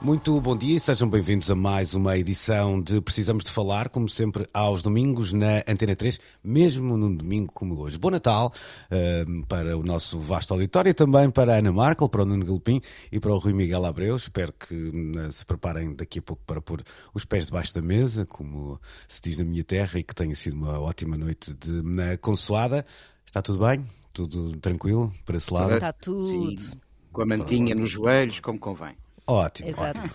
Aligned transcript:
Muito 0.00 0.40
bom 0.40 0.56
dia 0.56 0.76
e 0.76 0.80
sejam 0.80 1.10
bem-vindos 1.10 1.50
a 1.50 1.56
mais 1.56 1.92
uma 1.92 2.16
edição 2.16 2.80
de 2.80 3.00
Precisamos 3.00 3.42
de 3.42 3.50
Falar, 3.50 3.88
como 3.88 4.08
sempre, 4.08 4.48
aos 4.54 4.80
domingos 4.80 5.32
na 5.32 5.58
Antena 5.66 5.96
3, 5.96 6.20
mesmo 6.42 6.96
num 6.96 7.12
domingo 7.16 7.52
como 7.52 7.76
hoje. 7.80 7.98
Bom 7.98 8.08
Natal 8.08 8.52
uh, 8.92 9.46
para 9.48 9.76
o 9.76 9.82
nosso 9.82 10.20
vasto 10.20 10.54
auditório 10.54 10.90
e 10.90 10.94
também 10.94 11.28
para 11.28 11.54
a 11.54 11.58
Ana 11.58 11.72
Markel, 11.72 12.08
para 12.08 12.22
o 12.22 12.24
Nuno 12.24 12.46
Galopim 12.46 12.80
e 13.10 13.18
para 13.18 13.32
o 13.32 13.38
Rui 13.38 13.52
Miguel 13.52 13.84
Abreu. 13.84 14.14
Espero 14.14 14.52
que 14.52 14.72
uh, 14.72 15.32
se 15.32 15.44
preparem 15.44 15.92
daqui 15.92 16.20
a 16.20 16.22
pouco 16.22 16.44
para 16.46 16.60
pôr 16.60 16.80
os 17.12 17.24
pés 17.24 17.46
debaixo 17.46 17.74
da 17.74 17.82
mesa, 17.82 18.24
como 18.24 18.80
se 19.08 19.20
diz 19.20 19.36
na 19.36 19.44
minha 19.44 19.64
terra, 19.64 19.98
e 19.98 20.04
que 20.04 20.14
tenha 20.14 20.36
sido 20.36 20.54
uma 20.54 20.78
ótima 20.78 21.18
noite 21.18 21.52
de 21.54 21.82
na 21.82 22.16
consoada. 22.18 22.86
Está 23.26 23.42
tudo 23.42 23.66
bem? 23.66 23.84
Tudo 24.12 24.52
tranquilo 24.58 25.12
para 25.26 25.38
esse 25.38 25.52
lado? 25.52 25.74
Está 25.74 25.92
tudo. 25.92 26.56
Sim, 26.56 26.78
com 27.12 27.22
a 27.22 27.26
mantinha 27.26 27.74
nos 27.74 27.90
joelhos, 27.90 28.38
como 28.38 28.60
convém. 28.60 28.94
Ótimo, 29.28 29.68
Exato. 29.68 30.00
ótimo. 30.00 30.14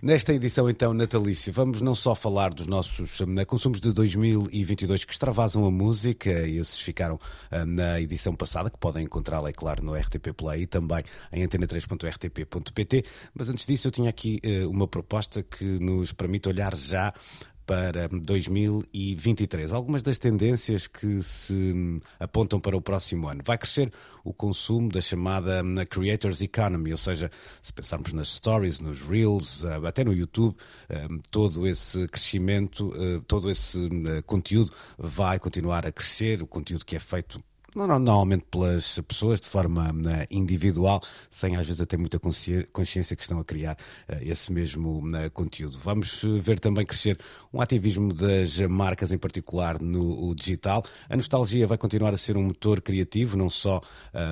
Nesta 0.00 0.32
edição, 0.32 0.70
então, 0.70 0.94
natalícia, 0.94 1.52
vamos 1.52 1.80
não 1.80 1.92
só 1.92 2.14
falar 2.14 2.54
dos 2.54 2.68
nossos 2.68 3.20
um, 3.20 3.34
consumos 3.44 3.80
de 3.80 3.92
2022 3.92 5.04
que 5.04 5.12
extravasam 5.12 5.66
a 5.66 5.72
música, 5.72 6.30
esses 6.30 6.78
ficaram 6.78 7.18
um, 7.50 7.66
na 7.66 8.00
edição 8.00 8.32
passada, 8.32 8.70
que 8.70 8.78
podem 8.78 9.06
encontrá-la, 9.06 9.48
é 9.48 9.52
claro, 9.52 9.82
no 9.82 9.92
RTP 9.96 10.32
Play 10.36 10.62
e 10.62 10.66
também 10.68 11.02
em 11.32 11.44
antena3.rtp.pt. 11.44 13.04
Mas 13.34 13.48
antes 13.48 13.66
disso, 13.66 13.88
eu 13.88 13.92
tinha 13.92 14.08
aqui 14.08 14.40
uh, 14.44 14.70
uma 14.70 14.86
proposta 14.86 15.42
que 15.42 15.64
nos 15.64 16.12
permite 16.12 16.48
olhar 16.48 16.76
já 16.76 17.12
para 17.66 18.08
2023. 18.08 19.72
Algumas 19.72 20.02
das 20.02 20.18
tendências 20.18 20.86
que 20.86 21.22
se 21.22 22.00
apontam 22.18 22.60
para 22.60 22.76
o 22.76 22.80
próximo 22.80 23.28
ano. 23.28 23.42
Vai 23.44 23.58
crescer 23.58 23.92
o 24.22 24.32
consumo 24.32 24.88
da 24.90 25.00
chamada 25.00 25.62
Creators 25.88 26.40
Economy, 26.42 26.92
ou 26.92 26.98
seja, 26.98 27.30
se 27.62 27.72
pensarmos 27.72 28.12
nas 28.12 28.28
stories, 28.28 28.80
nos 28.80 29.00
reels, 29.02 29.64
até 29.86 30.04
no 30.04 30.12
YouTube, 30.12 30.56
todo 31.30 31.66
esse 31.66 32.06
crescimento, 32.08 32.92
todo 33.26 33.50
esse 33.50 33.88
conteúdo 34.26 34.72
vai 34.98 35.38
continuar 35.38 35.86
a 35.86 35.92
crescer, 35.92 36.42
o 36.42 36.46
conteúdo 36.46 36.84
que 36.84 36.96
é 36.96 37.00
feito 37.00 37.42
normalmente 37.74 38.44
pelas 38.50 39.00
pessoas 39.00 39.40
de 39.40 39.48
forma 39.48 39.92
né, 39.92 40.26
individual, 40.30 41.02
sem 41.30 41.56
às 41.56 41.66
vezes 41.66 41.80
até 41.80 41.96
muita 41.96 42.18
consciência 42.18 43.16
que 43.16 43.22
estão 43.22 43.40
a 43.40 43.44
criar 43.44 43.76
uh, 44.08 44.16
esse 44.20 44.52
mesmo 44.52 45.00
uh, 45.00 45.30
conteúdo. 45.32 45.78
Vamos 45.82 46.22
eh, 46.22 46.28
ver 46.40 46.60
também 46.60 46.86
crescer 46.86 47.18
um 47.52 47.60
ativismo 47.60 48.12
das 48.12 48.58
marcas, 48.60 49.10
em 49.10 49.18
particular 49.18 49.80
no 49.80 50.34
digital. 50.34 50.84
A 51.08 51.16
nostalgia 51.16 51.66
vai 51.66 51.76
continuar 51.76 52.14
a 52.14 52.16
ser 52.16 52.36
um 52.36 52.44
motor 52.44 52.80
criativo, 52.80 53.36
não 53.36 53.50
só 53.50 53.80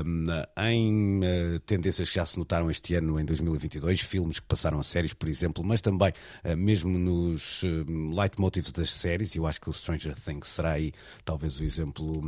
um, 0.07 0.25
em 0.69 1.21
uh, 1.21 1.61
tendências 1.61 2.09
que 2.09 2.15
já 2.15 2.25
se 2.25 2.39
notaram 2.39 2.71
este 2.71 2.95
ano, 2.95 3.19
em 3.19 3.25
2022, 3.25 4.01
filmes 4.01 4.39
que 4.39 4.47
passaram 4.47 4.79
a 4.79 4.85
séries, 4.85 5.13
por 5.13 5.29
exemplo, 5.29 5.65
mas 5.65 5.81
também 5.81 6.13
mesmo 6.57 6.99
nos 6.99 7.63
leitmotivs 8.15 8.73
das 8.73 8.91
séries, 8.91 9.35
eu 9.35 9.47
acho 9.47 9.61
que 9.61 9.71
o 9.71 9.73
Stranger 9.73 10.15
Things 10.15 10.49
será 10.49 10.73
aí 10.73 10.93
talvez 11.25 11.59
o 11.59 11.65
exemplo 11.65 12.23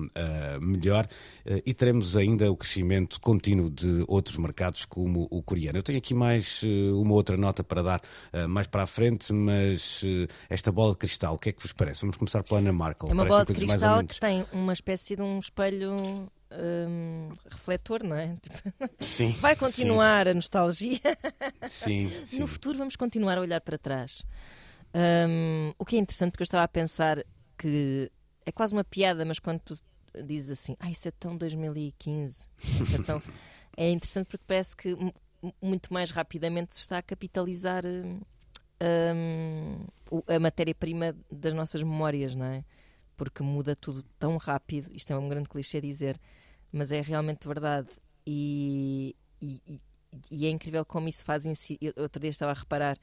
melhor. 0.60 1.03
Eh, 1.44 1.62
e 1.66 1.74
teremos 1.74 2.16
ainda 2.16 2.50
o 2.50 2.56
crescimento 2.56 3.20
contínuo 3.20 3.70
de 3.70 4.04
outros 4.08 4.36
mercados 4.36 4.84
como 4.84 5.26
o 5.30 5.42
coreano. 5.42 5.78
Eu 5.78 5.82
tenho 5.82 5.98
aqui 5.98 6.14
mais 6.14 6.62
eh, 6.64 6.92
uma 6.92 7.14
outra 7.14 7.36
nota 7.36 7.62
para 7.62 7.82
dar 7.82 8.00
eh, 8.32 8.46
mais 8.46 8.66
para 8.66 8.82
a 8.82 8.86
frente, 8.86 9.32
mas 9.32 10.02
esta 10.48 10.70
bola 10.72 10.92
de 10.92 10.98
cristal, 10.98 11.34
o 11.34 11.38
que 11.38 11.50
é 11.50 11.52
que 11.52 11.62
vos 11.62 11.72
parece? 11.72 12.02
Vamos 12.02 12.16
começar 12.16 12.42
pela 12.42 12.60
Ana 12.60 12.72
Markel. 12.72 13.08
É 13.08 13.12
uma 13.12 13.24
bola 13.24 13.44
de 13.44 13.54
cristal 13.54 14.04
que 14.04 14.20
tem 14.20 14.44
uma 14.52 14.72
espécie 14.72 15.16
de 15.16 15.22
um 15.22 15.38
espelho 15.38 16.28
um, 16.54 17.30
refletor, 17.50 18.02
não 18.04 18.16
é? 18.16 18.36
Sim. 19.00 19.30
Vai 19.40 19.56
continuar 19.56 20.26
sim. 20.26 20.30
a 20.30 20.34
nostalgia. 20.34 21.00
Sim, 21.68 22.10
sim, 22.26 22.38
No 22.38 22.46
futuro 22.46 22.78
vamos 22.78 22.96
continuar 22.96 23.38
a 23.38 23.40
olhar 23.40 23.60
para 23.60 23.78
trás. 23.78 24.24
Um, 24.94 25.72
o 25.78 25.84
que 25.84 25.96
é 25.96 25.98
interessante, 25.98 26.32
porque 26.32 26.42
eu 26.42 26.46
estava 26.46 26.64
a 26.64 26.68
pensar 26.68 27.24
que 27.58 28.10
é 28.46 28.52
quase 28.52 28.72
uma 28.72 28.84
piada, 28.84 29.24
mas 29.24 29.38
quando 29.38 29.60
tu 29.60 29.74
dizes 30.24 30.58
assim, 30.58 30.76
ah, 30.78 30.90
isso 30.90 31.08
é 31.08 31.10
tão 31.10 31.36
2015, 31.36 32.48
isso 32.80 32.96
é 32.96 33.02
tão. 33.02 33.22
é 33.76 33.90
interessante 33.90 34.26
porque 34.26 34.44
parece 34.46 34.76
que 34.76 34.96
muito 35.60 35.92
mais 35.92 36.10
rapidamente 36.10 36.74
se 36.74 36.80
está 36.80 36.98
a 36.98 37.02
capitalizar 37.02 37.84
um, 37.86 38.20
a 40.26 40.38
matéria-prima 40.38 41.16
das 41.30 41.52
nossas 41.52 41.82
memórias, 41.82 42.34
não 42.34 42.46
é? 42.46 42.64
Porque 43.16 43.42
muda 43.42 43.76
tudo 43.76 44.02
tão 44.18 44.36
rápido, 44.36 44.90
isto 44.92 45.12
é 45.12 45.18
um 45.18 45.28
grande 45.28 45.48
clichê 45.48 45.80
dizer, 45.80 46.20
mas 46.72 46.92
é 46.92 47.00
realmente 47.00 47.46
verdade. 47.46 47.88
E, 48.26 49.14
e, 49.40 49.80
e 50.30 50.46
é 50.46 50.50
incrível 50.50 50.84
como 50.84 51.08
isso 51.08 51.24
faz. 51.24 51.44
Eu, 51.80 51.92
outro 51.96 52.20
dia 52.20 52.30
estava 52.30 52.52
a 52.52 52.54
reparar 52.54 52.98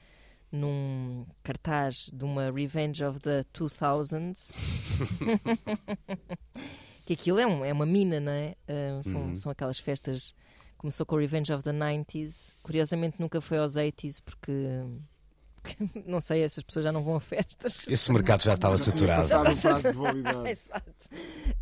num 0.52 1.26
cartaz 1.44 2.10
de 2.14 2.26
uma 2.26 2.52
Revenge 2.52 3.04
of 3.04 3.20
the 3.22 3.46
2000s 3.54 4.52
que 7.06 7.14
aquilo 7.14 7.40
é, 7.40 7.48
um, 7.48 7.66
é 7.66 7.74
uma 7.74 7.86
mina, 7.86 8.20
não 8.20 8.32
é? 8.32 8.56
Uh, 8.68 9.04
são, 9.04 9.22
uhum. 9.22 9.36
são 9.36 9.52
aquelas 9.52 9.80
festas. 9.80 10.34
Começou 10.78 11.06
com 11.06 11.16
o 11.16 11.20
Revenge 11.20 11.54
of 11.54 11.64
the 11.64 11.72
90s. 11.72 12.56
Curiosamente 12.64 13.20
nunca 13.20 13.40
foi 13.42 13.58
aos 13.58 13.74
80s 13.74 14.22
porque. 14.24 14.52
Não 16.08 16.20
sei, 16.20 16.42
essas 16.42 16.64
pessoas 16.64 16.86
já 16.86 16.92
não 16.92 17.04
vão 17.04 17.16
a 17.18 17.20
festas. 17.20 17.88
Esse 17.88 18.12
mercado 18.12 18.42
já 18.42 18.56
estava 18.56 18.80
saturado. 18.80 19.28
Exato. 20.50 21.08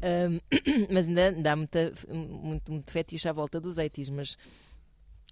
Um, 0.02 0.40
mas 0.90 1.10
ainda, 1.10 1.28
ainda 1.28 1.52
há 1.52 1.56
muita, 1.58 1.94
muito, 2.10 2.72
muito 2.72 2.90
fetiche 2.90 3.28
à 3.28 3.34
volta 3.34 3.60
dos 3.60 3.76
80s, 3.76 4.10
mas 4.10 4.38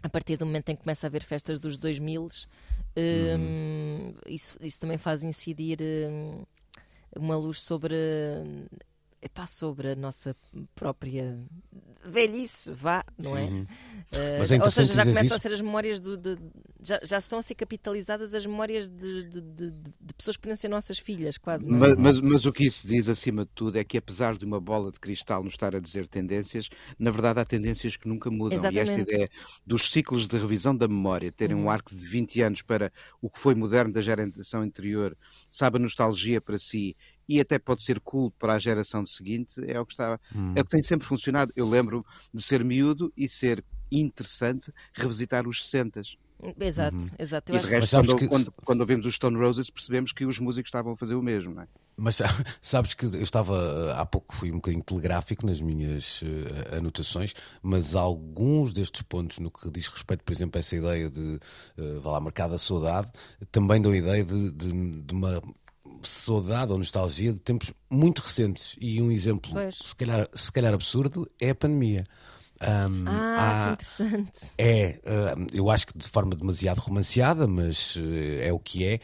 a 0.03 0.09
partir 0.09 0.35
do 0.35 0.45
momento 0.45 0.69
em 0.69 0.75
que 0.75 0.83
começa 0.83 1.07
a 1.07 1.09
haver 1.09 1.23
festas 1.23 1.59
dos 1.59 1.77
2000 1.77 2.23
um, 2.23 2.99
uhum. 2.99 4.13
isso, 4.25 4.57
isso 4.61 4.79
também 4.79 4.97
faz 4.97 5.23
incidir 5.23 5.79
um, 5.81 6.43
uma 7.15 7.35
luz 7.35 7.61
sobre 7.61 7.95
epá, 9.21 9.45
sobre 9.45 9.91
a 9.91 9.95
nossa 9.95 10.35
própria 10.75 11.39
velhice, 12.05 12.71
vá, 12.71 13.03
não 13.17 13.37
é? 13.37 13.43
Uhum. 13.43 13.61
Uh, 13.63 14.39
Mas 14.39 14.51
é 14.51 14.63
ou 14.63 14.71
seja, 14.71 14.93
já 14.93 15.03
começam 15.03 15.25
isso... 15.25 15.35
a 15.35 15.39
ser 15.39 15.51
as 15.51 15.61
memórias 15.61 15.99
do, 15.99 16.17
de, 16.17 16.37
já, 16.81 16.99
já 17.03 17.17
estão 17.17 17.37
a 17.39 17.41
ser 17.41 17.55
capitalizadas 17.55 18.33
as 18.33 18.45
memórias 18.45 18.89
de, 18.89 19.23
de, 19.23 19.41
de, 19.41 19.71
de 19.71 20.13
pessoas 20.15 20.37
que 20.37 20.43
podem 20.43 20.55
ser 20.55 20.69
nossas 20.69 20.97
filhas, 20.97 21.37
quase. 21.37 21.67
Não 21.67 21.83
é? 21.83 21.89
mas, 21.89 21.97
mas, 21.97 22.19
mas, 22.19 22.45
o 22.45 22.53
que 22.53 22.65
isso 22.65 22.87
diz, 22.87 23.09
acima 23.09 23.43
de 23.43 23.51
tudo, 23.53 23.77
é 23.77 23.83
que 23.83 23.97
apesar 23.97 24.37
de 24.37 24.45
uma 24.45 24.59
bola 24.59 24.91
de 24.91 24.99
cristal 24.99 25.43
nos 25.43 25.53
estar 25.53 25.75
a 25.75 25.79
dizer 25.79 26.07
tendências, 26.07 26.69
na 26.97 27.11
verdade 27.11 27.39
há 27.39 27.45
tendências 27.45 27.97
que 27.97 28.07
nunca 28.07 28.31
mudam. 28.31 28.57
Exatamente. 28.57 28.87
E 28.87 28.91
esta 28.91 29.01
ideia 29.01 29.29
dos 29.65 29.91
ciclos 29.91 30.27
de 30.27 30.37
revisão 30.37 30.75
da 30.75 30.87
memória, 30.87 31.31
terem 31.31 31.57
uhum. 31.57 31.63
um 31.63 31.69
arco 31.69 31.93
de 31.93 32.05
20 32.05 32.41
anos 32.41 32.61
para 32.61 32.91
o 33.21 33.29
que 33.29 33.39
foi 33.39 33.55
moderno 33.55 33.91
da 33.91 34.01
geração 34.01 34.61
anterior, 34.61 35.17
sabe 35.49 35.77
a 35.77 35.79
nostalgia 35.79 36.39
para 36.39 36.57
si 36.57 36.95
e 37.27 37.39
até 37.39 37.59
pode 37.59 37.83
ser 37.83 37.99
cool 37.99 38.31
para 38.31 38.53
a 38.53 38.59
geração 38.59 39.05
seguinte, 39.05 39.61
é 39.67 39.79
o 39.79 39.85
que 39.85 39.93
está, 39.93 40.19
hum. 40.35 40.53
é 40.55 40.61
o 40.61 40.65
que 40.65 40.71
tem 40.71 40.81
sempre 40.81 41.07
funcionado. 41.07 41.51
Eu 41.55 41.67
lembro 41.67 42.05
de 42.33 42.41
ser 42.41 42.63
miúdo 42.63 43.11
e 43.15 43.27
ser 43.27 43.63
interessante 43.91 44.71
revisitar 44.93 45.47
os 45.47 45.65
60 45.65 46.01
Exato, 46.59 46.97
uhum. 46.97 47.09
exato. 47.17 47.51
Eu 47.51 47.57
e 47.57 47.61
de 47.61 47.67
resto, 47.67 47.95
quando, 47.95 48.15
que... 48.15 48.27
quando, 48.27 48.51
quando, 48.63 48.81
ouvimos 48.81 49.05
os 49.07 49.15
Stone 49.15 49.37
Roses, 49.37 49.69
percebemos 49.71 50.11
que 50.11 50.23
os 50.23 50.39
músicos 50.39 50.69
estavam 50.69 50.93
a 50.93 50.97
fazer 50.97 51.15
o 51.15 51.21
mesmo, 51.21 51.55
não 51.55 51.63
é? 51.63 51.67
Mas 51.99 52.21
sabes 52.61 52.93
que 52.93 53.05
eu 53.05 53.23
estava, 53.23 53.93
há 53.93 54.05
pouco 54.05 54.35
fui 54.35 54.51
um 54.51 54.55
bocadinho 54.55 54.83
telegráfico 54.83 55.47
nas 55.47 55.59
minhas 55.59 56.21
uh, 56.21 56.77
anotações, 56.77 57.33
mas 57.61 57.95
alguns 57.95 58.71
destes 58.71 59.01
pontos, 59.01 59.39
no 59.39 59.49
que 59.49 59.69
diz 59.71 59.87
respeito, 59.87 60.23
por 60.23 60.31
exemplo, 60.31 60.57
a 60.57 60.59
essa 60.59 60.75
ideia 60.75 61.09
de, 61.09 61.39
uh, 61.77 62.01
vá 62.01 62.11
lá, 62.11 62.19
marcada 62.19 62.57
saudade, 62.59 63.11
também 63.51 63.81
dão 63.81 63.91
a 63.91 63.97
ideia 63.97 64.23
de, 64.23 64.51
de, 64.51 64.91
de 64.91 65.13
uma 65.13 65.41
saudade 66.01 66.71
ou 66.71 66.77
nostalgia 66.77 67.33
de 67.33 67.39
tempos 67.39 67.73
muito 67.89 68.19
recentes. 68.19 68.75
E 68.79 69.01
um 69.01 69.11
exemplo, 69.11 69.51
se 69.71 69.95
calhar, 69.95 70.27
se 70.33 70.51
calhar 70.51 70.73
absurdo, 70.73 71.29
é 71.39 71.51
a 71.51 71.55
pandemia. 71.55 72.03
Um, 72.59 73.07
ah, 73.07 73.37
há, 73.37 73.77
que 73.77 73.83
interessante. 73.83 74.53
É, 74.57 74.99
eu 75.53 75.69
acho 75.69 75.85
que 75.85 75.97
de 75.97 76.09
forma 76.09 76.35
demasiado 76.35 76.79
romanceada, 76.79 77.45
mas 77.45 77.95
é 78.41 78.51
o 78.51 78.59
que 78.59 78.83
é. 78.83 78.99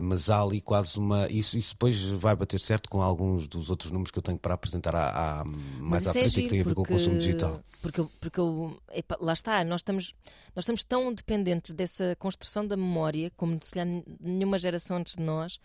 mas 0.00 0.28
há 0.28 0.42
ali 0.42 0.60
quase 0.60 0.98
uma. 0.98 1.26
Isso, 1.30 1.56
isso 1.56 1.72
depois 1.72 1.98
vai 2.10 2.36
bater 2.36 2.60
certo 2.60 2.88
com 2.90 3.00
alguns 3.00 3.48
dos 3.48 3.70
outros 3.70 3.90
números 3.90 4.10
que 4.10 4.18
eu 4.18 4.22
tenho 4.22 4.38
para 4.38 4.54
apresentar 4.54 4.94
à, 4.94 5.40
à 5.40 5.44
mais 5.80 6.06
à 6.06 6.12
frente 6.12 6.38
é 6.38 6.42
que 6.42 6.48
têm 6.48 6.60
a 6.60 6.64
ver 6.64 6.74
com 6.74 6.82
o 6.82 6.86
consumo 6.86 7.18
digital. 7.18 7.62
Porque, 7.80 8.04
porque 8.20 8.40
eu, 8.40 8.76
epa, 8.92 9.16
lá 9.20 9.32
está, 9.32 9.64
nós 9.64 9.80
estamos, 9.80 10.14
nós 10.54 10.64
estamos 10.64 10.84
tão 10.84 11.12
dependentes 11.14 11.72
dessa 11.72 12.14
construção 12.18 12.66
da 12.66 12.76
memória, 12.76 13.30
como 13.36 13.58
se 13.62 13.72
calhar 13.72 14.02
nenhuma 14.20 14.58
geração 14.58 14.98
antes 14.98 15.14
de 15.14 15.22
nós, 15.22 15.60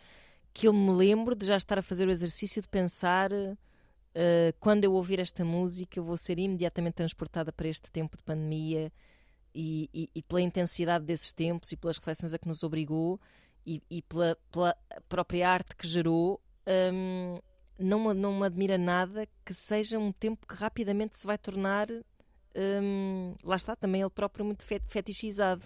que 0.53 0.67
eu 0.67 0.73
me 0.73 0.91
lembro 0.91 1.35
de 1.35 1.45
já 1.45 1.57
estar 1.57 1.79
a 1.79 1.81
fazer 1.81 2.07
o 2.07 2.11
exercício 2.11 2.61
de 2.61 2.67
pensar 2.67 3.31
uh, 3.31 3.57
quando 4.59 4.83
eu 4.83 4.93
ouvir 4.93 5.19
esta 5.19 5.43
música, 5.43 5.99
eu 5.99 6.03
vou 6.03 6.15
ser 6.15 6.37
imediatamente 6.37 6.95
transportada 6.95 7.51
para 7.51 7.67
este 7.67 7.89
tempo 7.91 8.15
de 8.15 8.23
pandemia 8.23 8.91
e, 9.53 9.89
e, 9.93 10.09
e 10.15 10.21
pela 10.21 10.41
intensidade 10.41 11.05
desses 11.05 11.33
tempos 11.33 11.71
e 11.71 11.77
pelas 11.77 11.97
reflexões 11.97 12.33
a 12.33 12.39
que 12.39 12.47
nos 12.47 12.63
obrigou 12.63 13.19
e, 13.65 13.81
e 13.89 14.01
pela, 14.01 14.37
pela, 14.51 14.75
própria 15.09 15.49
arte 15.49 15.75
que 15.75 15.87
gerou. 15.87 16.41
Um, 16.67 17.37
não, 17.79 18.13
não 18.13 18.39
me 18.39 18.45
admira 18.45 18.77
nada 18.77 19.27
que 19.43 19.53
seja 19.53 19.97
um 19.97 20.11
tempo 20.11 20.45
que 20.47 20.55
rapidamente 20.55 21.17
se 21.17 21.25
vai 21.25 21.37
tornar 21.37 21.87
Hum, 22.55 23.33
lá 23.43 23.55
está 23.55 23.75
também 23.75 24.01
ele 24.01 24.09
próprio 24.11 24.45
muito 24.45 24.63
fetichizado. 24.63 25.65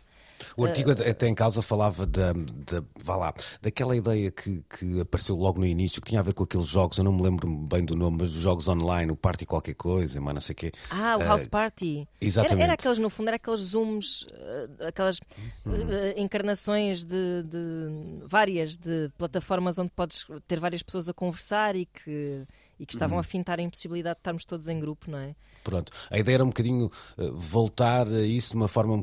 O 0.56 0.64
artigo 0.64 0.92
uh, 0.92 1.10
até 1.10 1.28
em 1.28 1.36
causa 1.36 1.62
falava 1.62 2.06
da, 2.06 2.32
da, 2.32 2.82
vá 3.04 3.18
lá, 3.18 3.34
daquela 3.62 3.96
ideia 3.96 4.32
que, 4.32 4.64
que 4.70 5.02
apareceu 5.02 5.36
logo 5.36 5.60
no 5.60 5.66
início, 5.66 6.02
que 6.02 6.08
tinha 6.08 6.22
a 6.22 6.24
ver 6.24 6.34
com 6.34 6.44
aqueles 6.44 6.68
jogos, 6.68 6.98
eu 6.98 7.04
não 7.04 7.12
me 7.12 7.22
lembro 7.22 7.46
bem 7.48 7.84
do 7.84 7.94
nome, 7.94 8.18
mas 8.22 8.32
dos 8.32 8.42
jogos 8.42 8.70
online, 8.70 9.12
o 9.12 9.18
Party 9.18 9.46
qualquer 9.46 9.74
coisa, 9.74 10.22
mas 10.22 10.34
não 10.34 10.42
sei 10.42 10.54
o 10.54 10.56
quê. 10.56 10.72
Ah, 10.90 11.18
o 11.18 11.24
House 11.24 11.46
uh, 11.46 11.50
Party. 11.50 12.08
Exatamente. 12.22 12.54
Era, 12.54 12.64
era, 12.64 12.74
aqueles, 12.74 13.00
no 13.00 13.10
fundo, 13.10 13.28
era 13.28 13.36
aqueles 13.36 13.60
zooms, 13.60 14.22
uh, 14.22 14.88
aquelas 14.88 15.20
uhum. 15.66 15.74
encarnações 16.16 17.04
de, 17.04 17.44
de 17.44 18.26
várias 18.26 18.78
de 18.78 19.12
plataformas 19.18 19.78
onde 19.78 19.92
podes 19.92 20.26
ter 20.48 20.60
várias 20.60 20.82
pessoas 20.82 21.10
a 21.10 21.14
conversar 21.14 21.76
e 21.76 21.86
que 21.86 22.46
e 22.80 22.86
que 22.86 22.94
estavam 22.94 23.16
uhum. 23.16 23.22
a 23.22 23.24
fintar 23.24 23.60
a 23.60 23.64
impossibilidade 23.64 24.16
de 24.16 24.20
estarmos 24.20 24.46
todos 24.46 24.68
em 24.70 24.80
grupo, 24.80 25.10
não 25.10 25.18
é? 25.18 25.36
Pronto. 25.64 25.92
A 26.10 26.18
ideia 26.18 26.36
era 26.36 26.44
um 26.44 26.48
bocadinho 26.48 26.92
uh, 27.18 27.38
voltar 27.38 28.08
a 28.08 28.22
isso 28.22 28.52
de 28.52 28.56
uma 28.56 28.68
forma 28.68 29.02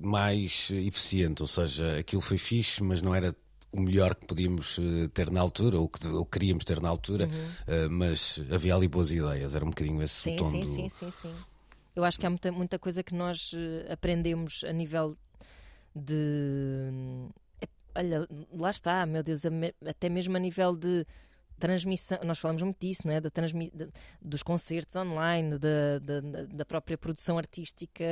mais 0.00 0.70
eficiente, 0.70 1.42
ou 1.42 1.48
seja, 1.48 1.98
aquilo 1.98 2.22
foi 2.22 2.38
fixe, 2.38 2.82
mas 2.82 3.02
não 3.02 3.14
era 3.14 3.34
o 3.70 3.80
melhor 3.80 4.14
que 4.14 4.26
podíamos 4.26 4.78
uh, 4.78 5.08
ter 5.08 5.30
na 5.30 5.40
altura, 5.40 5.78
ou 5.78 5.88
que 5.88 6.06
ou 6.08 6.26
queríamos 6.26 6.64
ter 6.64 6.80
na 6.80 6.88
altura, 6.88 7.26
uhum. 7.26 7.86
uh, 7.86 7.90
mas 7.90 8.40
havia 8.52 8.74
ali 8.74 8.88
boas 8.88 9.10
ideias, 9.10 9.54
era 9.54 9.64
um 9.64 9.70
bocadinho 9.70 10.02
esse 10.02 10.14
sim, 10.14 10.34
o 10.34 10.36
tom 10.36 10.50
sim, 10.50 10.60
do... 10.60 10.66
Sim, 10.66 10.88
sim, 10.88 11.10
sim. 11.10 11.34
Eu 11.94 12.04
acho 12.04 12.18
que 12.18 12.26
há 12.26 12.30
muita, 12.30 12.50
muita 12.50 12.78
coisa 12.78 13.02
que 13.02 13.14
nós 13.14 13.52
aprendemos 13.90 14.64
a 14.64 14.72
nível 14.72 15.14
de. 15.94 16.90
Olha, 17.94 18.26
lá 18.50 18.70
está, 18.70 19.04
meu 19.04 19.22
Deus, 19.22 19.42
até 19.86 20.08
mesmo 20.08 20.34
a 20.34 20.40
nível 20.40 20.74
de 20.74 21.04
transmissão, 21.62 22.18
nós 22.24 22.40
falamos 22.40 22.60
muito 22.60 22.78
disso, 22.80 23.06
né? 23.06 23.20
da 23.20 23.30
transmi, 23.30 23.70
de, 23.72 23.88
dos 24.20 24.42
concertos 24.42 24.96
online, 24.96 25.58
da, 25.58 26.00
da, 26.00 26.20
da, 26.46 26.64
própria 26.64 26.98
produção 26.98 27.38
artística 27.38 28.04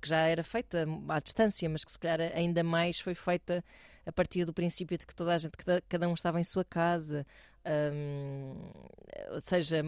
que 0.00 0.08
já 0.08 0.26
era 0.26 0.42
feita 0.42 0.84
à 1.08 1.20
distância, 1.20 1.68
mas 1.68 1.84
que 1.84 1.92
se 1.92 1.98
calhar 1.98 2.32
ainda 2.34 2.64
mais 2.64 2.98
foi 2.98 3.14
feita 3.14 3.64
a 4.04 4.10
partir 4.10 4.44
do 4.44 4.52
princípio 4.52 4.98
de 4.98 5.06
que 5.06 5.14
toda 5.14 5.32
a 5.32 5.38
gente, 5.38 5.52
cada, 5.88 6.08
um 6.08 6.14
estava 6.14 6.40
em 6.40 6.44
sua 6.44 6.64
casa. 6.64 7.24
Um, 7.64 8.56
ou 9.30 9.38
seja, 9.38 9.84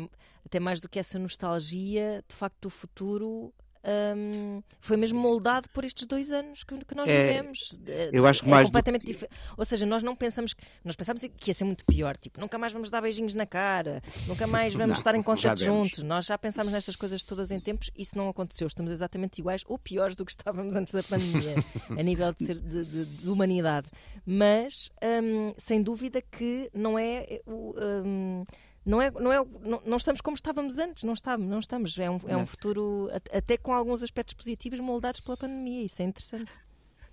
até 0.46 0.60
mais 0.60 0.80
do 0.80 0.88
que 0.88 1.00
essa 1.00 1.18
nostalgia, 1.18 2.22
de 2.28 2.36
facto, 2.36 2.66
o 2.66 2.70
futuro 2.70 3.52
um, 3.84 4.62
foi 4.80 4.96
mesmo 4.96 5.20
moldado 5.20 5.68
por 5.70 5.84
estes 5.84 6.06
dois 6.06 6.30
anos 6.30 6.64
que, 6.64 6.84
que 6.84 6.94
nós 6.94 7.08
é, 7.08 7.26
vivemos. 7.26 7.80
Eu 8.12 8.26
acho 8.26 8.42
que 8.42 8.48
é 8.48 8.50
mais 8.50 8.66
completamente 8.66 9.12
do... 9.12 9.28
Ou 9.56 9.64
seja, 9.64 9.84
nós 9.84 10.02
não 10.02 10.16
pensamos 10.16 10.54
que 10.54 10.64
nós 10.84 10.96
pensávamos 10.96 11.22
que 11.36 11.50
ia 11.50 11.54
ser 11.54 11.64
muito 11.64 11.84
pior, 11.84 12.16
tipo, 12.16 12.40
nunca 12.40 12.56
mais 12.56 12.72
vamos 12.72 12.90
dar 12.90 13.00
beijinhos 13.00 13.34
na 13.34 13.46
cara, 13.46 14.02
nunca 14.26 14.46
mais 14.46 14.72
vamos 14.74 14.88
não, 14.88 14.94
estar 14.94 15.14
em 15.14 15.22
concertos 15.22 15.62
juntos. 15.62 16.02
Nós 16.02 16.26
já 16.26 16.38
pensámos 16.38 16.72
nestas 16.72 16.96
coisas 16.96 17.22
todas 17.22 17.50
em 17.50 17.60
tempos, 17.60 17.90
isso 17.96 18.16
não 18.16 18.28
aconteceu. 18.28 18.66
Estamos 18.66 18.90
exatamente 18.90 19.38
iguais 19.38 19.62
ou 19.66 19.78
piores 19.78 20.16
do 20.16 20.24
que 20.24 20.32
estávamos 20.32 20.76
antes 20.76 20.94
da 20.94 21.02
pandemia, 21.02 21.56
a 21.90 22.02
nível 22.02 22.32
de, 22.32 22.44
ser, 22.44 22.58
de, 22.58 22.84
de, 22.84 23.04
de 23.04 23.28
humanidade. 23.28 23.88
Mas 24.24 24.90
um, 25.22 25.52
sem 25.58 25.82
dúvida 25.82 26.22
que 26.22 26.70
não 26.72 26.98
é 26.98 27.40
o. 27.46 27.74
Um, 27.78 28.44
não, 28.84 29.00
é, 29.00 29.10
não, 29.10 29.32
é, 29.32 29.44
não, 29.62 29.82
não, 29.84 29.96
estamos 29.96 30.20
como 30.20 30.34
estávamos 30.34 30.78
antes, 30.78 31.04
não 31.04 31.14
estamos, 31.14 31.46
não 31.46 31.58
estamos. 31.58 31.98
É 31.98 32.10
um, 32.10 32.18
é 32.26 32.36
um 32.36 32.46
futuro 32.46 33.08
até 33.32 33.56
com 33.56 33.72
alguns 33.72 34.02
aspectos 34.02 34.34
positivos 34.34 34.80
moldados 34.80 35.20
pela 35.20 35.36
pandemia, 35.36 35.84
isso 35.84 36.02
é 36.02 36.04
interessante. 36.04 36.60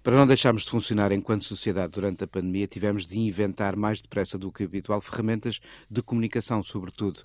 Para 0.03 0.15
não 0.15 0.25
deixarmos 0.25 0.63
de 0.63 0.71
funcionar 0.71 1.11
enquanto 1.11 1.43
sociedade 1.43 1.91
durante 1.91 2.23
a 2.23 2.27
pandemia, 2.27 2.65
tivemos 2.65 3.05
de 3.05 3.19
inventar 3.19 3.75
mais 3.75 4.01
depressa 4.01 4.37
do 4.37 4.51
que 4.51 4.63
habitual 4.63 4.99
ferramentas 4.99 5.59
de 5.89 6.01
comunicação, 6.01 6.63
sobretudo. 6.63 7.23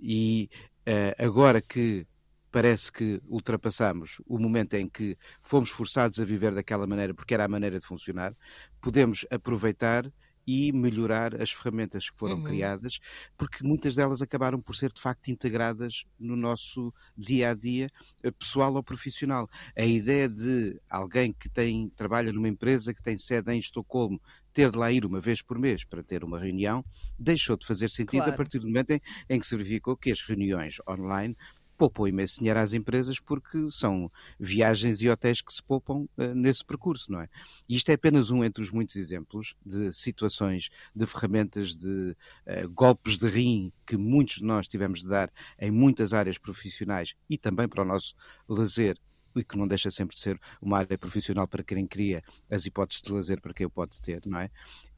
E 0.00 0.48
uh, 0.88 1.22
agora 1.22 1.60
que 1.60 2.06
parece 2.50 2.90
que 2.90 3.20
ultrapassamos 3.28 4.22
o 4.26 4.38
momento 4.38 4.74
em 4.74 4.88
que 4.88 5.18
fomos 5.42 5.70
forçados 5.70 6.18
a 6.18 6.24
viver 6.24 6.54
daquela 6.54 6.86
maneira, 6.86 7.12
porque 7.12 7.34
era 7.34 7.44
a 7.44 7.48
maneira 7.48 7.78
de 7.78 7.84
funcionar, 7.84 8.32
podemos 8.80 9.26
aproveitar 9.30 10.10
e 10.46 10.72
melhorar 10.72 11.40
as 11.40 11.50
ferramentas 11.50 12.10
que 12.10 12.18
foram 12.18 12.36
uhum. 12.36 12.44
criadas, 12.44 12.98
porque 13.36 13.64
muitas 13.66 13.94
delas 13.94 14.20
acabaram 14.22 14.60
por 14.60 14.74
ser 14.74 14.92
de 14.92 15.00
facto 15.00 15.28
integradas 15.28 16.04
no 16.18 16.36
nosso 16.36 16.92
dia 17.16 17.50
a 17.50 17.54
dia, 17.54 17.90
eh, 18.22 18.30
pessoal 18.30 18.74
ou 18.74 18.82
profissional. 18.82 19.48
A 19.76 19.84
ideia 19.84 20.28
de 20.28 20.80
alguém 20.88 21.32
que 21.32 21.48
tem 21.48 21.88
trabalha 21.90 22.32
numa 22.32 22.48
empresa 22.48 22.94
que 22.94 23.02
tem 23.02 23.16
sede 23.16 23.52
em 23.52 23.58
Estocolmo 23.58 24.20
ter 24.54 24.70
de 24.70 24.78
lá 24.78 24.90
ir 24.90 25.04
uma 25.04 25.20
vez 25.20 25.42
por 25.42 25.58
mês 25.58 25.84
para 25.84 26.02
ter 26.02 26.22
uma 26.22 26.38
reunião 26.38 26.84
deixou 27.18 27.56
de 27.56 27.66
fazer 27.66 27.90
sentido 27.90 28.22
claro. 28.22 28.32
a 28.32 28.36
partir 28.36 28.60
do 28.60 28.68
momento 28.68 28.92
em, 28.92 29.00
em 29.28 29.40
que 29.40 29.46
se 29.46 29.56
verificou 29.56 29.96
que 29.96 30.12
as 30.12 30.22
reuniões 30.22 30.76
online 30.88 31.36
poupou 31.76 32.08
imenso 32.08 32.38
dinheiro 32.38 32.58
às 32.58 32.72
empresas 32.72 33.18
porque 33.20 33.70
são 33.70 34.10
viagens 34.38 35.00
e 35.00 35.08
hotéis 35.08 35.40
que 35.40 35.52
se 35.52 35.62
poupam 35.62 36.08
uh, 36.16 36.34
nesse 36.34 36.64
percurso, 36.64 37.10
não 37.10 37.20
é? 37.20 37.28
E 37.68 37.76
isto 37.76 37.88
é 37.90 37.94
apenas 37.94 38.30
um 38.30 38.44
entre 38.44 38.62
os 38.62 38.70
muitos 38.70 38.96
exemplos 38.96 39.54
de 39.64 39.92
situações, 39.92 40.70
de 40.94 41.06
ferramentas, 41.06 41.74
de 41.74 42.16
uh, 42.46 42.68
golpes 42.70 43.18
de 43.18 43.28
rim 43.28 43.72
que 43.86 43.96
muitos 43.96 44.36
de 44.36 44.44
nós 44.44 44.68
tivemos 44.68 45.00
de 45.00 45.08
dar 45.08 45.32
em 45.58 45.70
muitas 45.70 46.12
áreas 46.12 46.38
profissionais 46.38 47.14
e 47.28 47.36
também 47.36 47.68
para 47.68 47.82
o 47.82 47.86
nosso 47.86 48.14
lazer 48.48 48.98
e 49.36 49.42
que 49.42 49.58
não 49.58 49.66
deixa 49.66 49.90
sempre 49.90 50.14
de 50.14 50.22
ser 50.22 50.40
uma 50.62 50.78
área 50.78 50.96
profissional 50.96 51.48
para 51.48 51.64
quem 51.64 51.86
cria 51.86 52.22
as 52.48 52.66
hipóteses 52.66 53.02
de 53.02 53.12
lazer 53.12 53.40
para 53.40 53.52
quem 53.52 53.66
o 53.66 53.70
pode 53.70 54.00
ter, 54.00 54.22
não 54.26 54.38
é? 54.38 54.48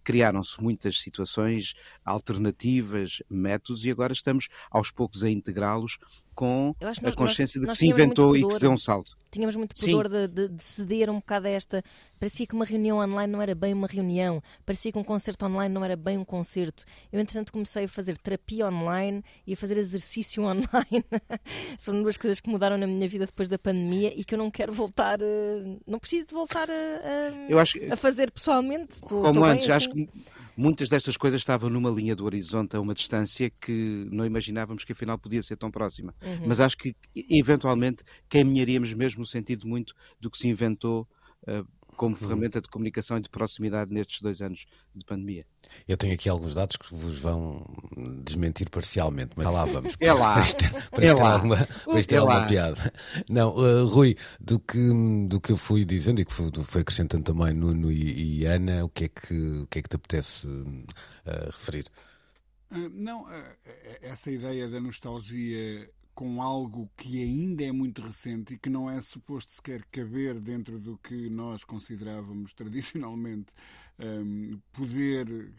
criaram-se 0.07 0.63
muitas 0.63 1.01
situações 1.01 1.75
alternativas, 2.05 3.21
métodos, 3.29 3.85
e 3.85 3.91
agora 3.91 4.13
estamos 4.13 4.49
aos 4.71 4.93
poucos 4.93 5.25
a 5.25 5.29
integrá-los 5.29 5.99
com 6.37 6.75
a 6.81 7.13
consciência 7.13 7.59
nós, 7.59 7.71
de 7.71 7.73
que 7.73 7.79
se 7.79 7.87
inventou 7.87 8.37
e 8.37 8.47
que 8.47 8.53
se 8.53 8.61
deu 8.61 8.71
um 8.71 8.79
salto. 8.79 9.17
Tínhamos 9.31 9.57
muito 9.57 9.75
pudor 9.75 10.09
de, 10.09 10.29
de, 10.29 10.49
de, 10.49 10.63
ceder 10.63 11.11
um 11.11 11.17
bocado 11.17 11.47
a 11.47 11.51
esta. 11.51 11.83
Parecia 12.19 12.47
que 12.47 12.55
uma 12.55 12.65
reunião 12.65 12.99
online 12.99 13.33
não 13.33 13.43
era 13.43 13.55
bem 13.55 13.73
uma 13.73 13.87
reunião, 13.87 14.43
parecia 14.65 14.93
que 14.93 14.99
um 14.99 15.05
concerto 15.05 15.45
online 15.47 15.75
não 15.75 15.85
era 15.85 15.97
bem 15.97 16.17
um 16.17 16.25
concerto. 16.25 16.85
Eu, 17.13 17.19
entretanto, 17.21 17.53
comecei 17.53 17.85
a 17.85 17.89
fazer 17.89 18.17
terapia 18.19 18.67
online 18.67 19.25
e 19.47 19.55
a 19.55 19.57
fazer 19.57 19.77
exercício 19.77 20.45
online. 20.47 21.05
São 21.79 22.01
duas 22.01 22.17
coisas 22.17 22.39
que 22.39 22.49
mudaram 22.49 22.79
na 22.79 22.87
minha 22.87 23.09
vida 23.09 23.27
depois 23.27 23.49
da 23.49 23.59
pandemia 23.59 24.13
e 24.15 24.25
que 24.25 24.35
eu 24.35 24.39
não 24.39 24.51
quero 24.51 24.73
voltar. 24.73 25.21
Eh, 25.21 25.79
não 25.87 25.99
preciso 25.99 26.29
de 26.29 26.35
voltar 26.35 26.69
a, 26.71 27.55
a, 27.55 27.61
acho, 27.61 27.79
a 27.93 27.97
fazer 27.97 28.31
pessoalmente. 28.31 28.95
Estou, 28.95 29.23
como 29.23 29.45
antes, 29.45 29.69
assim. 29.69 29.73
acho 29.73 29.91
que 29.91 30.09
muitas 30.57 30.89
destas 30.89 31.17
coisas 31.17 31.41
estavam 31.41 31.69
numa 31.69 31.91
linha 31.91 32.17
do 32.17 32.25
horizonte 32.25 32.77
a 32.77 32.81
uma 32.81 32.95
distância 32.95 33.51
que 33.61 34.09
não 34.11 34.25
imaginávamos 34.25 34.85
que 34.85 34.93
afinal 34.93 35.19
podia 35.19 35.43
ser 35.43 35.57
tão 35.57 35.71
próxima. 35.71 36.15
Uhum. 36.23 36.47
Mas 36.47 36.61
acho 36.61 36.77
que 36.77 36.97
eventualmente 37.15 38.03
caminharíamos 38.29 38.93
mesmo 38.95 39.21
no 39.21 39.27
sentido 39.27 39.67
muito 39.67 39.95
do 40.19 40.31
que 40.31 40.39
se 40.39 40.49
inventou 40.49 41.07
uh, 41.47 41.67
como 41.97 42.15
uhum. 42.15 42.21
ferramenta 42.21 42.61
de 42.61 42.69
comunicação 42.69 43.17
e 43.19 43.21
de 43.21 43.29
proximidade 43.29 43.93
nestes 43.93 44.21
dois 44.21 44.41
anos 44.41 44.67
de 44.95 45.05
pandemia. 45.05 45.47
Eu 45.89 45.97
tenho 45.97 46.15
aqui 46.15 46.29
alguns 46.29 46.55
dados 46.55 46.77
que 46.77 46.95
vos 46.95 47.19
vão 47.19 47.65
desmentir 48.25 48.71
parcialmente, 48.71 49.33
mas 49.37 49.47
lá 49.47 49.65
vamos. 49.65 49.97
É 49.99 50.13
lá. 50.13 50.35
Para 50.37 50.43
isto, 50.43 50.65
para 50.91 51.07
é, 51.07 51.15
lá. 51.15 51.33
Alguma, 51.33 51.57
para 51.57 51.99
isto 51.99 52.13
é, 52.13 52.15
é 52.15 52.19
alguma 52.19 52.47
piada. 52.47 52.93
Não, 53.29 53.57
uh, 53.57 53.87
Rui, 53.87 54.17
do 54.41 54.61
que, 54.61 54.79
do 55.29 55.41
que 55.41 55.53
eu 55.53 55.57
fui 55.57 55.85
dizendo 55.85 56.21
e 56.21 56.25
que 56.25 56.33
foi, 56.33 56.51
foi 56.65 56.83
acrescentando 56.83 57.25
também 57.25 57.53
Nuno 57.53 57.91
e, 57.91 58.41
e, 58.41 58.45
Ana, 58.45 58.85
o 58.85 58.89
que 58.89 59.05
é 59.05 59.09
que, 59.09 59.35
o 59.63 59.67
que, 59.67 59.79
é 59.79 59.83
que 59.83 59.89
te 59.89 59.97
apetece 59.97 60.47
uh, 60.47 60.85
referir? 61.47 61.87
Uh, 62.71 62.91
não, 62.93 63.27
essa 64.03 64.31
ideia 64.31 64.69
da 64.69 64.81
nostalgia 64.81 65.91
com 66.17 66.41
algo 66.41 66.91
que 66.97 67.23
ainda 67.23 67.63
é 67.63 67.71
muito 67.71 68.01
recente 68.01 68.55
e 68.55 68.59
que 68.59 68.71
não 68.71 68.91
é 68.91 68.99
suposto 69.03 69.53
sequer 69.53 69.85
caber 69.93 70.41
dentro 70.41 70.81
do 70.81 70.97
que 70.97 71.29
nós 71.29 71.63
considerávamos 71.63 72.55
tradicionalmente 72.57 73.53
um, 73.99 74.59
poder 74.73 75.53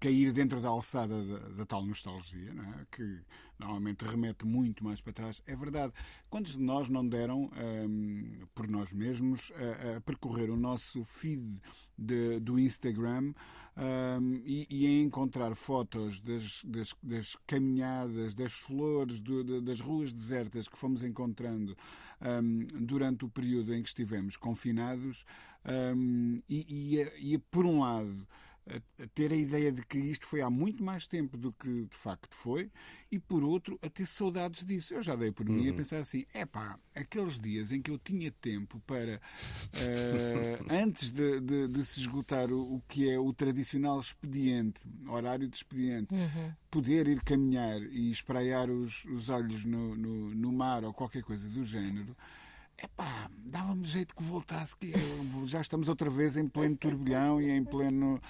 cair 0.00 0.32
dentro 0.32 0.62
da 0.62 0.68
alçada 0.68 1.22
da, 1.22 1.38
da 1.50 1.66
tal 1.66 1.84
nostalgia, 1.84 2.50
é? 2.50 2.86
que 2.90 3.20
normalmente 3.58 4.02
remete 4.06 4.46
muito 4.46 4.82
mais 4.82 5.00
para 5.02 5.12
trás. 5.12 5.42
É 5.46 5.54
verdade. 5.54 5.92
Quantos 6.30 6.52
de 6.52 6.62
nós 6.62 6.88
não 6.88 7.06
deram 7.06 7.50
um, 7.86 8.46
por 8.54 8.66
nós 8.66 8.94
mesmos 8.94 9.52
a, 9.56 9.96
a, 9.96 10.00
percorrer 10.00 10.48
o 10.48 10.56
nosso 10.56 11.04
feed 11.04 11.60
de, 11.98 12.40
do 12.40 12.58
Instagram 12.58 13.34
um, 13.78 14.42
e, 14.44 14.66
e, 14.68 15.00
encontrar 15.00 15.54
fotos 15.54 16.20
das, 16.20 16.62
das, 16.64 16.94
das 17.02 17.36
caminhadas, 17.46 18.34
das 18.34 18.52
flores, 18.52 19.20
do, 19.20 19.60
das 19.62 19.80
ruas 19.80 20.12
desertas 20.12 20.66
que 20.66 20.76
fomos 20.76 21.02
encontrando 21.02 21.76
um, 22.20 22.58
durante 22.84 23.24
o 23.24 23.28
período 23.28 23.72
em 23.72 23.82
que 23.82 23.88
estivemos 23.88 24.36
confinados. 24.36 25.24
E, 26.48 26.66
e, 27.28 27.34
e 27.34 27.38
por 27.38 27.66
um 27.66 27.80
lado 27.80 28.26
a, 28.68 29.06
ter 29.14 29.32
a 29.32 29.36
ideia 29.36 29.72
de 29.72 29.84
que 29.84 29.98
isto 29.98 30.26
foi 30.26 30.40
há 30.40 30.50
muito 30.50 30.82
mais 30.82 31.06
tempo 31.06 31.36
do 31.36 31.52
que 31.52 31.86
de 31.86 31.96
facto 31.96 32.34
foi, 32.34 32.70
e 33.10 33.18
por 33.18 33.42
outro, 33.42 33.78
a 33.82 33.88
ter 33.88 34.06
saudades 34.06 34.64
disso. 34.64 34.94
Eu 34.94 35.02
já 35.02 35.16
dei 35.16 35.32
por 35.32 35.48
mim 35.48 35.66
uhum. 35.66 35.72
a 35.72 35.76
pensar 35.76 35.98
assim: 35.98 36.24
é 36.34 36.44
pá, 36.44 36.78
aqueles 36.94 37.38
dias 37.38 37.72
em 37.72 37.80
que 37.80 37.90
eu 37.90 37.98
tinha 37.98 38.30
tempo 38.30 38.80
para, 38.86 39.16
uh, 39.16 40.66
antes 40.70 41.10
de, 41.10 41.40
de, 41.40 41.68
de, 41.68 41.86
se 41.86 42.00
esgotar 42.00 42.50
o, 42.52 42.76
o, 42.76 42.82
que 42.88 43.10
é 43.10 43.18
o 43.18 43.32
tradicional 43.32 43.98
expediente, 43.98 44.80
horário 45.08 45.48
de 45.48 45.56
expediente, 45.56 46.14
uhum. 46.14 46.52
poder 46.70 47.08
ir 47.08 47.22
caminhar 47.22 47.80
e 47.82 48.10
espraiar 48.10 48.70
os, 48.70 49.04
os 49.06 49.28
olhos 49.28 49.64
no, 49.64 49.96
no, 49.96 50.34
no 50.34 50.52
mar 50.52 50.84
ou 50.84 50.92
qualquer 50.92 51.22
coisa 51.22 51.48
do 51.48 51.64
género. 51.64 52.16
Epá, 52.80 53.28
dava-me 53.44 53.84
jeito 53.84 54.14
que 54.14 54.22
voltasse, 54.22 54.76
que 54.76 54.92
já 55.46 55.60
estamos 55.60 55.88
outra 55.88 56.08
vez 56.08 56.36
em 56.36 56.46
pleno 56.46 56.76
turbilhão 56.76 57.42
e 57.42 57.50
em 57.50 57.64
pleno, 57.64 58.20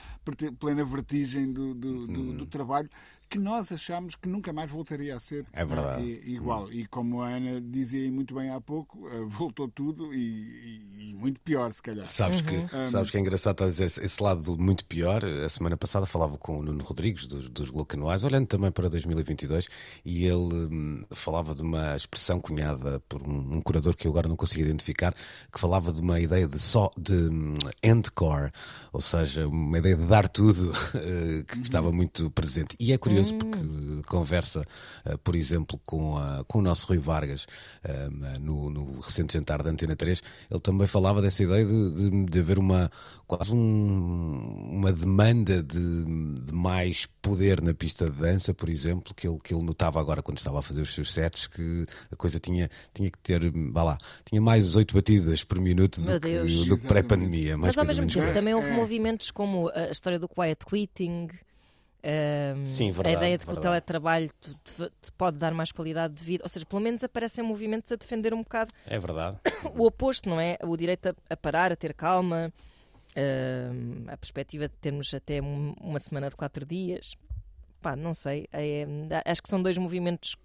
plena 0.58 0.84
vertigem 0.84 1.52
do, 1.52 1.74
do, 1.74 2.06
do, 2.06 2.32
do 2.32 2.46
trabalho 2.46 2.88
que 3.28 3.38
nós 3.38 3.70
achamos 3.70 4.16
que 4.16 4.28
nunca 4.28 4.52
mais 4.52 4.70
voltaria 4.70 5.14
a 5.14 5.20
ser 5.20 5.46
é 5.52 5.64
verdade. 5.64 6.02
igual. 6.24 6.72
E 6.72 6.86
como 6.86 7.20
a 7.22 7.28
Ana 7.28 7.60
dizia 7.60 8.10
muito 8.10 8.34
bem 8.34 8.50
há 8.50 8.60
pouco, 8.60 9.08
eh, 9.08 9.24
voltou 9.26 9.68
tudo 9.68 10.14
e, 10.14 11.10
e, 11.10 11.14
muito 11.14 11.40
pior, 11.40 11.70
se 11.72 11.82
calhar. 11.82 12.08
Sabes, 12.08 12.40
que, 12.40 12.56
uhum. 12.56 12.86
sabes 12.86 13.10
que 13.10 13.16
é 13.16 13.20
engraçado 13.20 13.64
dizer 13.66 13.86
esse 13.86 14.22
lado 14.22 14.56
muito 14.58 14.84
pior. 14.84 15.24
A 15.24 15.48
semana 15.48 15.76
passada 15.76 16.06
falava 16.06 16.38
com 16.38 16.58
o 16.58 16.62
Nuno 16.62 16.82
Rodrigues, 16.82 17.26
dos, 17.26 17.48
dos 17.48 17.70
Glocanuais, 17.70 18.24
olhando 18.24 18.46
também 18.46 18.70
para 18.70 18.88
2022, 18.88 19.68
e 20.04 20.24
ele 20.24 20.54
hum, 20.70 21.04
falava 21.10 21.54
de 21.54 21.62
uma 21.62 21.94
expressão 21.96 22.40
cunhada 22.40 23.00
por 23.08 23.22
um, 23.22 23.56
um, 23.56 23.60
curador 23.60 23.96
que 23.96 24.06
eu 24.06 24.10
agora 24.12 24.28
não 24.28 24.36
consigo 24.36 24.62
identificar, 24.62 25.14
que 25.52 25.60
falava 25.60 25.92
de 25.92 26.00
uma 26.00 26.18
ideia 26.20 26.46
de 26.46 26.58
só 26.58 26.90
de 26.96 27.14
um, 27.14 27.56
endcore, 27.82 28.50
ou 28.92 29.00
seja, 29.00 29.46
uma 29.46 29.78
ideia 29.78 29.96
de 29.96 30.06
dar 30.06 30.28
tudo 30.28 30.72
eh, 30.94 31.44
que 31.46 31.56
uhum. 31.56 31.62
estava 31.62 31.92
muito 31.92 32.30
presente. 32.30 32.76
E 32.78 32.92
é 32.92 32.98
curioso 32.98 33.17
curioso 33.18 33.34
hum. 33.34 33.38
porque 33.38 33.58
conversa, 34.06 34.64
uh, 35.04 35.18
por 35.18 35.36
exemplo, 35.36 35.78
com, 35.84 36.16
a, 36.16 36.44
com 36.46 36.58
o 36.60 36.62
nosso 36.62 36.86
Rui 36.86 36.98
Vargas 36.98 37.44
uh, 37.84 38.38
no, 38.40 38.70
no, 38.70 39.00
recente 39.00 39.34
jantar 39.34 39.62
da 39.62 39.70
Antena 39.70 39.94
3, 39.94 40.22
ele 40.50 40.60
também 40.60 40.86
falava 40.86 41.20
dessa 41.20 41.42
ideia 41.42 41.64
de, 41.64 41.90
de, 41.90 42.24
de 42.24 42.38
haver 42.38 42.58
uma 42.58 42.90
quase 43.26 43.52
um, 43.52 44.70
uma 44.70 44.92
demanda 44.92 45.62
de, 45.62 46.04
de, 46.04 46.52
mais 46.52 47.06
poder 47.20 47.60
na 47.60 47.74
pista 47.74 48.06
de 48.06 48.12
dança, 48.12 48.54
por 48.54 48.68
exemplo, 48.68 49.14
que 49.14 49.28
ele, 49.28 49.38
que 49.42 49.52
ele 49.52 49.62
notava 49.62 50.00
agora 50.00 50.22
quando 50.22 50.38
estava 50.38 50.60
a 50.60 50.62
fazer 50.62 50.80
os 50.80 50.94
seus 50.94 51.12
sets, 51.12 51.46
que 51.46 51.84
a 52.10 52.16
coisa 52.16 52.40
tinha, 52.40 52.70
tinha 52.94 53.10
que 53.10 53.18
ter, 53.18 53.52
vá 53.70 53.82
lá, 53.82 53.98
tinha 54.24 54.40
mais 54.40 54.74
oito 54.76 54.94
batidas 54.94 55.44
por 55.44 55.60
minuto 55.60 56.00
do 56.00 56.20
que, 56.20 56.64
do 56.64 56.78
que 56.78 56.86
pré-pandemia. 56.86 57.58
Mas 57.58 57.76
ao 57.76 57.84
mesmo 57.84 58.06
tempo 58.06 58.32
também 58.32 58.54
houve 58.54 58.70
movimentos 58.70 59.30
como 59.30 59.68
a 59.74 59.90
história 59.90 60.18
do 60.18 60.28
quiet 60.28 60.64
quitting, 60.64 61.28
um, 62.04 62.64
Sim, 62.64 62.90
verdade, 62.92 63.16
a 63.16 63.18
ideia 63.18 63.38
de 63.38 63.44
que 63.44 63.52
verdade. 63.52 63.66
o 63.66 63.70
teletrabalho 63.70 64.30
te, 64.40 64.54
te, 64.54 64.90
te, 65.02 65.12
pode 65.16 65.36
dar 65.36 65.52
mais 65.52 65.72
qualidade 65.72 66.14
de 66.14 66.24
vida, 66.24 66.44
ou 66.44 66.48
seja, 66.48 66.64
pelo 66.64 66.80
menos 66.80 67.02
aparecem 67.02 67.42
movimentos 67.44 67.90
a 67.90 67.96
defender 67.96 68.32
um 68.32 68.42
bocado 68.42 68.72
é 68.86 68.98
verdade. 68.98 69.38
o 69.76 69.86
oposto, 69.86 70.28
não 70.28 70.40
é? 70.40 70.56
O 70.62 70.76
direito 70.76 71.08
a, 71.08 71.14
a 71.30 71.36
parar, 71.36 71.72
a 71.72 71.76
ter 71.76 71.94
calma, 71.94 72.52
a 74.06 74.16
perspectiva 74.16 74.68
de 74.68 74.74
termos 74.76 75.12
até 75.12 75.40
uma 75.40 75.98
semana 75.98 76.28
de 76.28 76.36
quatro 76.36 76.64
dias. 76.64 77.16
Pá, 77.80 77.96
não 77.96 78.14
sei. 78.14 78.46
É, 78.52 78.86
acho 79.24 79.42
que 79.42 79.48
são 79.48 79.62
dois 79.62 79.78
movimentos 79.78 80.36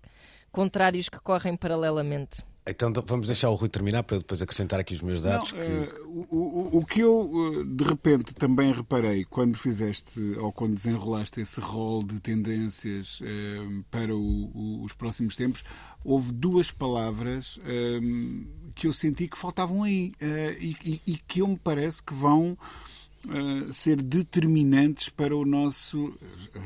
contrários 0.52 1.10
que 1.10 1.20
correm 1.20 1.56
paralelamente. 1.56 2.44
Então 2.66 2.94
vamos 3.06 3.28
deixar 3.28 3.50
o 3.50 3.56
Rui 3.56 3.68
terminar 3.68 4.04
para 4.04 4.18
depois 4.20 4.42
acrescentar 4.42 4.80
aqui 4.80 4.94
os 4.94 5.02
meus 5.02 5.22
dados. 5.22 5.52
Não, 5.52 5.60
que... 5.60 5.66
uh, 5.66 6.28
o, 6.32 6.38
o, 6.38 6.78
o, 6.78 6.86
que 6.86 7.02
eu 7.02 7.30
uh, 7.30 7.66
de 7.66 7.84
repente 7.84 8.34
também 8.34 8.72
reparei 8.72 9.26
quando 9.26 9.58
fizeste 9.58 10.20
ou 10.40 10.52
quando 10.52 10.76
desenrolaste 10.76 11.42
esse 11.42 11.60
rol 11.60 12.02
de 12.02 12.22
tendências 12.22 13.20
uh, 13.20 13.84
para 13.92 14.16
o, 14.16 14.82
os 14.84 14.94
próximos 14.94 15.36
tempos, 15.36 15.62
houve 16.06 16.32
duas 16.32 16.72
palavras 16.72 17.60
que 18.76 18.88
eu 18.88 18.94
senti 18.94 19.28
que 19.28 19.38
faltavam 19.38 19.84
aí 19.84 20.14
e, 20.60 20.76
e, 20.84 21.02
e, 21.06 21.18
que 21.18 21.42
eu 21.42 21.48
me 21.48 21.58
parece 21.58 22.02
que 22.02 22.14
vão. 22.14 22.58
ser 23.72 24.02
determinantes 24.02 25.08
para 25.10 25.36
o 25.36 25.46
nosso. 25.46 26.14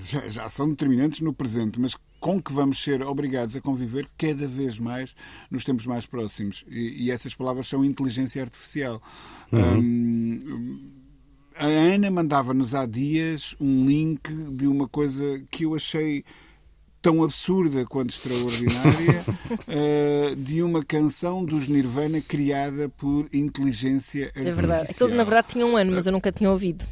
Já, 0.03 0.27
já 0.27 0.49
são 0.49 0.69
determinantes 0.69 1.21
no 1.21 1.33
presente, 1.33 1.79
mas 1.79 1.95
com 2.19 2.41
que 2.41 2.51
vamos 2.51 2.81
ser 2.81 3.01
obrigados 3.03 3.55
a 3.55 3.61
conviver 3.61 4.07
cada 4.17 4.47
vez 4.47 4.79
mais 4.79 5.15
nos 5.49 5.63
tempos 5.63 5.85
mais 5.85 6.05
próximos. 6.05 6.65
E, 6.67 7.05
e 7.05 7.11
essas 7.11 7.33
palavras 7.33 7.67
são 7.67 7.83
inteligência 7.83 8.41
artificial. 8.41 9.01
Uhum. 9.51 9.79
Um, 9.79 10.91
a 11.55 11.65
Ana 11.65 12.11
mandava-nos 12.11 12.75
há 12.75 12.85
dias 12.85 13.55
um 13.59 13.85
link 13.85 14.31
de 14.31 14.67
uma 14.67 14.87
coisa 14.87 15.43
que 15.49 15.63
eu 15.63 15.75
achei 15.75 16.23
tão 17.01 17.23
absurda 17.23 17.85
quanto 17.85 18.11
extraordinária 18.11 19.25
uh, 19.67 20.35
de 20.37 20.61
uma 20.61 20.83
canção 20.83 21.43
dos 21.45 21.67
Nirvana 21.67 22.21
criada 22.21 22.89
por 22.89 23.27
inteligência 23.33 24.25
artificial. 24.25 24.51
É 24.51 24.55
verdade. 24.55 24.91
Aquilo, 24.91 25.09
na 25.15 25.23
verdade, 25.23 25.47
tinha 25.49 25.65
um 25.65 25.77
ano, 25.77 25.93
mas 25.93 26.05
eu 26.05 26.11
nunca 26.11 26.31
tinha 26.31 26.49
ouvido. 26.51 26.85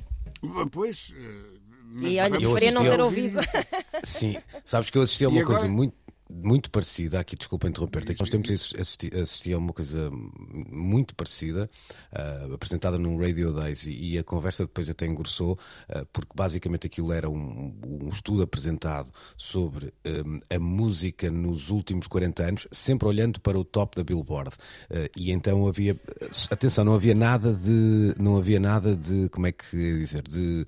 Pois. 0.71 1.09
Uh, 1.09 1.54
e 2.01 2.19
olha, 2.19 2.37
preferia 2.37 2.71
não 2.71 2.83
ter 2.83 2.99
ouvido. 2.99 3.39
Sim, 4.03 4.37
sabes 4.63 4.89
que 4.89 4.97
eu 4.97 5.03
assisti 5.03 5.25
a 5.25 5.29
uma 5.29 5.43
coisa 5.43 5.67
muito 5.67 5.93
muito 6.29 6.71
parecida, 6.71 7.19
aqui 7.19 7.35
desculpa 7.35 7.67
interromper-te, 7.67 8.11
aqui 8.11 8.19
nós 8.19 8.29
temos 8.29 8.49
assisti, 8.49 9.15
assisti 9.15 9.53
a 9.53 9.57
uma 9.57 9.71
coisa 9.71 10.09
muito 10.11 11.15
parecida, 11.15 11.69
uh, 12.11 12.53
apresentada 12.53 12.97
num 12.97 13.17
Radio 13.19 13.53
Days, 13.53 13.85
e, 13.85 14.13
e, 14.13 14.17
a 14.17 14.23
conversa 14.23 14.63
depois 14.65 14.89
até 14.89 15.05
engrossou, 15.05 15.53
uh, 15.53 16.05
porque 16.11 16.31
basicamente 16.35 16.87
aquilo 16.87 17.13
era 17.13 17.29
um, 17.29 17.73
um 17.85 18.09
estudo 18.09 18.41
apresentado 18.41 19.11
sobre 19.37 19.93
um, 20.05 20.39
a 20.49 20.59
música 20.59 21.29
nos 21.29 21.69
últimos 21.69 22.07
40 22.07 22.43
anos, 22.43 22.67
sempre 22.71 23.07
olhando 23.07 23.39
para 23.39 23.57
o 23.57 23.63
top 23.63 23.95
da 23.95 24.03
Billboard. 24.03 24.55
Uh, 24.89 25.07
e 25.15 25.31
então 25.31 25.67
havia, 25.67 25.95
atenção, 26.49 26.83
não 26.83 26.95
havia 26.95 27.13
nada 27.13 27.53
de, 27.53 28.15
não 28.19 28.37
havia 28.37 28.59
nada 28.59 28.95
de, 28.95 29.29
como 29.29 29.45
é 29.45 29.51
que 29.51 29.99
dizer, 29.99 30.23
de 30.23 30.65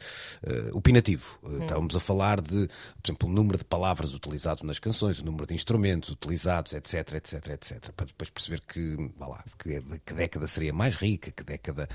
opinativo. 0.73 1.39
Hum. 1.43 1.63
Estávamos 1.63 1.95
a 1.95 1.99
falar 1.99 2.41
de, 2.41 2.67
por 2.67 3.07
exemplo, 3.07 3.29
o 3.29 3.31
número 3.31 3.57
de 3.57 3.65
palavras 3.65 4.13
utilizadas 4.13 4.61
nas 4.61 4.77
canções, 4.77 5.19
o 5.19 5.25
número 5.25 5.46
de 5.47 5.53
instrumentos 5.53 6.09
utilizados, 6.09 6.73
etc, 6.73 7.13
etc, 7.13 7.47
etc, 7.51 7.91
para 7.95 8.05
depois 8.05 8.29
perceber 8.29 8.61
que, 8.61 9.11
vá 9.17 9.27
lá, 9.27 9.43
que, 9.57 9.81
que 10.05 10.13
década 10.13 10.45
seria 10.45 10.73
mais 10.73 10.95
rica, 10.95 11.31
que 11.31 11.43
década, 11.43 11.87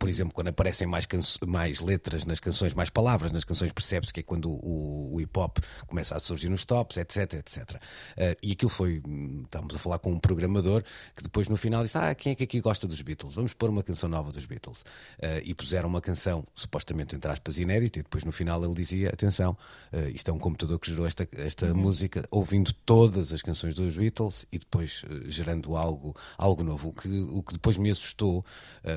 por 0.00 0.08
exemplo, 0.08 0.32
quando 0.32 0.48
aparecem 0.48 0.86
mais, 0.86 1.06
mais 1.46 1.78
letras 1.80 2.24
nas 2.24 2.40
canções, 2.40 2.72
mais 2.72 2.88
palavras 2.88 3.32
nas 3.32 3.44
canções, 3.44 3.70
percebe-se 3.70 4.10
que 4.14 4.20
é 4.20 4.22
quando 4.22 4.48
o, 4.50 5.14
o 5.14 5.20
hip 5.20 5.38
hop 5.38 5.58
começa 5.86 6.16
a 6.16 6.18
surgir 6.18 6.48
nos 6.48 6.64
tops, 6.64 6.96
etc, 6.96 7.34
etc. 7.34 7.72
Uh, 7.72 8.34
e 8.42 8.52
aquilo 8.52 8.70
foi, 8.70 9.02
estávamos 9.44 9.74
a 9.74 9.78
falar 9.78 9.98
com 9.98 10.10
um 10.12 10.18
programador 10.18 10.82
que 11.14 11.22
depois 11.22 11.48
no 11.48 11.56
final 11.56 11.82
disse: 11.82 11.98
Ah, 11.98 12.14
quem 12.14 12.32
é 12.32 12.34
que 12.34 12.44
aqui 12.44 12.62
gosta 12.62 12.88
dos 12.88 13.02
Beatles? 13.02 13.34
Vamos 13.34 13.52
pôr 13.52 13.68
uma 13.68 13.82
canção 13.82 14.08
nova 14.08 14.32
dos 14.32 14.46
Beatles. 14.46 14.80
Uh, 15.18 15.44
e 15.44 15.54
puseram 15.54 15.86
uma 15.86 16.00
canção, 16.00 16.46
supostamente 16.54 17.14
entre 17.14 17.30
aspas, 17.30 17.58
inédita, 17.58 17.98
e 17.98 18.02
depois 18.02 18.24
no 18.24 18.32
final 18.32 18.64
ele 18.64 18.72
dizia: 18.72 19.10
Atenção, 19.10 19.54
uh, 19.92 20.08
isto 20.14 20.30
é 20.30 20.32
um 20.32 20.38
computador 20.38 20.78
que 20.78 20.88
gerou 20.90 21.06
esta, 21.06 21.28
esta 21.32 21.66
uhum. 21.66 21.74
música, 21.74 22.26
ouvindo 22.30 22.72
todas 22.86 23.34
as 23.34 23.42
canções 23.42 23.74
dos 23.74 23.98
Beatles 23.98 24.46
e 24.50 24.58
depois 24.58 25.04
gerando 25.26 25.76
algo, 25.76 26.16
algo 26.38 26.64
novo. 26.64 26.88
O 26.88 26.92
que, 26.94 27.08
o 27.08 27.42
que 27.42 27.52
depois 27.52 27.76
me 27.76 27.90
assustou 27.90 28.42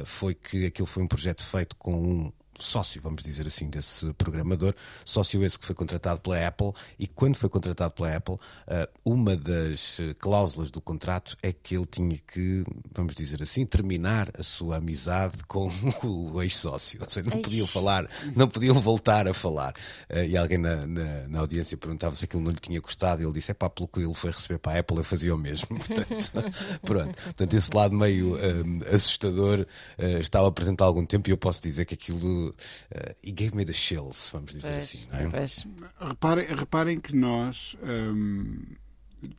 foi 0.06 0.34
que 0.34 0.66
aquilo 0.66 0.88
foi 0.94 1.02
um 1.02 1.08
projeto 1.08 1.44
feito 1.44 1.76
com 1.78 1.96
um 1.96 2.32
sócio, 2.60 3.02
vamos 3.02 3.24
dizer 3.24 3.48
assim, 3.48 3.70
desse 3.70 4.14
programador, 4.14 4.74
sócio 5.06 5.44
esse 5.44 5.58
que 5.58 5.66
foi 5.66 5.76
contratado 5.76 6.20
pela 6.20 6.48
Apple, 6.48 6.72
e 6.98 7.08
quando 7.08 7.36
foi 7.36 7.50
contratado 7.50 7.94
pela 7.94 8.16
Apple, 8.16 8.38
eh, 8.68 8.90
uma 9.04 9.36
das 9.36 10.00
cláusulas 10.20 10.72
do 10.72 10.82
contrato 10.82 11.38
é 11.42 11.52
que 11.52 11.76
ele 11.76 11.86
tinha 11.86 12.18
que, 12.28 12.64
vamos 12.92 13.16
dizer 13.16 13.42
assim, 13.42 13.66
terminar 13.66 14.30
a 14.38 14.44
sua 14.44 14.78
amizade 14.78 15.44
com 15.48 15.70
o 16.04 16.42
ex-sócio. 16.42 17.02
Ou 17.02 17.10
seja, 17.10 17.30
não 17.30 17.42
podiam 17.42 17.68
falar, 17.68 18.10
não 18.36 18.48
podiam 18.48 18.80
voltar 18.80 19.28
a 19.28 19.34
falar. 19.34 19.74
Eh, 20.10 20.28
e 20.30 20.38
alguém 20.38 20.58
na, 20.58 20.86
na, 20.88 21.28
na 21.28 21.40
audiência 21.40 21.78
perguntava 21.78 22.16
se 22.16 22.26
aquilo 22.26 22.42
não 22.42 22.52
lhe 22.52 22.60
tinha 22.60 22.80
gostado, 22.80 23.22
e 23.22 23.26
ele 23.26 23.34
disse: 23.34 23.52
é 23.52 23.54
pá, 23.54 23.70
pelo 23.70 23.88
que 23.88 24.00
ele 24.00 24.14
foi 24.14 24.32
receber 24.32 24.60
para 24.60 24.74
a 24.74 24.80
Apple, 24.80 24.98
eu 24.98 25.04
fazia 25.04 25.34
o 25.34 25.38
mesmo. 25.38 25.68
Portanto, 25.78 26.32
pronto. 26.84 27.24
Portanto, 27.24 27.54
esse 27.54 27.70
lado 27.74 27.96
meio 27.96 28.36
um, 28.36 28.82
eh, 28.84 28.96
assustador 28.96 29.60
uh, 29.62 30.20
estava 30.20 30.52
presente 30.52 30.82
há 30.82 30.86
algum 30.86 31.06
tempo, 31.06 31.30
e 31.30 31.32
eu 31.32 31.38
posso 31.38 31.62
dizer 31.62 31.86
que 31.86 31.94
aquilo 31.94 32.43
uh, 32.50 33.14
he 33.24 33.32
gave 33.32 33.56
me 33.56 33.64
the 33.66 33.74
chills, 33.74 34.30
vamos 34.32 34.52
dizer 34.54 34.70
Pois, 34.72 34.84
assim, 34.84 35.08
não 35.12 35.20
é? 35.20 35.30
pois. 35.30 35.66
Reparem, 36.00 36.46
reparem 36.48 37.00
que 37.00 37.16
nós 37.16 37.76
hum, 37.84 38.58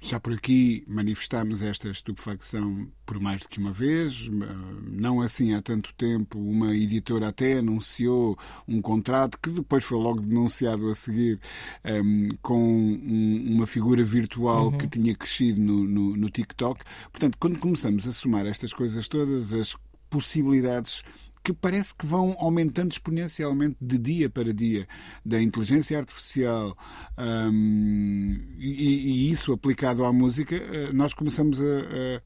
já 0.01 0.19
por 0.19 0.33
aqui 0.33 0.83
manifestámos 0.89 1.61
esta 1.61 1.91
estupefacção 1.91 2.89
por 3.05 3.21
mais 3.21 3.43
do 3.43 3.49
que 3.51 3.59
uma 3.59 3.71
vez, 3.71 4.29
hum, 4.29 4.41
não 4.91 5.21
assim 5.21 5.53
há 5.53 5.61
tanto 5.61 5.93
tempo. 5.95 6.39
Uma 6.39 6.75
editora 6.75 7.29
até 7.29 7.59
anunciou 7.59 8.35
um 8.67 8.81
contrato 8.81 9.39
que 9.39 9.51
depois 9.51 9.85
foi 9.85 9.99
logo 9.99 10.21
denunciado 10.23 10.89
a 10.89 10.95
seguir 10.95 11.39
hum, 12.03 12.31
com 12.41 12.59
um- 12.67 13.57
uma 13.57 13.67
figura 13.67 14.03
virtual 14.03 14.73
que 14.73 14.89
tinha 14.89 15.15
crescido 15.15 15.61
no, 15.61 15.85
no, 15.85 16.17
no 16.17 16.31
TikTok. 16.31 16.83
Portanto, 17.13 17.37
quando 17.39 17.59
começamos 17.59 18.07
a 18.07 18.13
somar 18.13 18.47
estas 18.47 18.73
coisas 18.73 19.07
todas, 19.07 19.53
as 19.53 19.77
possibilidades 20.09 21.03
que 21.45 21.53
parece 21.53 21.95
que 21.95 22.07
vão 22.07 22.35
aumentando 22.39 22.91
exponencialmente 22.93 23.77
de 23.81 23.99
dia 23.99 24.31
para 24.31 24.53
dia 24.55 24.89
da 25.25 25.41
inteligência 25.43 25.99
artificial 25.99 26.77
hum, 27.19 28.39
e, 28.59 29.29
e 29.29 29.31
isso 29.31 29.53
aplicado 29.53 30.05
à 30.05 30.13
música, 30.13 30.57
eh, 30.57 30.93
nós 30.93 31.13
começamos 31.15 31.61
a, 31.61 31.65
a- 31.65 32.23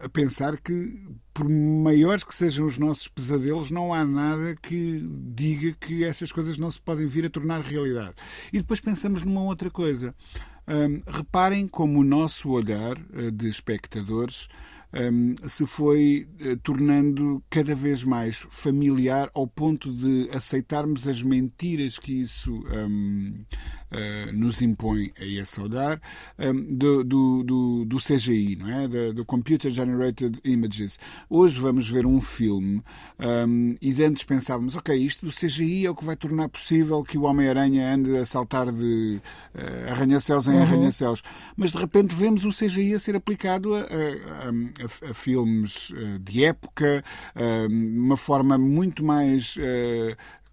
a 0.00 0.08
pensar 0.08 0.56
que, 0.58 0.98
por 1.34 1.46
maiores 1.48 2.24
que 2.24 2.34
sejam 2.34 2.64
os 2.66 2.78
nossos 2.78 3.06
pesadelos, 3.08 3.70
não 3.70 3.92
há 3.92 4.02
nada 4.04 4.56
que 4.62 5.02
diga 5.34 5.72
que 5.78 6.04
essas 6.04 6.32
coisas 6.32 6.56
não 6.56 6.70
se 6.70 6.80
podem 6.80 7.06
vir 7.06 7.26
a 7.26 7.30
tornar 7.30 7.60
realidade. 7.60 8.14
E 8.52 8.58
depois 8.58 8.80
pensamos 8.80 9.24
numa 9.24 9.42
outra 9.42 9.70
coisa. 9.70 10.14
Hum, 10.66 11.02
reparem 11.06 11.66
como 11.68 12.00
o 12.00 12.04
nosso 12.04 12.50
olhar 12.50 12.96
eh, 13.14 13.30
de 13.30 13.48
espectadores 13.48 14.48
se 15.46 15.66
foi 15.66 16.26
eh, 16.40 16.56
tornando 16.62 17.42
cada 17.50 17.74
vez 17.74 18.02
mais 18.04 18.36
familiar 18.50 19.30
ao 19.34 19.46
ponto 19.46 19.92
de 19.92 20.28
aceitarmos 20.32 21.06
as 21.06 21.22
mentiras 21.22 21.98
que 21.98 22.20
isso 22.22 22.64
eh, 23.90 24.30
nos 24.32 24.60
impõe 24.62 25.12
a 25.20 25.24
esse 25.24 25.60
olhar 25.60 26.00
hum, 26.38 26.66
do, 26.70 27.04
do, 27.04 27.42
do, 27.44 27.84
do 27.84 27.96
CGI, 27.98 28.56
não 28.56 28.68
é? 28.68 28.88
Da- 28.88 29.12
do 29.12 29.24
Computer 29.24 29.70
Generated 29.70 30.38
Images. 30.44 30.98
Hoje 31.28 31.58
vamos 31.60 31.88
ver 31.88 32.06
um 32.06 32.20
filme 32.20 32.82
hum, 33.46 33.76
e 33.80 33.92
de 33.92 34.04
antes 34.04 34.24
pensávamos, 34.24 34.74
ok, 34.76 34.94
isto 34.96 35.26
do 35.26 35.32
CGI 35.32 35.86
é 35.86 35.90
o 35.90 35.94
que 35.94 36.04
vai 36.04 36.16
tornar 36.16 36.48
possível 36.48 37.02
que 37.02 37.16
o 37.18 37.22
Homem-Aranha 37.22 37.94
ande 37.94 38.16
a 38.16 38.26
saltar 38.26 38.70
de 38.72 39.20
eh, 39.54 39.90
arranha-céus 39.90 40.48
em 40.48 40.58
arranha-céus. 40.62 41.22
Mas 41.56 41.72
de 41.72 41.78
repente 41.78 42.14
vemos 42.14 42.44
o 42.44 42.50
CGI 42.50 42.94
a 42.94 42.98
ser 43.00 43.16
aplicado 43.16 43.74
a, 43.74 43.80
a- 43.80 43.82
a- 43.82 45.10
a 45.10 45.14
filmes 45.14 45.92
eh, 45.96 46.18
de 46.20 46.44
época, 46.44 47.02
eh, 47.34 47.66
uma 47.68 48.16
forma 48.16 48.56
muito 48.58 49.04
mais. 49.04 49.56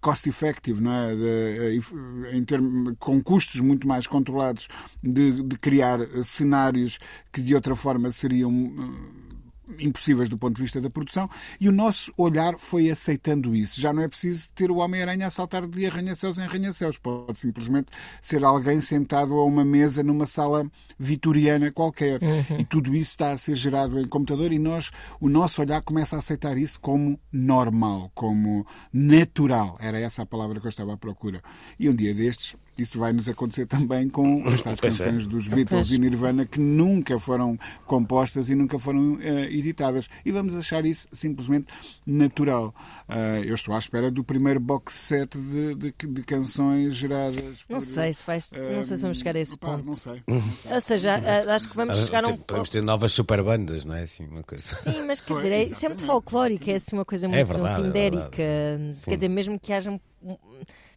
Cost 0.00 0.28
effective, 0.28 0.80
não 0.80 0.92
é? 0.92 1.16
De, 1.16 1.78
eh, 1.78 2.36
em 2.36 2.44
termos, 2.44 2.94
com 2.98 3.22
custos 3.22 3.60
muito 3.60 3.86
mais 3.86 4.06
controlados 4.06 4.68
de, 5.02 5.42
de 5.42 5.58
criar 5.58 6.00
eh, 6.00 6.22
cenários 6.22 6.98
que 7.32 7.40
de 7.40 7.54
outra 7.54 7.74
forma 7.74 8.12
seriam 8.12 8.52
eh, 8.52 9.25
impossíveis 9.78 10.28
do 10.28 10.38
ponto 10.38 10.56
de 10.56 10.62
vista 10.62 10.80
da 10.80 10.88
produção 10.88 11.28
e 11.60 11.68
o 11.68 11.72
nosso 11.72 12.12
olhar 12.16 12.56
foi 12.58 12.90
aceitando 12.90 13.54
isso. 13.54 13.80
Já 13.80 13.92
não 13.92 14.02
é 14.02 14.08
preciso 14.08 14.48
ter 14.52 14.70
o 14.70 14.76
Homem-Aranha 14.76 15.26
a 15.26 15.30
saltar 15.30 15.66
de 15.66 15.86
arranha-céus 15.86 16.38
em 16.38 16.42
arranha-céus. 16.42 16.98
Pode 16.98 17.38
simplesmente 17.38 17.88
ser 18.20 18.44
alguém 18.44 18.80
sentado 18.80 19.34
a 19.34 19.44
uma 19.44 19.64
mesa 19.64 20.02
numa 20.02 20.26
sala 20.26 20.70
vitoriana 20.98 21.70
qualquer. 21.70 22.20
E 22.58 22.64
tudo 22.64 22.94
isso 22.94 23.10
está 23.10 23.32
a 23.32 23.38
ser 23.38 23.54
gerado 23.54 23.98
em 23.98 24.06
computador 24.06 24.52
e 24.52 24.58
nós, 24.58 24.90
o 25.20 25.28
nosso 25.28 25.60
olhar 25.60 25.82
começa 25.82 26.16
a 26.16 26.18
aceitar 26.18 26.56
isso 26.56 26.80
como 26.80 27.18
normal, 27.32 28.10
como 28.14 28.66
natural. 28.92 29.76
Era 29.80 29.98
essa 29.98 30.22
a 30.22 30.26
palavra 30.26 30.60
que 30.60 30.66
eu 30.66 30.70
estava 30.70 30.94
à 30.94 30.96
procura. 30.96 31.42
E 31.78 31.88
um 31.88 31.94
dia 31.94 32.14
destes 32.14 32.56
isso 32.82 32.98
vai 32.98 33.12
nos 33.12 33.28
acontecer 33.28 33.66
também 33.66 34.08
com 34.08 34.42
as 34.48 34.62
tais 34.62 34.80
Pois 34.80 35.00
é. 35.00 35.04
canções 35.04 35.26
dos 35.26 35.48
Beatles 35.48 35.90
e 35.90 35.98
Nirvana 35.98 36.44
que 36.46 36.58
nunca 36.60 37.18
foram 37.18 37.58
compostas 37.86 38.48
e 38.48 38.54
nunca 38.54 38.78
foram 38.78 39.18
eh, 39.20 39.44
editadas. 39.52 40.08
E 40.24 40.30
vamos 40.32 40.54
achar 40.54 40.84
isso 40.86 41.06
simplesmente 41.12 41.66
natural. 42.06 42.74
Ah, 43.08 43.40
eu 43.44 43.54
estou 43.54 43.74
à 43.74 43.78
espera 43.78 44.10
do 44.10 44.22
primeiro 44.24 44.60
box 44.60 44.94
set 44.94 45.36
de, 45.38 45.74
de- 45.74 45.94
de 46.06 46.22
canções 46.22 46.94
geradas. 46.94 47.64
Não 47.68 47.78
por, 47.78 47.84
sei 47.84 48.12
se 48.12 48.26
vai, 48.26 48.38
não 48.74 48.82
sei 48.82 48.96
se 48.96 49.02
vamos 49.02 49.18
chegar 49.18 49.36
a 49.36 49.40
esse 49.40 49.54
opá, 49.54 49.68
ponto. 49.68 49.84
Não 49.86 49.92
sei. 49.92 50.22
Ou 50.70 50.80
seja, 50.80 51.14
acho 51.54 51.68
que 51.68 51.76
vamos 51.76 51.96
Ah, 51.98 52.04
chegar 52.04 52.24
a 52.24 52.28
um. 52.28 52.36
Podemos 52.36 52.68
ter 52.68 52.82
novas 52.82 53.12
superbandas, 53.12 53.84
não 53.84 53.94
é? 53.94 54.02
Assim, 54.02 54.26
uma 54.26 54.42
coisa. 54.42 54.64
Sim, 54.64 55.06
mas 55.06 55.20
quer 55.20 55.34
dizer, 55.36 55.48
é, 55.52 55.54
é 55.54 55.58
muito 55.58 55.72
exatamente. 55.72 56.04
folclórico, 56.04 56.70
é 56.70 56.74
assim 56.74 56.96
uma 56.96 57.04
coisa 57.04 57.28
muito 57.28 57.46
verdade, 57.46 57.80
é 57.80 57.84
pindérica. 57.84 58.36
verdade. 58.36 58.94
Sim. 58.96 59.10
quer 59.10 59.16
dizer, 59.16 59.28
mesmo 59.28 59.58
que 59.60 59.72
haja. 59.72 60.00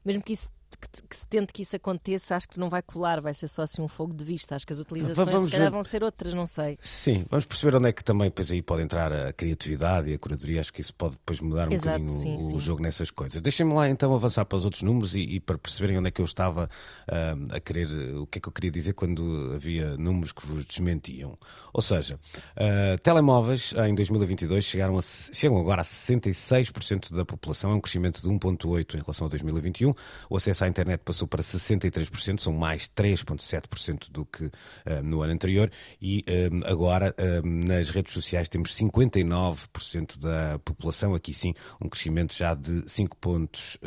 Mesmo 0.05 0.23
que 0.23 0.33
isso. 0.33 0.49
Que, 0.77 1.03
que 1.07 1.15
se 1.15 1.25
tente 1.25 1.51
que 1.53 1.61
isso 1.61 1.75
aconteça, 1.75 2.35
acho 2.35 2.47
que 2.47 2.59
não 2.59 2.69
vai 2.69 2.81
colar, 2.81 3.21
vai 3.21 3.33
ser 3.33 3.47
só 3.47 3.63
assim 3.63 3.81
um 3.81 3.87
fogo 3.87 4.13
de 4.13 4.23
vista. 4.23 4.55
Acho 4.55 4.65
que 4.65 4.73
as 4.73 4.79
utilizações 4.79 5.17
Vamos 5.27 5.43
se 5.45 5.51
calhar 5.51 5.67
ver. 5.67 5.71
vão 5.71 5.83
ser 5.83 6.03
outras, 6.03 6.33
não 6.33 6.45
sei. 6.45 6.77
Sim, 6.81 7.25
vamos 7.29 7.45
perceber 7.45 7.75
onde 7.77 7.89
é 7.89 7.91
que 7.91 8.03
também 8.03 8.27
depois 8.29 8.51
aí 8.51 8.61
pode 8.61 8.83
entrar 8.83 9.11
a 9.11 9.33
criatividade 9.33 10.09
e 10.09 10.13
a 10.13 10.19
curadoria. 10.19 10.61
Acho 10.61 10.71
que 10.73 10.81
isso 10.81 10.93
pode 10.93 11.13
depois 11.13 11.39
mudar 11.39 11.69
um 11.69 11.73
Exato, 11.73 11.99
bocadinho 11.99 12.09
sim, 12.09 12.35
o, 12.35 12.39
sim. 12.39 12.59
jogo 12.59 12.81
nessas 12.81 13.11
coisas. 13.11 13.41
Deixem-me 13.41 13.73
lá 13.73 13.89
então 13.89 14.13
avançar 14.13 14.45
para 14.45 14.57
os 14.57 14.65
outros 14.65 14.83
números 14.83 15.15
e, 15.15 15.21
e 15.21 15.39
para 15.39 15.57
perceberem 15.57 15.97
onde 15.97 16.07
é 16.07 16.11
que 16.11 16.21
eu 16.21 16.25
estava 16.25 16.69
ah, 17.07 17.55
a 17.55 17.59
querer, 17.59 17.87
o 18.17 18.27
que 18.27 18.39
é 18.39 18.41
que 18.41 18.47
eu 18.47 18.53
queria 18.53 18.71
dizer 18.71 18.93
quando 18.93 19.51
havia 19.55 19.97
números 19.97 20.31
que 20.31 20.45
vos 20.45 20.65
desmentiam. 20.65 21.37
Ou 21.73 21.81
seja, 21.81 22.19
ah, 22.55 22.97
telemóveis 23.01 23.73
em 23.87 23.95
2022 23.95 24.63
chegaram 24.63 24.97
a, 24.97 25.01
chegam 25.01 25.57
agora 25.57 25.81
a 25.81 25.85
66% 25.85 27.13
da 27.13 27.25
população, 27.25 27.71
é 27.71 27.75
um 27.75 27.81
crescimento 27.81 28.21
de 28.21 28.27
1,8% 28.27 28.95
em 28.95 29.01
relação 29.01 29.27
a 29.27 29.29
2021. 29.29 29.93
O 30.29 30.37
acesso 30.37 30.58
à 30.63 30.67
internet 30.67 31.01
passou 31.03 31.27
para 31.27 31.41
63%, 31.41 32.39
são 32.39 32.53
mais 32.53 32.87
3,7% 32.89 34.09
do 34.11 34.25
que 34.25 34.49
ah, 34.85 35.01
no 35.01 35.21
ano 35.21 35.33
anterior. 35.33 35.69
E 36.01 36.23
ah, 36.27 36.71
agora 36.71 37.15
ah, 37.17 37.41
nas 37.43 37.89
redes 37.89 38.13
sociais 38.13 38.49
temos 38.49 38.73
59% 38.75 40.17
da 40.19 40.59
população, 40.59 41.13
aqui 41.13 41.33
sim, 41.33 41.53
um 41.81 41.89
crescimento 41.89 42.35
já 42.35 42.53
de 42.53 42.89
5 42.89 43.17
pontos 43.17 43.77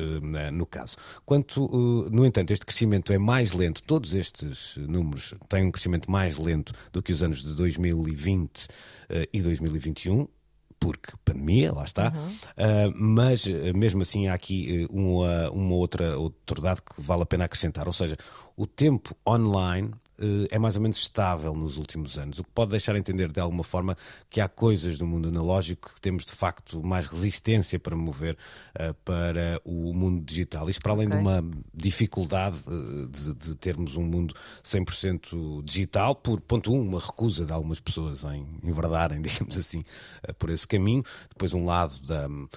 no 0.52 0.66
caso. 0.66 0.96
Quanto, 1.24 1.66
ah, 1.66 2.10
no 2.10 2.24
entanto, 2.24 2.52
este 2.52 2.66
crescimento 2.66 3.12
é 3.12 3.18
mais 3.18 3.52
lento, 3.52 3.82
todos 3.82 4.14
estes 4.14 4.76
números 4.76 5.34
têm 5.48 5.66
um 5.66 5.70
crescimento 5.70 6.10
mais 6.10 6.36
lento 6.36 6.72
do 6.92 7.02
que 7.02 7.12
os 7.12 7.22
anos 7.22 7.42
de 7.42 7.54
2020 7.54 8.68
ah, 9.10 9.26
e 9.32 9.42
2021 9.42 10.26
porque 10.82 11.12
pandemia, 11.24 11.72
lá 11.72 11.84
está, 11.84 12.12
Ah, 12.56 12.92
mas 12.94 13.46
ah, 13.46 13.76
mesmo 13.76 14.02
assim 14.02 14.26
há 14.26 14.34
aqui 14.34 14.84
ah, 14.84 14.92
uma, 14.92 15.50
uma 15.50 15.74
outra, 15.74 16.18
outra 16.18 16.60
dado 16.60 16.82
que 16.82 17.00
vale 17.00 17.22
a 17.22 17.26
pena 17.26 17.44
acrescentar, 17.44 17.86
ou 17.86 17.92
seja, 17.92 18.16
o 18.56 18.66
tempo 18.66 19.16
online 19.26 19.90
é 20.50 20.58
mais 20.58 20.76
ou 20.76 20.82
menos 20.82 20.98
estável 20.98 21.54
nos 21.54 21.78
últimos 21.78 22.18
anos, 22.18 22.38
o 22.38 22.44
que 22.44 22.50
pode 22.50 22.70
deixar 22.70 22.94
a 22.94 22.98
entender 22.98 23.30
de 23.30 23.40
alguma 23.40 23.64
forma 23.64 23.96
que 24.30 24.40
há 24.40 24.48
coisas 24.48 24.98
do 24.98 25.06
mundo 25.06 25.28
analógico 25.28 25.92
que 25.94 26.00
temos 26.00 26.24
de 26.24 26.32
facto 26.32 26.82
mais 26.82 27.06
resistência 27.06 27.78
para 27.78 27.96
mover 27.96 28.36
ah, 28.74 28.94
para 29.04 29.60
o 29.64 29.92
mundo 29.92 30.24
digital. 30.24 30.68
Isto 30.68 30.82
para 30.82 30.92
além 30.92 31.06
Ok. 31.06 31.18
de 31.18 31.22
uma 31.22 31.44
dificuldade 31.74 32.56
ah, 32.66 33.08
de, 33.10 33.34
de 33.34 33.54
termos 33.56 33.96
um 33.96 34.04
mundo 34.04 34.34
100% 34.64 35.62
digital, 35.64 36.14
por 36.14 36.40
ponto 36.40 36.72
um, 36.72 36.80
uma 36.80 37.00
recusa 37.00 37.44
de 37.44 37.52
algumas 37.52 37.80
pessoas 37.80 38.24
em 38.24 38.46
enverdarem, 38.62 39.20
digamos 39.22 39.56
assim, 39.58 39.82
eh, 40.22 40.32
por 40.32 40.50
esse 40.50 40.66
caminho. 40.66 41.02
Depois 41.28 41.52
um 41.52 41.64
lado 41.64 41.98
da 42.06 42.28
hum, 42.28 42.48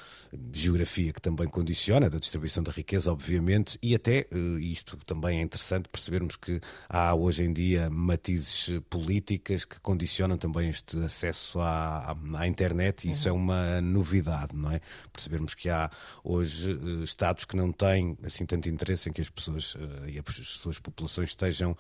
geografia 0.53 1.11
que 1.11 1.21
também 1.21 1.47
condiciona, 1.47 2.09
da 2.09 2.17
distribuição 2.19 2.63
da 2.63 2.71
riqueza, 2.71 3.11
obviamente, 3.11 3.77
e 3.81 3.95
até, 3.95 4.27
eh, 4.31 4.59
isto 4.59 4.97
também 5.05 5.39
é 5.39 5.41
interessante 5.41 5.89
percebermos 5.89 6.35
que 6.35 6.59
há 6.89 7.13
hoje 7.13 7.43
em 7.43 7.53
dia 7.55 7.89
matizes 7.89 8.69
eh, 8.69 8.81
políticas 8.89 9.65
que 9.65 9.79
condicionam 9.79 10.37
também 10.37 10.69
este 10.69 10.99
acesso 11.03 11.59
à, 11.59 12.15
à- 12.37 12.47
internet 12.47 13.07
e 13.07 13.11
isso 13.11 13.27
é 13.27 13.31
uma 13.31 13.81
novidade, 13.81 14.55
não 14.55 14.69
é? 14.71 14.79
Percebermos 15.11 15.55
que 15.55 15.69
há 15.69 15.89
hoje 16.23 16.71
eh, 16.73 17.03
Estados 17.03 17.45
que 17.45 17.55
não 17.55 17.71
têm 17.71 18.17
assim 18.23 18.45
tanto 18.45 18.67
interesse 18.69 19.09
em 19.09 19.13
que 19.13 19.21
as 19.21 19.29
pessoas 19.29 19.75
eh, 20.05 20.11
e 20.11 20.19
as 20.19 20.35
suas 20.47 20.77
populações 20.79 21.29
estejam 21.29 21.75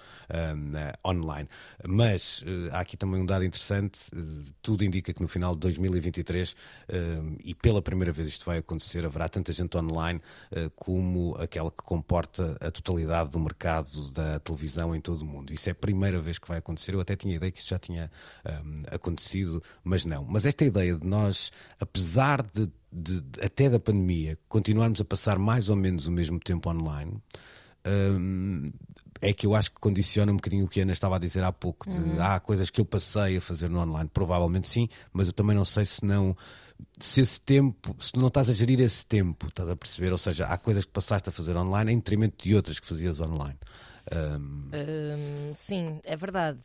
na- 0.55 0.93
online. 1.05 1.47
Mas 1.87 2.43
eh, 2.47 2.69
há 2.71 2.79
aqui 2.79 2.95
também 2.97 3.21
um 3.21 3.25
dado 3.25 3.43
interessante, 3.43 3.99
eh, 4.15 4.51
tudo 4.61 4.83
indica 4.83 5.13
que 5.13 5.21
no 5.21 5.27
final 5.27 5.53
de 5.53 5.59
2023, 5.61 6.55
eh, 6.87 7.21
e 7.43 7.53
pela 7.53 7.81
primeira 7.81 8.11
vez 8.11 8.27
isto 8.29 8.45
vai 8.45 8.57
acontecer, 8.59 9.05
haverá 9.05 9.27
tanta 9.29 9.51
gente 9.53 9.77
online 9.77 10.21
eh, 10.51 10.69
como 10.75 11.35
aquela 11.37 11.69
que 11.69 11.83
comporta 11.83 12.57
a 12.61 12.71
totalidade 12.71 13.31
do 13.31 13.39
mercado 13.39 14.09
da 14.11 14.39
televisão 14.39 14.95
em 14.95 15.01
todo 15.01 15.21
o 15.21 15.25
mundo. 15.25 15.53
Isso 15.53 15.64
é 15.69 15.71
a 15.71 15.75
primeira 15.75 16.19
vez 16.19 16.37
que 16.37 16.47
vai 16.47 16.57
acontecer. 16.57 16.93
Eu 16.93 16.99
até 16.99 17.15
tinha 17.15 17.35
ideia 17.35 17.51
que 17.51 17.59
isso 17.59 17.69
já 17.69 17.79
tinha 17.79 18.11
ah, 18.43 18.61
acontecido, 18.91 19.61
mas 19.83 20.05
não. 20.05 20.25
Mas 20.25 20.45
esta 20.45 20.65
ideia 20.65 20.95
de 20.95 21.05
nós, 21.05 21.51
apesar 21.79 22.41
de, 22.41 22.69
de- 22.91 23.23
até 23.41 23.69
da 23.69 23.79
pandemia, 23.79 24.37
continuarmos 24.47 25.01
a 25.01 25.05
passar 25.05 25.37
mais 25.37 25.69
ou 25.69 25.75
menos 25.75 26.07
o 26.07 26.11
mesmo 26.11 26.39
tempo 26.39 26.69
online, 26.69 27.21
hum, 27.85 28.71
é 29.21 29.33
que 29.33 29.45
eu 29.45 29.55
acho 29.55 29.71
que 29.71 29.79
condiciona 29.79 30.31
um 30.31 30.35
bocadinho 30.35 30.65
o 30.65 30.67
que 30.67 30.79
a 30.79 30.83
Ana 30.83 30.93
estava 30.93 31.15
a 31.15 31.19
dizer 31.19 31.43
há 31.43 31.51
pouco, 31.51 31.89
de 31.89 31.97
uhum. 31.97 32.21
há 32.21 32.39
coisas 32.39 32.69
que 32.69 32.81
eu 32.81 32.85
passei 32.85 33.37
a 33.37 33.41
fazer 33.41 33.69
no 33.69 33.79
online, 33.79 34.09
provavelmente 34.13 34.67
sim, 34.67 34.87
mas 35.13 35.27
eu 35.27 35.33
também 35.33 35.55
não 35.55 35.65
sei 35.65 35.85
se 35.85 36.03
não 36.03 36.35
se 36.99 37.21
esse 37.21 37.39
tempo, 37.39 37.95
se 37.99 38.15
não 38.17 38.27
estás 38.27 38.49
a 38.49 38.53
gerir 38.53 38.79
esse 38.79 39.05
tempo, 39.05 39.47
estás 39.47 39.69
a 39.69 39.75
perceber? 39.75 40.11
Ou 40.11 40.17
seja, 40.17 40.45
há 40.45 40.57
coisas 40.57 40.85
que 40.85 40.91
passaste 40.91 41.29
a 41.29 41.31
fazer 41.31 41.55
online 41.55 41.93
em 41.93 41.97
detrimento 41.97 42.43
de 42.43 42.55
outras 42.55 42.79
que 42.79 42.87
fazias 42.87 43.19
online. 43.19 43.57
Um... 44.13 44.69
Um, 44.73 45.55
sim, 45.55 45.99
é 46.03 46.15
verdade. 46.15 46.61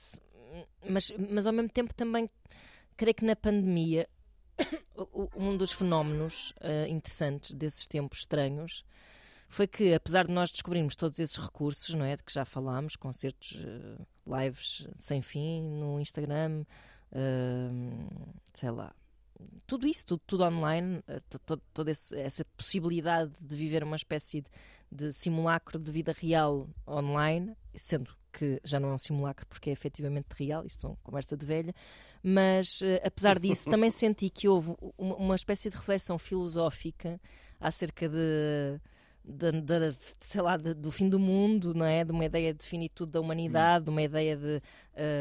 Mas, 0.89 1.13
mas 1.31 1.47
ao 1.47 1.53
mesmo 1.53 1.71
tempo 1.71 1.95
também 1.95 2.29
creio 2.97 3.15
que 3.15 3.25
na 3.25 3.37
pandemia 3.37 4.09
um 5.37 5.57
dos 5.57 5.73
fenómenos 5.73 6.51
uh, 6.61 6.87
interessantes 6.89 7.55
desses 7.55 7.87
tempos 7.87 8.21
estranhos 8.21 8.85
foi 9.49 9.67
que, 9.67 9.93
apesar 9.95 10.27
de 10.27 10.33
nós 10.33 10.53
descobrirmos 10.53 10.95
todos 10.95 11.19
esses 11.19 11.37
recursos, 11.37 11.95
não 11.95 12.05
é? 12.05 12.15
De 12.15 12.23
que 12.23 12.33
já 12.33 12.45
falámos, 12.45 12.95
concertos, 12.95 13.53
uh, 13.53 14.07
lives 14.27 14.87
sem 14.99 15.21
fim 15.21 15.63
no 15.63 15.99
Instagram, 15.99 16.65
uh, 17.13 18.35
sei 18.53 18.71
lá, 18.71 18.95
tudo 19.67 19.87
isso, 19.87 20.07
tudo, 20.07 20.23
tudo 20.27 20.45
online, 20.45 21.03
toda 21.73 21.91
essa 21.91 22.45
possibilidade 22.57 23.33
de 23.41 23.57
viver 23.57 23.83
uma 23.83 23.97
espécie 23.97 24.43
de, 24.43 24.49
de 24.91 25.13
simulacro 25.13 25.79
de 25.79 25.91
vida 25.91 26.13
real 26.13 26.69
online, 26.87 27.57
sendo 27.75 28.11
que 28.33 28.61
já 28.65 28.79
não 28.79 28.91
é 28.91 28.93
um 28.95 28.99
simulacro 28.99 29.47
porque 29.47 29.71
é 29.71 29.73
efetivamente 29.73 30.29
real, 30.39 30.65
isto 30.65 30.87
é 30.87 30.91
uma 30.91 30.99
conversa 31.03 31.37
de 31.37 31.45
velha, 31.45 31.75
mas 32.23 32.81
uh, 32.81 33.01
apesar 33.05 33.39
disso 33.39 33.69
também 33.71 33.91
senti 33.91 34.31
que 34.31 34.49
houve 34.49 34.75
uma, 34.97 35.17
uma 35.17 35.35
espécie 35.35 35.71
de 35.71 35.77
reflexão 35.77 36.19
filosófica 36.19 37.21
acerca 37.61 38.09
de 38.09 38.81
de, 39.31 39.61
de, 39.61 39.97
sei 40.21 40.41
lá, 40.43 40.57
de, 40.57 40.75
do 40.75 40.91
fim 40.91 41.09
do 41.09 41.19
mundo, 41.19 41.75
não 41.75 41.87
é? 41.87 42.05
De 42.05 42.13
uma 42.13 42.25
ideia 42.25 42.53
de 42.53 42.65
finitude 42.65 43.13
da 43.13 43.21
humanidade, 43.21 43.85
de 43.85 43.91
uma 43.91 44.03
ideia 44.03 44.37
de, 44.37 44.63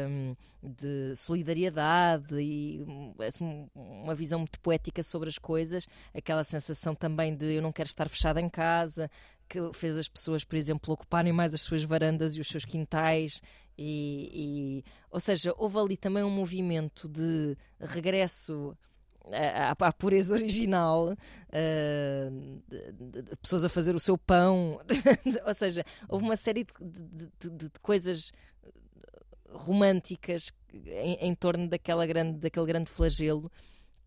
um, 0.08 0.36
de 0.62 1.14
solidariedade 1.16 2.34
e 2.40 2.84
assim, 3.26 3.68
uma 3.74 4.14
visão 4.14 4.40
muito 4.40 4.60
poética 4.60 5.02
sobre 5.02 5.28
as 5.28 5.38
coisas, 5.38 5.86
aquela 6.14 6.44
sensação 6.44 6.94
também 6.94 7.34
de 7.34 7.54
eu 7.54 7.62
não 7.62 7.72
quero 7.72 7.88
estar 7.88 8.08
fechada 8.08 8.40
em 8.40 8.48
casa, 8.48 9.10
que 9.48 9.58
fez 9.72 9.98
as 9.98 10.08
pessoas, 10.08 10.44
por 10.44 10.56
exemplo, 10.56 10.94
ocuparem 10.94 11.32
mais 11.32 11.52
as 11.52 11.60
suas 11.60 11.82
varandas 11.82 12.34
e 12.34 12.40
os 12.40 12.48
seus 12.48 12.64
quintais. 12.64 13.42
E, 13.76 14.30
e 14.32 14.84
ou 15.10 15.18
seja, 15.18 15.54
houve 15.56 15.78
ali 15.78 15.96
também 15.96 16.22
um 16.22 16.30
movimento 16.30 17.08
de 17.08 17.56
regresso 17.80 18.76
à, 19.32 19.72
à 19.78 19.92
pureza 19.92 20.34
original, 20.34 21.12
uh, 21.12 22.60
de, 22.68 23.22
de 23.22 23.36
pessoas 23.36 23.64
a 23.64 23.68
fazer 23.68 23.94
o 23.94 24.00
seu 24.00 24.16
pão, 24.16 24.80
ou 25.46 25.54
seja, 25.54 25.84
houve 26.08 26.24
uma 26.24 26.36
série 26.36 26.66
de, 26.80 27.50
de, 27.50 27.70
coisas 27.82 28.32
românticas 29.52 30.52
em, 30.72 31.14
em, 31.20 31.34
torno 31.34 31.68
daquela 31.68 32.06
grande, 32.06 32.38
daquele 32.38 32.66
grande 32.66 32.90
flagelo 32.90 33.50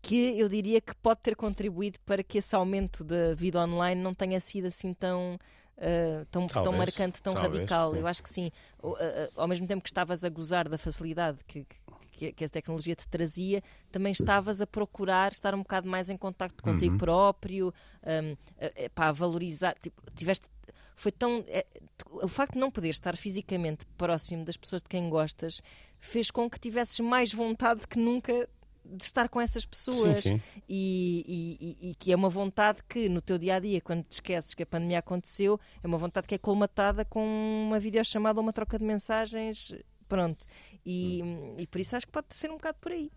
que 0.00 0.38
eu 0.38 0.48
diria 0.48 0.80
que 0.80 0.94
pode 0.96 1.20
ter 1.20 1.34
contribuído 1.34 1.98
para 2.04 2.22
que 2.22 2.38
esse 2.38 2.54
aumento 2.54 3.02
da 3.02 3.34
vida 3.34 3.58
online 3.58 4.00
não 4.00 4.14
tenha 4.14 4.40
sido 4.40 4.66
assim 4.66 4.92
tão 4.92 5.38
Uh, 5.76 6.24
tão, 6.26 6.46
talvez, 6.46 6.70
tão 6.70 6.72
marcante, 6.72 7.20
tão 7.20 7.34
talvez, 7.34 7.52
radical. 7.54 7.92
Sim. 7.92 7.98
Eu 7.98 8.06
acho 8.06 8.22
que 8.22 8.28
sim. 8.28 8.48
Uh, 8.80 8.90
uh, 8.90 8.96
ao 9.34 9.48
mesmo 9.48 9.66
tempo 9.66 9.82
que 9.82 9.88
estavas 9.88 10.22
a 10.22 10.28
gozar 10.28 10.68
da 10.68 10.78
facilidade 10.78 11.38
que, 11.48 11.66
que, 12.14 12.32
que, 12.32 12.44
a 12.44 12.48
tecnologia 12.48 12.94
te 12.94 13.08
trazia, 13.08 13.62
também 13.90 14.12
estavas 14.12 14.60
a 14.60 14.66
procurar 14.66 15.32
estar 15.32 15.54
um 15.54 15.58
bocado 15.58 15.88
mais 15.88 16.08
em 16.08 16.16
contacto 16.16 16.62
contigo 16.62 16.92
uhum. 16.92 16.98
próprio, 16.98 17.74
um, 18.02 18.36
a, 18.96 19.08
a 19.08 19.12
valorizar. 19.12 19.74
Tipo, 19.80 20.02
tiveste 20.14 20.46
foi 20.96 21.10
tão. 21.10 21.44
É, 21.48 21.66
o 22.22 22.28
facto 22.28 22.54
de 22.54 22.60
não 22.60 22.70
poder 22.70 22.90
estar 22.90 23.16
fisicamente 23.16 23.84
próximo 23.98 24.44
das 24.44 24.56
pessoas 24.56 24.82
de 24.82 24.88
quem 24.88 25.10
gostas 25.10 25.60
fez 25.98 26.30
com 26.30 26.48
que 26.48 26.58
tivesses 26.58 27.00
mais 27.00 27.32
vontade 27.32 27.86
que 27.88 27.98
nunca 27.98 28.48
de 28.84 29.02
estar 29.02 29.28
com 29.28 29.40
essas 29.40 29.64
pessoas 29.64 30.18
sim, 30.18 30.38
sim. 30.38 30.42
E, 30.68 31.56
e, 31.82 31.90
e, 31.90 31.94
que 31.94 32.12
é 32.12 32.16
uma 32.16 32.28
vontade 32.28 32.80
que 32.86 33.08
no 33.08 33.20
teu 33.20 33.38
dia 33.38 33.56
a 33.56 33.58
dia, 33.58 33.80
quando 33.80 34.04
te 34.04 34.12
esqueces 34.12 34.52
que 34.52 34.62
a 34.62 34.66
pandemia 34.66 34.98
aconteceu, 34.98 35.58
é 35.82 35.86
uma 35.86 35.96
vontade 35.96 36.26
que 36.26 36.34
é 36.34 36.38
colmatada 36.38 37.04
com 37.04 37.24
uma 37.66 37.80
videochamada 37.80 38.38
ou 38.38 38.42
uma 38.42 38.52
troca 38.52 38.78
de 38.78 38.84
mensagens. 38.84 39.74
Pronto. 40.08 40.46
E, 40.84 41.22
hum. 41.22 41.56
e 41.58 41.66
por 41.66 41.80
isso 41.80 41.96
acho 41.96 42.06
que 42.06 42.12
pode 42.12 42.26
ser 42.30 42.50
um 42.50 42.54
bocado 42.54 42.78
por 42.80 42.92
aí. 42.92 43.10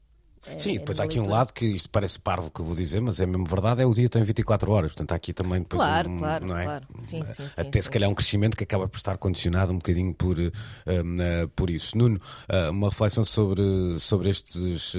É, 0.46 0.60
Sim, 0.60 0.74
depois 0.74 1.00
é 1.00 1.02
há 1.02 1.06
aqui 1.06 1.20
um 1.20 1.28
lado 1.28 1.52
que 1.52 1.66
isto 1.66 1.90
parece 1.90 2.20
parvo 2.20 2.50
que 2.50 2.62
eu 2.62 2.66
vou 2.66 2.76
dizer, 2.76 3.02
mas 3.02 3.20
é 3.20 3.26
mesmo 3.26 3.46
verdade, 3.46 3.82
é 3.82 3.86
o 3.86 3.94
dia 3.94 4.08
tem 4.08 4.24
24 4.24 4.72
horas, 4.72 4.92
portanto 4.92 5.12
há 5.12 5.16
aqui 5.16 5.34
também 5.34 5.60
depois 5.60 5.82
claro, 5.82 6.10
um, 6.10 6.18
claro, 6.18 6.46
não 6.46 6.58
é? 6.58 6.64
claro. 6.64 6.88
Sim, 7.00 7.26
sim, 7.26 7.44
Até 7.58 7.80
sim, 7.80 7.82
se 7.82 7.92
calhar 7.92 8.10
um 8.10 8.16
crescimento 8.16 8.56
que 8.56 8.64
acaba 8.64 8.88
por 8.88 8.98
estar 8.98 9.18
condicionado 9.18 9.74
um 9.74 9.78
bocadinho 9.78 10.14
por, 10.14 10.38
uh, 10.38 10.48
uh, 10.48 11.48
por 11.56 11.70
isso. 11.70 11.98
Nuno, 11.98 12.22
uh, 12.50 12.72
uma 12.72 12.90
reflexão 12.90 13.26
sobre, 13.26 13.62
sobre 14.00 14.30
estes 14.30 14.96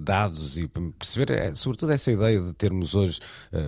dados 0.00 0.58
e 0.58 0.68
perceber, 0.98 1.30
é, 1.32 1.54
sobretudo 1.54 1.92
essa 1.92 2.10
ideia 2.10 2.40
de 2.40 2.52
termos 2.52 2.94
hoje 2.94 3.20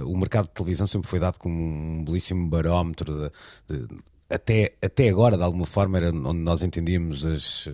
o 0.07 0.17
mercado 0.17 0.47
de 0.47 0.53
televisão 0.53 0.87
sempre 0.87 1.09
foi 1.09 1.19
dado 1.19 1.39
como 1.39 1.55
um 1.55 2.05
belíssimo 2.05 2.49
barómetro 2.49 3.31
de, 3.69 3.87
de 3.87 4.03
até, 4.29 4.75
até 4.83 5.09
agora, 5.09 5.37
de 5.37 5.43
alguma 5.43 5.67
forma, 5.67 5.99
era 5.99 6.11
onde 6.11 6.41
nós 6.41 6.63
entendíamos 6.63 7.25
as 7.25 7.69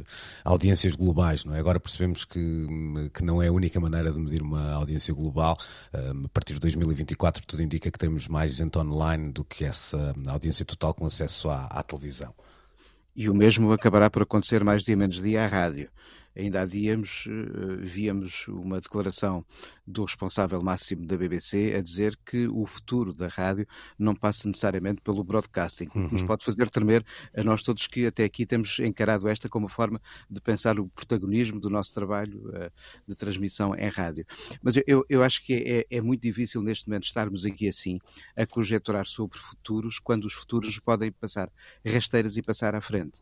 audiências 0.44 0.94
globais, 0.94 1.44
não 1.44 1.54
é? 1.54 1.58
Agora 1.58 1.78
percebemos 1.78 2.24
que, 2.24 2.66
que 3.14 3.24
não 3.24 3.42
é 3.42 3.48
a 3.48 3.52
única 3.52 3.78
maneira 3.80 4.12
de 4.12 4.18
medir 4.18 4.42
uma 4.42 4.72
audiência 4.72 5.14
global. 5.14 5.56
a 5.92 6.28
partir 6.28 6.54
de 6.54 6.60
2024, 6.60 7.46
tudo 7.46 7.62
indica 7.62 7.90
que 7.90 7.98
teremos 7.98 8.26
mais 8.28 8.54
gente 8.54 8.78
online 8.78 9.32
do 9.32 9.44
que 9.44 9.64
essa 9.64 10.14
audiência 10.28 10.64
total 10.64 10.92
com 10.94 11.06
acesso 11.06 11.48
à, 11.48 11.66
à 11.66 11.82
televisão. 11.82 12.34
E 13.14 13.28
o 13.28 13.34
mesmo 13.34 13.72
acabará 13.72 14.08
por 14.08 14.22
acontecer 14.22 14.64
mais 14.64 14.82
dia 14.82 14.96
menos 14.96 15.20
dia 15.20 15.44
à 15.44 15.46
rádio. 15.46 15.88
Ainda 16.36 16.62
há 16.62 16.64
dias 16.64 17.24
uh, 17.26 17.78
víamos 17.80 18.46
uma 18.48 18.80
declaração 18.80 19.44
do 19.86 20.04
responsável 20.04 20.62
máximo 20.62 21.06
da 21.06 21.16
BBC 21.16 21.74
a 21.76 21.80
dizer 21.80 22.16
que 22.24 22.46
o 22.46 22.64
futuro 22.64 23.12
da 23.12 23.26
rádio 23.26 23.66
não 23.98 24.14
passa 24.14 24.46
necessariamente 24.46 25.00
pelo 25.02 25.24
broadcasting, 25.24 25.88
uhum. 25.94 26.08
nos 26.12 26.22
pode 26.22 26.44
fazer 26.44 26.70
tremer 26.70 27.04
a 27.36 27.42
nós 27.42 27.62
todos 27.62 27.86
que 27.86 28.06
até 28.06 28.24
aqui 28.24 28.46
temos 28.46 28.78
encarado 28.78 29.28
esta 29.28 29.48
como 29.48 29.68
forma 29.68 30.00
de 30.30 30.40
pensar 30.40 30.78
o 30.78 30.88
protagonismo 30.88 31.58
do 31.58 31.68
nosso 31.68 31.92
trabalho 31.92 32.48
uh, 32.48 32.70
de 33.06 33.14
transmissão 33.16 33.74
em 33.74 33.88
rádio. 33.88 34.24
Mas 34.62 34.76
eu, 34.86 35.04
eu 35.08 35.22
acho 35.22 35.44
que 35.44 35.86
é, 35.90 35.96
é, 35.96 36.00
muito 36.00 36.22
difícil 36.22 36.62
neste 36.62 36.88
momento 36.88 37.04
estarmos 37.04 37.44
aqui 37.44 37.68
assim 37.68 37.98
a 38.36 38.46
conjecturar 38.46 39.06
sobre 39.06 39.38
futuros 39.38 39.98
quando 39.98 40.26
os 40.26 40.32
futuros 40.32 40.78
podem 40.78 41.10
passar 41.10 41.50
rasteiras 41.84 42.36
e 42.36 42.42
passar 42.42 42.74
à 42.74 42.80
frente. 42.80 43.20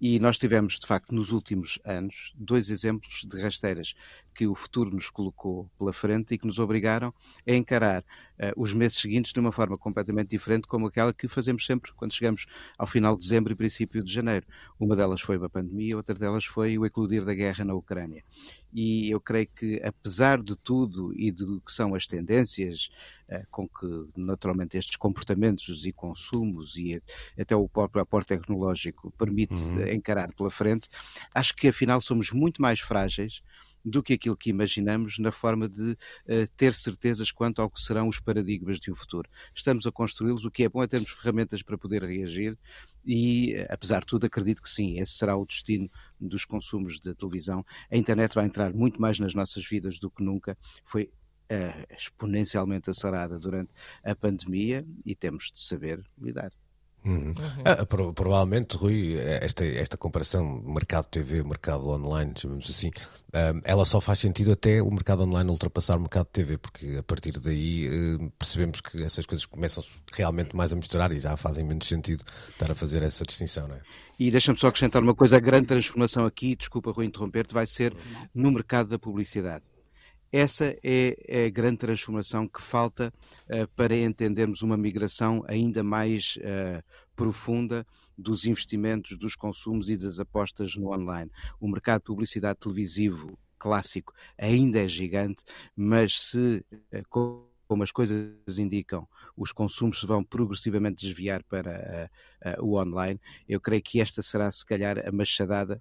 E 0.00 0.18
nós 0.20 0.38
tivemos, 0.38 0.78
de 0.78 0.86
facto, 0.86 1.14
nos 1.14 1.30
últimos 1.30 1.78
anos, 1.84 2.32
dois 2.36 2.70
exemplos 2.70 3.24
de 3.24 3.40
rasteiras 3.40 3.94
que 4.36 4.46
o 4.46 4.54
futuro 4.54 4.90
nos 4.94 5.08
colocou 5.08 5.66
pela 5.78 5.94
frente 5.94 6.34
e 6.34 6.38
que 6.38 6.46
nos 6.46 6.58
obrigaram 6.58 7.12
a 7.48 7.52
encarar 7.52 8.02
uh, 8.02 8.52
os 8.54 8.70
meses 8.74 8.98
seguintes 8.98 9.32
de 9.32 9.40
uma 9.40 9.50
forma 9.50 9.78
completamente 9.78 10.28
diferente, 10.28 10.66
como 10.66 10.86
aquela 10.86 11.14
que 11.14 11.26
fazemos 11.26 11.64
sempre 11.64 11.90
quando 11.94 12.12
chegamos 12.12 12.44
ao 12.76 12.86
final 12.86 13.14
de 13.16 13.22
dezembro 13.22 13.54
e 13.54 13.56
princípio 13.56 14.04
de 14.04 14.12
janeiro. 14.12 14.46
Uma 14.78 14.94
delas 14.94 15.22
foi 15.22 15.36
a 15.36 15.48
pandemia, 15.48 15.96
outra 15.96 16.14
delas 16.14 16.44
foi 16.44 16.76
o 16.76 16.84
eclodir 16.84 17.24
da 17.24 17.32
guerra 17.32 17.64
na 17.64 17.74
Ucrânia. 17.74 18.22
E 18.74 19.10
eu 19.10 19.18
creio 19.18 19.48
que, 19.48 19.80
apesar 19.82 20.42
de 20.42 20.54
tudo 20.54 21.14
e 21.16 21.32
do 21.32 21.62
que 21.62 21.72
são 21.72 21.94
as 21.94 22.06
tendências 22.06 22.90
uh, 23.30 23.46
com 23.50 23.66
que, 23.66 23.86
naturalmente, 24.14 24.76
estes 24.76 24.96
comportamentos 24.96 25.86
e 25.86 25.92
consumos 25.92 26.76
e 26.76 27.02
até 27.40 27.56
o 27.56 27.66
próprio 27.66 28.02
aporte 28.02 28.28
tecnológico 28.28 29.10
permite 29.12 29.54
uhum. 29.54 29.88
encarar 29.88 30.30
pela 30.34 30.50
frente, 30.50 30.90
acho 31.34 31.56
que, 31.56 31.68
afinal, 31.68 32.02
somos 32.02 32.32
muito 32.32 32.60
mais 32.60 32.80
frágeis 32.80 33.40
do 33.86 34.02
que 34.02 34.14
aquilo 34.14 34.36
que 34.36 34.50
imaginamos 34.50 35.16
na 35.18 35.30
forma 35.30 35.68
de 35.68 35.92
uh, 35.92 35.96
ter 36.56 36.74
certezas 36.74 37.30
quanto 37.30 37.62
ao 37.62 37.70
que 37.70 37.80
serão 37.80 38.08
os 38.08 38.18
paradigmas 38.18 38.80
de 38.80 38.90
um 38.90 38.96
futuro. 38.96 39.30
Estamos 39.54 39.86
a 39.86 39.92
construí-los, 39.92 40.44
o 40.44 40.50
que 40.50 40.64
é 40.64 40.68
bom 40.68 40.82
é 40.82 40.88
termos 40.88 41.10
ferramentas 41.10 41.62
para 41.62 41.78
poder 41.78 42.02
reagir 42.02 42.58
e, 43.06 43.54
eh, 43.54 43.66
apesar 43.70 44.00
de 44.00 44.06
tudo, 44.06 44.26
acredito 44.26 44.60
que 44.60 44.68
sim, 44.68 44.98
esse 44.98 45.12
será 45.12 45.36
o 45.36 45.46
destino 45.46 45.88
dos 46.20 46.44
consumos 46.44 46.98
de 46.98 47.14
televisão. 47.14 47.64
A 47.88 47.96
internet 47.96 48.34
vai 48.34 48.46
entrar 48.46 48.74
muito 48.74 49.00
mais 49.00 49.20
nas 49.20 49.34
nossas 49.34 49.64
vidas 49.64 50.00
do 50.00 50.10
que 50.10 50.24
nunca. 50.24 50.58
Foi 50.84 51.04
uh, 51.04 51.94
exponencialmente 51.96 52.90
acelerada 52.90 53.38
durante 53.38 53.70
a 54.02 54.16
pandemia 54.16 54.84
e 55.04 55.14
temos 55.14 55.52
de 55.52 55.60
saber 55.60 56.02
lidar. 56.18 56.50
Uhum. 57.06 57.32
Ah, 57.64 57.86
pro, 57.86 58.12
provavelmente, 58.12 58.76
Rui, 58.76 59.16
esta, 59.16 59.64
esta 59.64 59.96
comparação 59.96 60.60
mercado 60.66 61.06
TV, 61.06 61.44
mercado 61.44 61.88
online, 61.88 62.32
chamamos 62.36 62.68
assim, 62.68 62.90
um, 63.32 63.60
ela 63.62 63.84
só 63.84 64.00
faz 64.00 64.18
sentido 64.18 64.50
até 64.50 64.82
o 64.82 64.90
mercado 64.90 65.22
online 65.22 65.48
ultrapassar 65.48 65.96
o 65.96 66.00
mercado 66.00 66.26
TV, 66.26 66.58
porque 66.58 66.96
a 66.98 67.02
partir 67.04 67.38
daí 67.38 67.88
uh, 67.88 68.30
percebemos 68.36 68.80
que 68.80 69.02
essas 69.04 69.24
coisas 69.24 69.46
começam 69.46 69.84
realmente 70.12 70.56
mais 70.56 70.72
a 70.72 70.76
misturar 70.76 71.12
e 71.12 71.20
já 71.20 71.36
fazem 71.36 71.64
menos 71.64 71.86
sentido 71.86 72.24
estar 72.50 72.72
a 72.72 72.74
fazer 72.74 73.04
essa 73.04 73.24
distinção, 73.24 73.68
não 73.68 73.76
é? 73.76 73.80
E 74.18 74.30
deixa-me 74.30 74.58
só 74.58 74.68
acrescentar 74.68 75.00
uma 75.00 75.14
coisa: 75.14 75.36
a 75.36 75.40
grande 75.40 75.68
transformação 75.68 76.26
aqui, 76.26 76.56
desculpa, 76.56 76.90
Rui, 76.90 77.06
interromper-te, 77.06 77.54
vai 77.54 77.66
ser 77.66 77.94
no 78.34 78.50
mercado 78.50 78.88
da 78.88 78.98
publicidade. 78.98 79.64
Essa 80.38 80.76
é 80.84 81.46
a 81.46 81.48
grande 81.48 81.78
transformação 81.78 82.46
que 82.46 82.60
falta 82.60 83.10
uh, 83.48 83.66
para 83.74 83.96
entendermos 83.96 84.60
uma 84.60 84.76
migração 84.76 85.42
ainda 85.48 85.82
mais 85.82 86.36
uh, 86.36 86.84
profunda 87.16 87.86
dos 88.18 88.44
investimentos, 88.44 89.16
dos 89.16 89.34
consumos 89.34 89.88
e 89.88 89.96
das 89.96 90.20
apostas 90.20 90.76
no 90.76 90.92
online. 90.92 91.30
O 91.58 91.66
mercado 91.66 92.02
de 92.02 92.08
publicidade 92.08 92.58
televisivo 92.58 93.38
clássico 93.58 94.12
ainda 94.36 94.78
é 94.78 94.86
gigante, 94.86 95.42
mas 95.74 96.18
se, 96.18 96.62
eh, 96.92 97.02
como 97.08 97.82
as 97.82 97.90
coisas 97.90 98.58
indicam, 98.58 99.08
os 99.34 99.52
consumos 99.52 100.00
se 100.00 100.06
vão 100.06 100.22
progressivamente 100.22 101.06
desviar 101.06 101.42
para 101.44 102.10
uh, 102.44 102.62
uh, 102.62 102.62
o 102.62 102.78
online, 102.78 103.18
eu 103.48 103.58
creio 103.58 103.82
que 103.82 104.02
esta 104.02 104.22
será, 104.22 104.52
se 104.52 104.66
calhar, 104.66 104.98
a 104.98 105.10
machadada 105.10 105.80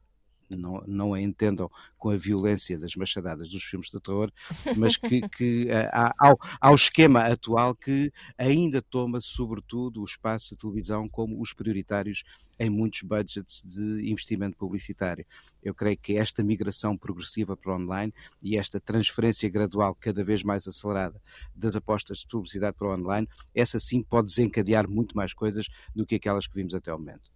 não, 0.50 0.84
não 0.86 1.14
a 1.14 1.22
entendam 1.22 1.70
com 1.98 2.10
a 2.10 2.18
violência 2.18 2.78
das 2.78 2.96
machadadas 2.96 3.50
dos 3.50 3.64
filmes 3.64 3.90
de 3.90 4.00
terror, 4.00 4.32
mas 4.76 4.96
que, 4.98 5.28
que 5.30 5.68
há, 5.92 6.14
ao, 6.20 6.40
ao 6.60 6.76
esquema 6.76 7.22
atual 7.22 7.76
que 7.76 8.12
ainda 8.38 8.82
toma, 8.82 9.20
sobretudo, 9.22 10.02
o 10.02 10.06
espaço 10.06 10.54
da 10.54 10.62
televisão 10.62 11.10
como 11.10 11.42
os 11.42 11.54
prioritários 11.54 12.24
em 12.60 12.70
muitos 12.70 13.02
budgets 13.02 13.64
de 13.66 14.10
investimento 14.10 14.58
publicitário. 14.58 15.26
Eu 15.62 15.74
creio 15.74 15.98
que 15.98 16.18
esta 16.18 16.44
migração 16.44 16.98
progressiva 16.98 17.58
para 17.58 17.74
o 17.74 17.76
online 17.76 18.14
e 18.42 18.58
esta 18.58 18.80
transferência 18.80 19.50
gradual 19.50 19.96
cada 19.96 20.24
vez 20.24 20.44
mais 20.44 20.68
acelerada 20.68 21.22
das 21.56 21.76
apostas 21.76 22.20
de 22.20 22.28
publicidade 22.28 22.76
para 22.78 22.88
o 22.88 22.94
online, 22.94 23.28
essa 23.54 23.80
sim 23.80 24.02
pode 24.02 24.28
desencadear 24.28 24.90
muito 24.90 25.16
mais 25.16 25.34
coisas 25.34 25.68
do 25.94 26.06
que 26.06 26.16
aquelas 26.16 26.48
que 26.48 26.56
vimos 26.56 26.74
até 26.74 26.94
o 26.94 26.98
momento. 26.98 27.30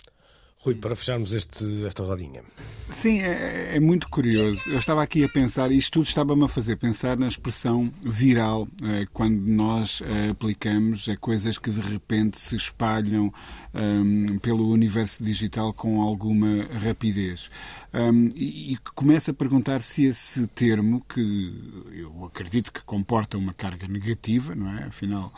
Rui, 0.62 0.76
para 0.76 0.94
fecharmos 0.94 1.32
este, 1.32 1.86
esta 1.86 2.04
rodinha. 2.04 2.44
Sim, 2.90 3.22
é, 3.22 3.78
é, 3.78 3.80
muito 3.80 4.10
curioso. 4.10 4.70
Eu 4.70 4.78
estava 4.78 5.02
aqui 5.02 5.24
a 5.24 5.30
pensar, 5.30 5.72
isto 5.72 5.94
tudo 5.94 6.08
estava-me 6.08 6.44
a 6.44 6.50
fazer 6.50 6.76
pensar 6.76 7.18
na 7.18 7.30
expressão 7.30 7.90
viral, 8.04 8.68
é, 8.84 9.08
quando 9.14 9.40
nós 9.40 10.02
é, 10.02 10.32
aplicamos 10.32 11.08
a 11.08 11.16
coisas 11.16 11.58
que 11.58 11.70
de 11.70 11.80
repente 11.80 12.42
se 12.42 12.58
espalham 12.58 13.34
um, 13.74 14.38
pelo 14.40 14.68
universo 14.70 15.24
digital 15.24 15.72
com 15.72 16.02
alguma 16.02 16.66
rapidez. 16.84 17.50
Um, 17.94 18.28
e, 18.36 18.74
e 18.74 18.78
começo 18.96 19.32
a 19.32 19.34
perguntar 19.34 19.82
se 19.82 20.04
esse 20.04 20.46
termo, 20.48 21.06
que 21.08 21.88
eu 21.94 22.26
acredito 22.26 22.74
que 22.74 22.84
comporta 22.84 23.38
uma 23.38 23.54
carga 23.54 23.88
negativa, 23.88 24.54
não 24.54 24.78
é? 24.78 24.84
Afinal, 24.84 25.34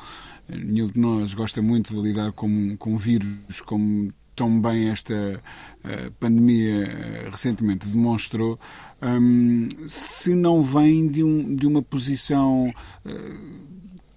nenhum 0.50 0.88
de 0.88 1.00
nós 1.00 1.36
gosta 1.36 1.62
muito 1.62 1.94
de 1.94 2.02
lidar 2.02 2.32
com, 2.32 2.76
com 2.76 2.98
vírus 2.98 3.62
como 3.64 4.12
tão 4.36 4.62
bem 4.62 4.90
esta 4.90 5.14
uh, 5.14 6.12
pandemia 6.20 6.88
uh, 6.88 7.32
recentemente 7.32 7.88
demonstrou, 7.88 8.60
um, 9.02 9.70
se 9.88 10.36
não 10.36 10.64
vem 10.64 11.08
de, 11.08 11.24
um, 11.24 11.56
de 11.56 11.66
uma 11.68 11.82
posição 11.82 12.74
uh, 13.06 13.50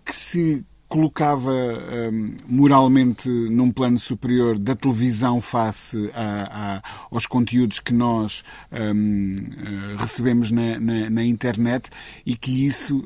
que 0.04 0.14
se 0.14 0.64
colocava 0.86 1.50
um, 1.50 2.34
moralmente 2.46 3.28
num 3.28 3.72
plano 3.72 3.98
superior 3.98 4.58
da 4.58 4.76
televisão 4.76 5.40
face 5.40 6.10
a, 6.14 6.76
a, 6.76 6.82
aos 7.10 7.26
conteúdos 7.26 7.80
que 7.80 7.92
nós 7.92 8.44
um, 8.70 9.96
recebemos 9.98 10.52
na, 10.52 10.78
na, 10.78 11.10
na, 11.10 11.24
internet 11.24 11.90
e 12.24 12.36
que 12.36 12.66
isso 12.66 13.04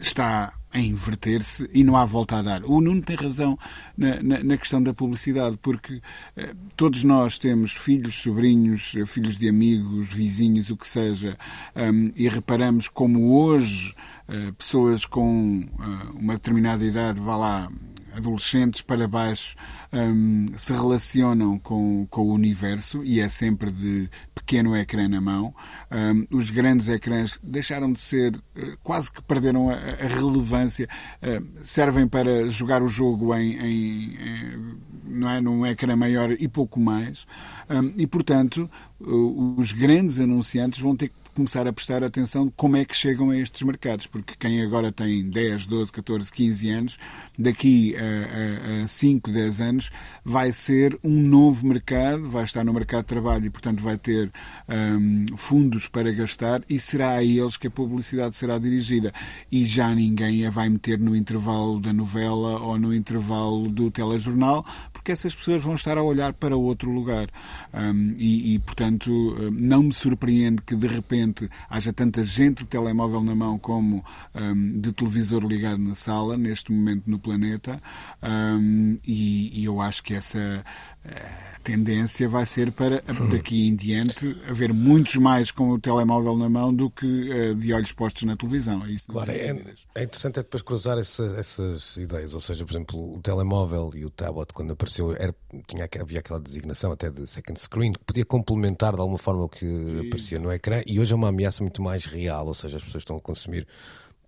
está 0.00 0.52
a 0.72 0.78
inverter-se 0.78 1.68
e 1.72 1.82
não 1.82 1.96
há 1.96 2.04
volta 2.04 2.36
a 2.36 2.42
dar. 2.42 2.64
O 2.64 2.80
Nuno 2.80 3.02
tem 3.02 3.16
razão 3.16 3.58
na, 3.96 4.22
na, 4.22 4.44
na 4.44 4.56
questão 4.56 4.82
da 4.82 4.94
publicidade, 4.94 5.58
porque 5.60 6.00
eh, 6.36 6.54
todos 6.76 7.02
nós 7.02 7.38
temos 7.38 7.72
filhos, 7.72 8.14
sobrinhos, 8.14 8.94
filhos 9.06 9.36
de 9.36 9.48
amigos, 9.48 10.08
vizinhos, 10.08 10.70
o 10.70 10.76
que 10.76 10.88
seja, 10.88 11.36
um, 11.74 12.12
e 12.14 12.28
reparamos 12.28 12.88
como 12.88 13.34
hoje 13.34 13.94
eh, 14.28 14.52
pessoas 14.56 15.04
com 15.04 15.60
uh, 15.60 16.16
uma 16.16 16.34
determinada 16.34 16.84
idade, 16.84 17.18
vá 17.18 17.36
lá, 17.36 17.68
adolescentes 18.14 18.80
para 18.80 19.06
baixo 19.08 19.56
um, 19.92 20.48
se 20.56 20.72
relacionam 20.72 21.58
com, 21.58 22.06
com 22.10 22.22
o 22.22 22.32
universo 22.32 23.02
e 23.04 23.20
é 23.20 23.28
sempre 23.28 23.70
de 23.70 24.08
pequeno 24.50 24.76
ecrã 24.76 25.08
na 25.08 25.20
mão. 25.20 25.54
Um, 25.92 26.36
os 26.36 26.50
grandes 26.50 26.88
ecrãs 26.88 27.38
deixaram 27.40 27.92
de 27.92 28.00
ser, 28.00 28.34
uh, 28.34 28.76
quase 28.82 29.12
que 29.12 29.22
perderam 29.22 29.70
a, 29.70 29.74
a 29.74 30.08
relevância, 30.08 30.88
uh, 31.22 31.46
servem 31.62 32.08
para 32.08 32.50
jogar 32.50 32.82
o 32.82 32.88
jogo 32.88 33.32
em, 33.36 33.54
em, 33.54 34.16
em, 34.16 34.78
não 35.04 35.30
é, 35.30 35.40
num 35.40 35.64
ecrã 35.64 35.94
maior 35.94 36.32
e 36.32 36.48
pouco 36.48 36.80
mais. 36.80 37.24
Um, 37.68 37.92
e, 37.96 38.08
portanto, 38.08 38.68
os 38.98 39.70
grandes 39.70 40.18
anunciantes 40.18 40.80
vão 40.80 40.96
ter 40.96 41.08
que 41.08 41.14
começar 41.40 41.66
a 41.66 41.72
prestar 41.72 42.04
atenção 42.04 42.52
como 42.54 42.76
é 42.76 42.84
que 42.84 42.94
chegam 42.94 43.30
a 43.30 43.36
estes 43.38 43.62
mercados, 43.62 44.06
porque 44.06 44.34
quem 44.38 44.60
agora 44.60 44.92
tem 44.92 45.24
10, 45.24 45.66
12, 45.66 45.90
14, 45.90 46.30
15 46.30 46.68
anos, 46.68 46.98
daqui 47.38 47.96
a, 47.96 48.80
a, 48.80 48.84
a 48.84 48.88
5, 48.88 49.30
10 49.30 49.60
anos, 49.62 49.90
vai 50.22 50.52
ser 50.52 50.98
um 51.02 51.18
novo 51.22 51.66
mercado, 51.66 52.28
vai 52.28 52.44
estar 52.44 52.62
no 52.62 52.74
mercado 52.74 53.04
de 53.04 53.06
trabalho 53.06 53.46
e, 53.46 53.50
portanto, 53.50 53.82
vai 53.82 53.96
ter 53.96 54.30
um, 54.68 55.24
fundos 55.34 55.88
para 55.88 56.12
gastar 56.12 56.62
e 56.68 56.78
será 56.78 57.12
a 57.12 57.24
eles 57.24 57.56
que 57.56 57.68
a 57.68 57.70
publicidade 57.70 58.36
será 58.36 58.58
dirigida. 58.58 59.10
E 59.50 59.64
já 59.64 59.94
ninguém 59.94 60.46
a 60.46 60.50
vai 60.50 60.68
meter 60.68 60.98
no 60.98 61.16
intervalo 61.16 61.80
da 61.80 61.92
novela 61.92 62.60
ou 62.60 62.78
no 62.78 62.94
intervalo 62.94 63.70
do 63.70 63.90
telejornal, 63.90 64.62
porque 64.92 65.10
essas 65.10 65.34
pessoas 65.34 65.62
vão 65.62 65.74
estar 65.74 65.96
a 65.96 66.02
olhar 66.02 66.34
para 66.34 66.54
outro 66.54 66.90
lugar. 66.90 67.28
Um, 67.72 68.14
e, 68.18 68.54
e, 68.54 68.58
portanto, 68.58 69.10
hum, 69.10 69.50
não 69.52 69.84
me 69.84 69.92
surpreende 69.94 70.60
que 70.66 70.76
de 70.76 70.86
repente 70.86 71.29
haja 71.68 71.92
tanta 71.92 72.22
gente 72.22 72.58
de 72.58 72.66
telemóvel 72.66 73.20
na 73.20 73.34
mão 73.34 73.58
como 73.58 74.04
um, 74.34 74.80
de 74.80 74.92
televisor 74.92 75.44
ligado 75.44 75.78
na 75.78 75.94
sala, 75.94 76.36
neste 76.36 76.72
momento 76.72 77.04
no 77.06 77.18
planeta, 77.18 77.80
um, 78.22 78.98
e, 79.06 79.60
e, 79.60 79.64
eu 79.64 79.80
acho 79.80 80.02
que 80.02 80.14
essa 80.14 80.64
a 81.04 81.58
tendência 81.62 82.28
vai 82.28 82.46
ser 82.46 82.72
para 82.72 83.02
daqui 83.30 83.68
em 83.68 83.74
diante 83.74 84.36
haver 84.48 84.72
muitos 84.72 85.16
mais 85.16 85.50
com 85.50 85.70
o 85.70 85.80
telemóvel 85.80 86.36
na 86.36 86.48
mão 86.48 86.74
do 86.74 86.90
que 86.90 87.06
uh, 87.06 87.54
de 87.54 87.72
olhos 87.72 87.92
postos 87.92 88.22
na 88.24 88.36
televisão. 88.36 88.84
É 88.84 88.90
isso 88.90 89.06
claro, 89.08 89.30
é, 89.30 89.56
é, 89.94 90.02
interessante 90.02 90.38
é 90.38 90.42
depois 90.42 90.62
cruzar 90.62 90.98
essa, 90.98 91.24
essas 91.38 91.96
ideias, 91.96 92.34
ou 92.34 92.40
seja, 92.40 92.64
por 92.64 92.72
exemplo, 92.72 93.14
o 93.16 93.20
telemóvel 93.20 93.90
e 93.94 94.04
o 94.04 94.10
tablet 94.10 94.52
quando 94.52 94.72
apareceu 94.72 95.14
era, 95.14 95.34
tinha, 95.66 95.88
havia 96.00 96.20
aquela 96.20 96.40
designação 96.40 96.92
até 96.92 97.10
de 97.10 97.26
second 97.26 97.58
screen 97.58 97.92
que 97.92 98.04
podia 98.04 98.24
complementar 98.24 98.94
de 98.94 99.00
alguma 99.00 99.18
forma 99.18 99.44
o 99.44 99.48
que 99.48 99.66
Sim. 99.66 100.06
aparecia 100.06 100.38
no 100.38 100.52
ecrã 100.52 100.82
e 100.86 101.00
hoje 101.00 101.12
é 101.12 101.16
uma 101.16 101.28
ameaça 101.28 101.62
muito 101.62 101.82
mais 101.82 102.06
real, 102.06 102.46
ou 102.46 102.54
seja, 102.54 102.76
as 102.76 102.84
pessoas 102.84 103.02
estão 103.02 103.16
a 103.16 103.20
consumir 103.20 103.66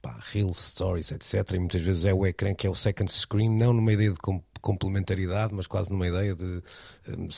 pá, 0.03 0.19
Reels, 0.33 0.59
Stories, 0.59 1.13
etc. 1.13 1.53
E 1.53 1.59
muitas 1.59 1.81
vezes 1.81 2.05
é 2.05 2.13
o 2.13 2.27
ecrã 2.27 2.55
que 2.55 2.67
é 2.67 2.71
o 2.71 2.75
second 2.75 3.11
screen, 3.11 3.51
não 3.51 3.73
numa 3.73 3.93
ideia 3.93 4.11
de 4.11 4.21
complementaridade, 4.63 5.53
mas 5.55 5.67
quase 5.67 5.91
numa 5.91 6.07
ideia 6.07 6.35
de. 6.35 6.63
Um, 7.09 7.29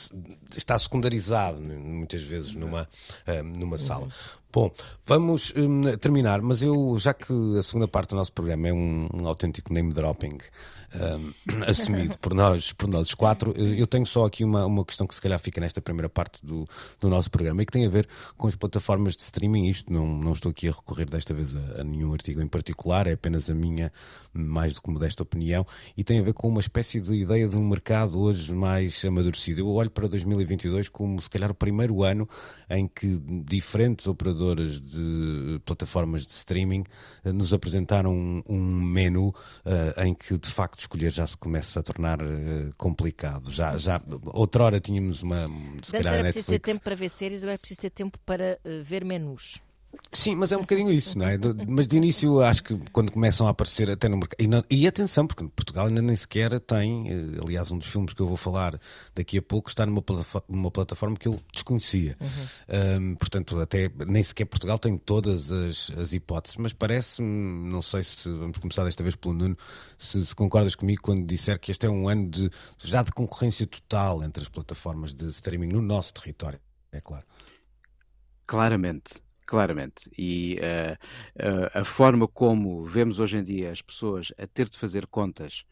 está 0.55 0.79
secundarizado 0.79 1.59
muitas 1.59 2.21
vezes 2.21 2.55
numa, 2.55 2.87
um, 3.27 3.59
numa 3.59 3.77
sala. 3.77 4.07
Bom, 4.53 4.71
vamos 5.05 5.53
um, 5.57 5.81
terminar, 5.97 6.41
mas 6.41 6.61
eu, 6.61 6.95
já 6.97 7.13
que 7.13 7.33
a 7.59 7.61
segunda 7.61 7.89
parte 7.89 8.11
do 8.11 8.15
nosso 8.15 8.31
programa 8.31 8.69
é 8.69 8.73
um, 8.73 9.09
um 9.13 9.27
autêntico 9.27 9.73
name 9.73 9.91
dropping 9.91 10.37
um, 10.95 11.63
assumido 11.67 12.17
por 12.19 12.33
nós, 12.33 12.71
por 12.71 12.87
nós 12.87 13.13
quatro, 13.13 13.51
eu 13.51 13.85
tenho 13.85 14.05
só 14.05 14.25
aqui 14.25 14.43
uma, 14.43 14.65
uma 14.65 14.85
questão 14.85 15.05
que 15.05 15.13
se 15.13 15.21
calhar 15.21 15.39
fica 15.39 15.59
nesta 15.59 15.81
primeira 15.81 16.07
parte 16.09 16.45
do, 16.45 16.67
do 16.99 17.09
nosso 17.09 17.29
programa 17.29 17.61
e 17.61 17.65
que 17.65 17.71
tem 17.71 17.85
a 17.85 17.89
ver 17.89 18.07
com 18.37 18.47
as 18.47 18.55
plataformas 18.55 19.15
de 19.15 19.23
streaming. 19.23 19.67
Isto 19.67 19.91
não, 19.91 20.07
não 20.07 20.33
estou 20.33 20.51
aqui 20.51 20.67
a 20.67 20.71
recorrer 20.71 21.09
desta 21.09 21.33
vez 21.33 21.55
a, 21.55 21.81
a 21.81 21.83
nenhum 21.83 22.13
artigo 22.13 22.41
em 22.41 22.47
particular, 22.47 23.07
é 23.07 23.13
apenas 23.13 23.49
a 23.49 23.53
minha 23.53 23.91
mais 24.35 24.73
do 24.73 24.81
que 24.81 24.89
modesta 24.89 25.23
opinião 25.23 25.65
e 25.95 26.03
tem 26.03 26.19
a 26.19 26.23
ver 26.23 26.33
com 26.33 26.47
uma 26.47 26.59
espécie 26.59 26.99
de 26.99 27.13
ideia 27.13 27.47
de 27.47 27.55
um 27.55 27.67
mercado 27.67 28.19
hoje 28.19 28.53
mais 28.53 29.03
amadurecido. 29.05 29.61
Eu 29.61 29.69
olho 29.69 29.89
para 29.89 30.07
2022 30.07 30.89
como 30.89 31.21
se 31.21 31.29
calhar 31.29 31.51
o 31.51 31.55
primeiro 31.55 32.03
ano 32.03 32.27
em 32.69 32.87
que 32.87 33.19
diferentes 33.45 34.07
operadores 34.07 34.79
de 34.79 35.61
plataformas 35.65 36.25
de 36.25 36.33
streaming 36.33 36.83
eh, 37.23 37.31
nos 37.31 37.53
apresentaram 37.53 38.13
um, 38.13 38.43
um 38.47 38.81
menu 38.81 39.29
uh, 39.29 40.01
em 40.03 40.13
que 40.13 40.37
de 40.37 40.49
facto 40.49 40.79
escolher 40.79 41.11
já 41.11 41.25
se 41.25 41.37
começa 41.37 41.79
a 41.79 41.83
tornar 41.83 42.21
uh, 42.21 42.73
complicado. 42.77 43.51
Já, 43.51 43.77
já 43.77 44.01
outrora 44.27 44.79
tínhamos 44.79 45.21
uma. 45.23 45.49
Se 45.83 45.91
calhar, 45.91 46.13
era 46.15 46.23
preciso 46.23 46.47
ter 46.47 46.59
tempo 46.59 46.81
para 46.81 46.95
ver 46.95 47.09
séries, 47.09 47.43
agora 47.43 47.55
é 47.55 47.57
preciso 47.57 47.79
ter 47.79 47.89
tempo 47.89 48.17
para 48.25 48.59
uh, 48.65 48.83
ver 48.83 49.05
menus. 49.05 49.61
Sim, 50.11 50.35
mas 50.35 50.51
é 50.51 50.57
um 50.57 50.61
bocadinho 50.61 50.91
isso, 50.91 51.17
não 51.17 51.27
é? 51.27 51.37
Mas 51.67 51.87
de 51.87 51.97
início 51.97 52.41
acho 52.41 52.63
que 52.63 52.77
quando 52.91 53.11
começam 53.11 53.47
a 53.47 53.49
aparecer 53.49 53.89
até 53.89 54.07
no 54.07 54.17
mercado. 54.17 54.39
E, 54.39 54.47
não... 54.47 54.63
e, 54.69 54.87
atenção, 54.87 55.27
porque 55.27 55.43
Portugal 55.55 55.87
ainda 55.87 56.01
nem 56.01 56.15
sequer 56.15 56.59
tem. 56.59 57.09
Eh, 57.09 57.41
aliás, 57.41 57.71
um 57.71 57.77
dos 57.77 57.87
filmes 57.87 58.13
que 58.13 58.21
eu 58.21 58.27
vou 58.27 58.37
falar 58.37 58.79
daqui 59.13 59.37
a 59.37 59.41
pouco 59.41 59.69
está 59.69 59.85
numa, 59.85 60.03
numa 60.47 60.71
plataforma 60.71 61.15
que 61.17 61.27
eu 61.27 61.39
desconhecia. 61.51 62.17
Uhum. 62.19 63.11
Um, 63.11 63.15
portanto, 63.15 63.59
até 63.59 63.91
nem 64.07 64.23
sequer 64.23 64.45
Portugal 64.45 64.79
tem 64.79 64.97
todas 64.97 65.51
as, 65.51 65.91
as 65.97 66.13
hipóteses, 66.13 66.57
mas 66.57 66.73
parece-me, 66.73 67.69
não 67.69 67.81
sei 67.81 68.03
se 68.03 68.29
vamos 68.29 68.57
começar 68.57 68.83
desta 68.85 69.03
vez 69.03 69.15
pelo 69.15 69.33
Nuno, 69.33 69.57
se, 69.97 70.25
se, 70.25 70.35
concordas 70.35 70.75
comigo 70.75 71.01
quando 71.01 71.25
disser 71.25 71.59
que 71.59 71.71
este 71.71 71.85
é 71.85 71.89
um 71.89 72.07
ano 72.07 72.29
de, 72.29 72.49
já 72.77 73.03
de 73.03 73.11
concorrência 73.11 73.67
total 73.67 74.23
entre 74.23 74.41
as 74.41 74.49
plataformas 74.49 75.13
de 75.13 75.27
streaming 75.29 75.69
no 75.69 75.81
nosso 75.81 76.13
território, 76.13 76.59
é 76.91 77.01
claro. 77.01 77.25
Claramente. 78.45 79.24
Claramente. 79.45 80.09
E 80.17 80.57
uh, 80.59 81.79
a 81.79 81.83
forma 81.83 82.27
como 82.27 82.83
vemos 82.83 83.19
hoje 83.19 83.37
em 83.37 83.43
dia 83.43 83.71
as 83.71 83.81
pessoas 83.81 84.33
a 84.37 84.47
ter 84.47 84.67
de 84.67 84.77
fazer 84.77 85.05
contas 85.05 85.63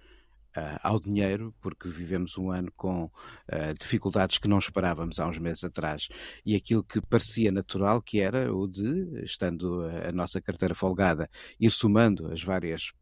uh, 0.56 0.80
ao 0.84 1.00
dinheiro, 1.00 1.54
porque 1.60 1.88
vivemos 1.88 2.38
um 2.38 2.52
ano 2.52 2.72
com 2.76 3.06
uh, 3.06 3.74
dificuldades 3.80 4.38
que 4.38 4.48
não 4.48 4.60
esperávamos 4.60 5.20
há 5.20 5.28
uns 5.28 5.40
meses 5.40 5.64
atrás. 5.64 6.08
E 6.46 6.56
aquilo 6.56 6.84
que 6.84 7.02
parecia 7.02 7.52
natural, 7.52 8.02
que 8.02 8.20
era 8.20 8.54
o 8.54 8.68
de, 8.68 9.24
estando 9.24 9.86
a, 9.86 10.10
a 10.10 10.12
nossa 10.12 10.42
carteira 10.42 10.76
folgada, 10.76 11.30
ir 11.60 11.72
somando 11.72 12.32
as 12.32 12.44
várias 12.44 12.94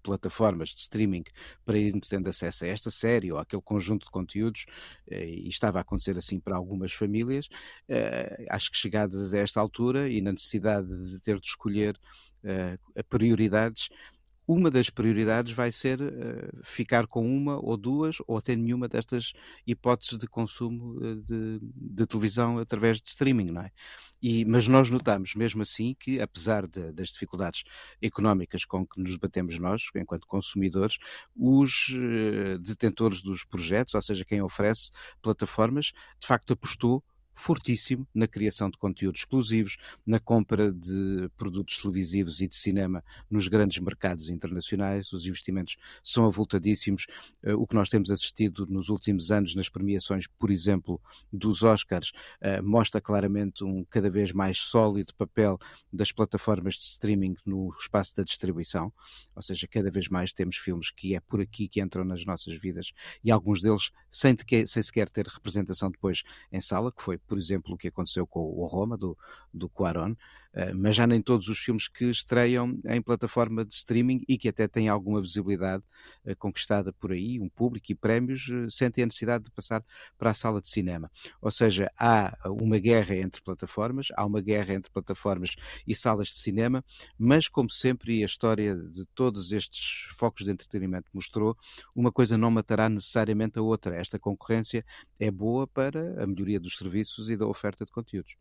plataformas 0.00 0.70
de 0.70 0.80
streaming 0.80 1.24
para 1.64 1.78
irmos 1.78 2.08
tendo 2.08 2.28
acesso 2.28 2.64
a 2.64 2.68
esta 2.68 2.90
série 2.90 3.32
ou 3.32 3.38
àquele 3.38 3.62
conjunto 3.62 4.04
de 4.04 4.10
conteúdos, 4.10 4.66
eh, 5.10 5.26
e 5.26 5.48
estava 5.48 5.78
a 5.78 5.82
acontecer 5.82 6.16
assim 6.16 6.40
para 6.40 6.56
algumas 6.56 6.92
famílias, 6.92 7.48
acho 8.50 8.70
que 8.70 8.76
chegadas 8.76 9.34
a 9.34 9.38
esta 9.38 9.60
altura 9.60 10.08
e 10.08 10.20
na 10.20 10.32
necessidade 10.32 10.88
de 10.88 11.20
ter 11.20 11.38
de 11.38 11.46
escolher 11.46 11.98
prioridades, 13.08 13.88
uma 14.52 14.68
das 14.68 14.90
prioridades 14.90 15.52
vai 15.52 15.70
ser 15.70 16.00
uh, 16.00 16.60
ficar 16.64 17.06
com 17.06 17.24
uma 17.24 17.64
ou 17.64 17.76
duas 17.76 18.16
ou 18.26 18.36
até 18.36 18.56
nenhuma 18.56 18.88
destas 18.88 19.32
hipóteses 19.64 20.18
de 20.18 20.26
consumo 20.26 20.96
uh, 20.96 21.16
de, 21.22 21.60
de, 21.62 22.06
televisão 22.06 22.58
através 22.58 23.00
de 23.00 23.08
streaming, 23.08 23.52
não 23.52 23.62
é? 23.62 23.70
E, 24.20 24.44
mas 24.44 24.66
nós 24.66 24.90
notamos 24.90 25.36
mesmo 25.36 25.62
assim 25.62 25.94
que, 25.98 26.20
apesar 26.20 26.66
de, 26.66 26.90
das 26.92 27.08
dificuldades 27.08 27.62
económicas 28.02 28.64
com 28.64 28.84
que 28.84 29.00
nos 29.00 29.16
batemos 29.16 29.56
nós, 29.60 29.84
enquanto 29.94 30.26
consumidores, 30.26 30.98
os 31.36 31.88
uh, 31.90 32.58
detentores 32.58 33.22
dos 33.22 33.44
projetos, 33.44 33.94
ou 33.94 34.02
seja, 34.02 34.24
quem 34.24 34.42
oferece 34.42 34.90
plataformas, 35.22 35.92
de 36.18 36.26
facto 36.26 36.52
apostou 36.54 37.04
fortíssimo 37.40 38.06
na 38.14 38.28
criação 38.28 38.68
de 38.68 38.76
conteúdos 38.76 39.20
exclusivos, 39.20 39.78
na 40.06 40.20
compra 40.20 40.70
de 40.70 41.30
produtos 41.36 41.78
televisivos 41.78 42.40
e 42.40 42.46
de 42.46 42.54
cinema 42.54 43.02
nos 43.30 43.48
grandes 43.48 43.78
mercados 43.78 44.28
internacionais. 44.28 45.10
Os 45.12 45.26
investimentos 45.26 45.76
são 46.04 46.26
avultadíssimos. 46.26 47.06
Eh, 47.42 47.54
o 47.54 47.66
que 47.66 47.74
nós 47.74 47.88
temos 47.88 48.10
assistido 48.10 48.66
nos 48.66 48.90
últimos 48.90 49.30
anos 49.30 49.54
nas 49.54 49.68
premiações, 49.68 50.26
por 50.26 50.50
exemplo, 50.50 51.00
dos 51.32 51.62
Oscars, 51.62 52.12
eh, 52.40 52.60
mostra 52.60 53.00
claramente 53.00 53.64
um 53.64 53.84
cada 53.84 54.10
vez 54.10 54.32
mais 54.32 54.58
sólido 54.58 55.14
papel 55.14 55.58
das 55.90 56.12
plataformas 56.12 56.74
de 56.74 56.82
streaming 56.82 57.36
no 57.46 57.74
espaço 57.80 58.14
da 58.14 58.22
distribuição. 58.22 58.92
Ou 59.34 59.42
seja, 59.42 59.66
cada 59.66 59.90
vez 59.90 60.08
mais 60.08 60.32
temos 60.32 60.56
filmes 60.56 60.90
que 60.90 61.14
é 61.14 61.20
por 61.20 61.40
aqui 61.40 61.68
que 61.68 61.80
entram 61.80 62.04
nas 62.04 62.24
nossas 62.24 62.54
vidas 62.58 62.92
e 63.24 63.30
alguns 63.30 63.62
deles 63.62 63.90
sem, 64.10 64.36
sem 64.66 64.82
sequer 64.82 65.08
ter 65.08 65.26
representação 65.26 65.90
depois 65.90 66.22
em 66.52 66.60
sala, 66.60 66.92
que 66.92 67.02
foi 67.02 67.16
por 67.30 67.38
exemplo, 67.38 67.74
o 67.74 67.78
que 67.78 67.86
aconteceu 67.86 68.26
com 68.26 68.40
o 68.40 68.66
Roma, 68.66 68.96
do, 68.96 69.16
do 69.54 69.68
Cuarón, 69.68 70.16
eh, 70.49 70.49
mas 70.74 70.96
já 70.96 71.06
nem 71.06 71.22
todos 71.22 71.48
os 71.48 71.58
filmes 71.58 71.86
que 71.86 72.06
estreiam 72.06 72.78
em 72.86 73.00
plataforma 73.00 73.64
de 73.64 73.72
streaming 73.74 74.22
e 74.28 74.36
que 74.36 74.48
até 74.48 74.66
têm 74.66 74.88
alguma 74.88 75.20
visibilidade 75.20 75.84
eh, 76.24 76.34
conquistada 76.34 76.92
por 76.92 77.12
aí, 77.12 77.38
um 77.40 77.48
público 77.48 77.92
e 77.92 77.94
prémios, 77.94 78.48
eh, 78.50 78.68
sentem 78.68 79.04
a 79.04 79.06
necessidade 79.06 79.44
de 79.44 79.50
passar 79.50 79.84
para 80.18 80.30
a 80.30 80.34
sala 80.34 80.60
de 80.60 80.68
cinema. 80.68 81.10
Ou 81.40 81.50
seja, 81.50 81.90
há 81.98 82.36
uma 82.46 82.78
guerra 82.78 83.16
entre 83.16 83.40
plataformas, 83.42 84.08
há 84.16 84.24
uma 84.24 84.40
guerra 84.40 84.74
entre 84.74 84.90
plataformas 84.92 85.54
e 85.86 85.94
salas 85.94 86.28
de 86.28 86.34
cinema, 86.34 86.84
mas 87.18 87.48
como 87.48 87.70
sempre, 87.70 88.22
a 88.22 88.26
história 88.26 88.74
de 88.74 89.06
todos 89.14 89.52
estes 89.52 90.08
focos 90.16 90.44
de 90.44 90.50
entretenimento 90.50 91.08
mostrou, 91.12 91.56
uma 91.94 92.10
coisa 92.12 92.36
não 92.36 92.50
matará 92.50 92.88
necessariamente 92.88 93.58
a 93.58 93.62
outra. 93.62 93.96
Esta 93.96 94.18
concorrência 94.18 94.84
é 95.18 95.30
boa 95.30 95.66
para 95.66 96.22
a 96.22 96.26
melhoria 96.26 96.58
dos 96.60 96.76
serviços 96.76 97.30
e 97.30 97.36
da 97.36 97.46
oferta 97.46 97.84
de 97.84 97.92
conteúdos 97.92 98.36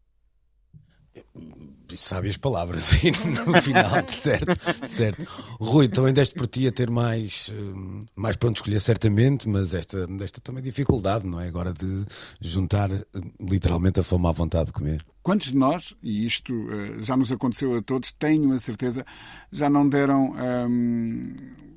sabe 1.95 2.29
as 2.29 2.37
palavras 2.37 2.93
aí 2.93 3.11
no 3.45 3.61
final, 3.61 4.07
certo? 4.07 4.87
certo. 4.87 5.23
Rui, 5.59 5.87
também 5.87 6.13
deste 6.13 6.35
por 6.35 6.47
ti 6.47 6.67
a 6.67 6.71
ter 6.71 6.89
mais, 6.89 7.51
hum, 7.53 8.05
mais 8.15 8.35
pronto 8.35 8.57
escolher, 8.57 8.79
certamente, 8.79 9.47
mas 9.47 9.73
esta, 9.73 10.07
esta 10.21 10.41
também 10.41 10.63
dificuldade, 10.63 11.25
não 11.27 11.39
é? 11.39 11.47
Agora 11.47 11.73
de 11.73 12.05
juntar 12.41 12.91
hum, 12.91 13.01
literalmente 13.39 13.99
a 13.99 14.03
fome 14.03 14.27
à 14.27 14.31
vontade 14.31 14.67
de 14.67 14.73
comer. 14.73 15.05
Quantos 15.21 15.47
de 15.47 15.57
nós, 15.57 15.95
e 16.01 16.25
isto 16.25 16.53
uh, 16.53 17.03
já 17.03 17.15
nos 17.15 17.31
aconteceu 17.31 17.75
a 17.75 17.81
todos, 17.81 18.11
tenho 18.13 18.51
a 18.53 18.59
certeza, 18.59 19.05
já 19.51 19.69
não 19.69 19.87
deram. 19.87 20.33
Um 20.67 21.68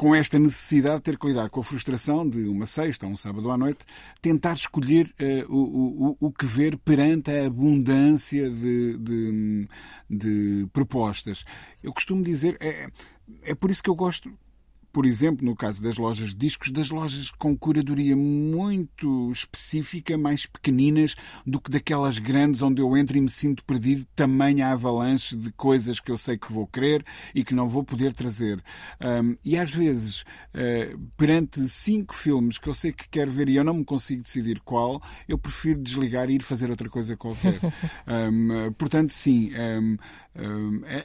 com 0.00 0.14
esta 0.14 0.38
necessidade 0.38 0.96
de 0.96 1.02
ter 1.02 1.18
que 1.18 1.26
lidar 1.26 1.50
com 1.50 1.60
a 1.60 1.62
frustração 1.62 2.26
de 2.26 2.48
uma 2.48 2.64
sexta 2.64 3.04
ou 3.04 3.12
um 3.12 3.16
sábado 3.16 3.50
à 3.50 3.58
noite, 3.58 3.84
tentar 4.22 4.54
escolher 4.54 5.12
uh, 5.20 5.54
o, 5.54 6.12
o, 6.12 6.16
o 6.18 6.32
que 6.32 6.46
ver 6.46 6.78
perante 6.78 7.30
a 7.30 7.46
abundância 7.46 8.48
de, 8.48 8.96
de, 8.96 9.68
de 10.08 10.66
propostas. 10.72 11.44
Eu 11.82 11.92
costumo 11.92 12.24
dizer, 12.24 12.56
é, 12.62 12.88
é 13.42 13.54
por 13.54 13.70
isso 13.70 13.82
que 13.82 13.90
eu 13.90 13.94
gosto 13.94 14.32
por 14.92 15.06
exemplo, 15.06 15.44
no 15.44 15.54
caso 15.54 15.82
das 15.82 15.96
lojas 15.96 16.30
de 16.30 16.36
discos, 16.36 16.70
das 16.70 16.90
lojas 16.90 17.30
com 17.30 17.56
curadoria 17.56 18.16
muito 18.16 19.30
específica, 19.30 20.16
mais 20.18 20.46
pequeninas 20.46 21.14
do 21.46 21.60
que 21.60 21.70
daquelas 21.70 22.18
grandes 22.18 22.62
onde 22.62 22.82
eu 22.82 22.96
entro 22.96 23.16
e 23.16 23.20
me 23.20 23.30
sinto 23.30 23.64
perdido, 23.64 24.06
tamanha 24.14 24.68
avalanche 24.68 25.36
de 25.36 25.52
coisas 25.52 26.00
que 26.00 26.10
eu 26.10 26.18
sei 26.18 26.36
que 26.36 26.52
vou 26.52 26.66
querer 26.66 27.04
e 27.34 27.44
que 27.44 27.54
não 27.54 27.68
vou 27.68 27.84
poder 27.84 28.12
trazer. 28.12 28.62
Um, 29.00 29.36
e 29.44 29.56
às 29.56 29.70
vezes, 29.70 30.22
uh, 30.22 30.98
perante 31.16 31.68
cinco 31.68 32.14
filmes 32.14 32.58
que 32.58 32.68
eu 32.68 32.74
sei 32.74 32.92
que 32.92 33.08
quero 33.08 33.30
ver 33.30 33.48
e 33.48 33.56
eu 33.56 33.64
não 33.64 33.74
me 33.74 33.84
consigo 33.84 34.22
decidir 34.22 34.60
qual, 34.60 35.00
eu 35.28 35.38
prefiro 35.38 35.80
desligar 35.80 36.28
e 36.30 36.34
ir 36.34 36.42
fazer 36.42 36.70
outra 36.70 36.88
coisa 36.88 37.16
qualquer. 37.16 37.58
um, 38.32 38.72
portanto, 38.72 39.12
sim, 39.12 39.52
um, 39.54 39.96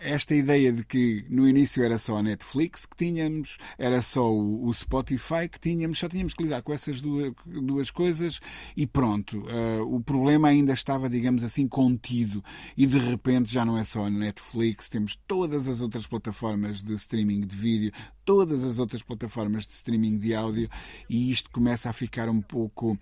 esta 0.02 0.36
ideia 0.36 0.72
de 0.72 0.86
que 0.86 1.26
no 1.30 1.48
início 1.48 1.84
era 1.84 1.98
só 1.98 2.18
a 2.18 2.24
Netflix 2.24 2.86
que 2.86 2.96
tínhamos, 2.96 3.58
era 3.78 4.02
só 4.02 4.32
o, 4.32 4.72
Spotify 4.74 5.50
que 5.50 5.60
tínhamos, 5.60 5.98
só 5.98 6.08
tínhamos 6.08 6.34
que 6.34 6.44
lidar 6.44 6.62
com 6.62 6.72
essas 6.72 7.02
duas, 7.02 7.34
duas 7.46 7.90
coisas 7.90 8.40
e 8.78 8.86
pronto. 8.86 9.40
Uh, 9.40 9.96
o 9.96 10.02
problema 10.02 10.50
ainda 10.50 10.74
estava, 10.74 11.10
digamos 11.10 11.44
assim, 11.44 11.68
contido 11.68 12.44
e 12.78 12.86
de 12.86 13.00
repente 13.00 13.52
já 13.52 13.66
não 13.66 13.78
é 13.78 13.84
só 13.84 14.06
a 14.06 14.10
Netflix, 14.10 14.90
temos 14.90 15.20
todas 15.28 15.68
as 15.68 15.82
outras 15.82 16.06
plataformas 16.06 16.84
de 16.84 16.94
streaming 16.94 17.42
de 17.42 17.56
vídeo, 17.56 17.92
todas 18.24 18.64
as 18.64 18.80
outras 18.80 19.02
plataformas 19.02 19.66
de 19.66 19.74
streaming 19.74 20.18
de 20.18 20.34
áudio 20.34 20.70
e 21.10 21.32
isto 21.32 21.50
começa 21.52 21.90
a 21.90 21.94
ficar 21.94 22.30
um 22.30 22.42
pouco 22.42 22.94
uh, 22.94 23.00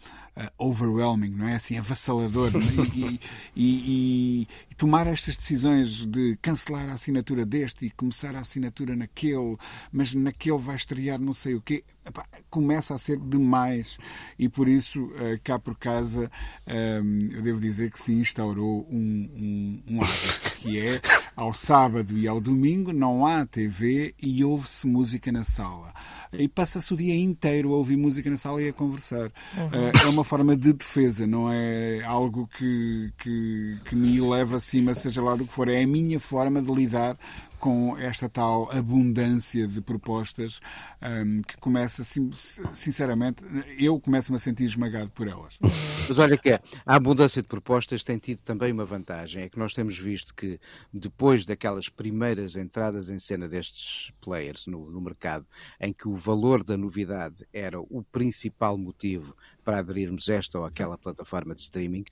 overwhelming, 0.58 1.32
não 1.32 1.48
é? 1.48 1.56
Assim, 1.56 1.78
avassalador. 1.78 2.52
É? 2.56 2.84
E, 2.94 3.20
e, 3.56 3.66
e, 3.66 4.48
e, 4.72 4.76
tomar 4.76 5.08
estas 5.08 5.36
decisões 5.38 6.06
de 6.06 6.23
cancelar 6.42 6.90
a 6.90 6.94
assinatura 6.94 7.46
deste 7.46 7.86
e 7.86 7.92
começar 7.92 8.36
a 8.36 8.40
assinatura 8.40 8.96
naquele, 8.96 9.58
mas 9.92 10.14
naquele 10.14 10.58
vai 10.58 10.76
estrear 10.76 11.20
não 11.20 11.34
sei 11.34 11.56
o 11.56 11.62
quê, 11.62 11.84
epá, 12.06 12.26
começa 12.50 12.94
a 12.94 12.98
ser 12.98 13.18
demais 13.18 13.98
e 14.38 14.50
por 14.50 14.68
isso, 14.68 15.06
uh, 15.06 15.39
cá 15.44 15.58
por 15.58 15.78
casa, 15.78 16.30
uh, 16.68 17.34
eu 17.36 17.42
devo 17.42 17.60
dizer 17.60 17.92
que 17.92 18.00
se 18.00 18.13
instaurou 18.13 18.88
um, 18.89 19.82
um, 19.88 19.96
um 19.96 20.02
hábito 20.02 20.54
que 20.60 20.80
é 20.80 21.02
ao 21.36 21.54
sábado 21.54 22.18
e 22.18 22.28
ao 22.28 22.39
domingo 22.39 22.94
não 22.94 23.26
há 23.26 23.46
TV 23.46 24.16
e 24.22 24.44
ouve-se 24.44 24.88
música 24.88 25.32
na 25.32 25.44
sala. 25.44 25.94
E 26.32 26.48
passa-se 26.48 26.94
o 26.94 26.98
dia 26.98 27.16
inteiro 27.16 27.74
a 27.74 27.78
ouvir 27.78 27.98
música 27.98 28.30
na 28.30 28.38
sala 28.38 28.62
e 28.62 28.70
a 28.70 28.74
conversar. 28.74 29.32
Uhum. 29.58 29.68
Uh, 29.68 30.04
é 30.04 30.06
uma 30.08 30.24
forma 30.24 30.56
de 30.56 30.74
defesa, 30.74 31.28
não 31.28 31.52
é 31.52 32.02
algo 32.04 32.48
que, 32.48 33.12
que, 33.18 33.78
que 33.86 33.96
me 33.96 34.20
leva 34.20 34.58
acima, 34.58 34.96
seja 34.96 35.22
lá 35.22 35.36
do 35.36 35.46
que 35.46 35.54
for. 35.54 35.68
É 35.68 35.84
a 35.84 35.88
minha 35.88 36.20
forma 36.20 36.62
de 36.62 36.72
lidar 36.72 37.18
com 37.63 37.97
esta 37.97 38.28
tal 38.28 38.69
abundância 38.73 39.65
de 39.65 39.80
propostas 39.80 40.60
um, 41.02 41.41
que 41.43 41.56
começa, 41.56 42.04
sinceramente, 42.04 43.41
eu 43.80 43.97
começo-me 44.02 44.36
a 44.36 44.39
sentir 44.39 44.65
esmagado 44.65 45.10
por 45.12 45.30
elas. 45.30 45.58
Mas 45.62 46.19
olha 46.19 46.38
que 46.38 46.52
a 46.52 46.62
abundância 46.86 47.41
de 47.41 47.47
propostas 47.47 48.04
tem 48.04 48.17
tido 48.17 48.39
também 48.39 48.69
uma 48.73 48.84
vantagem, 48.84 49.43
é 49.43 49.49
que 49.49 49.58
nós 49.58 49.73
temos 49.73 49.97
visto 49.97 50.36
que 50.36 50.60
depois 50.93 51.45
daquelas 51.45 51.88
primeiras 51.88 52.58
entradas 52.58 53.10
em 53.10 53.17
cena 53.17 53.47
destes 53.47 54.12
players 54.19 54.67
no, 54.67 54.91
no 54.91 54.99
mercado, 54.99 55.47
em 55.80 55.93
que 55.93 56.10
o 56.10 56.15
valor 56.15 56.65
da 56.65 56.76
novidade 56.76 57.47
era 57.54 57.80
o 57.80 58.04
principal 58.12 58.78
motivo 58.78 59.38
para 59.63 59.80
aderirmos 59.80 60.28
a 60.28 60.34
esta 60.34 60.60
ou 60.60 60.65
aquela 60.65 60.97
plataforma 60.97 61.56
de 61.56 61.62
streaming, 61.62 62.04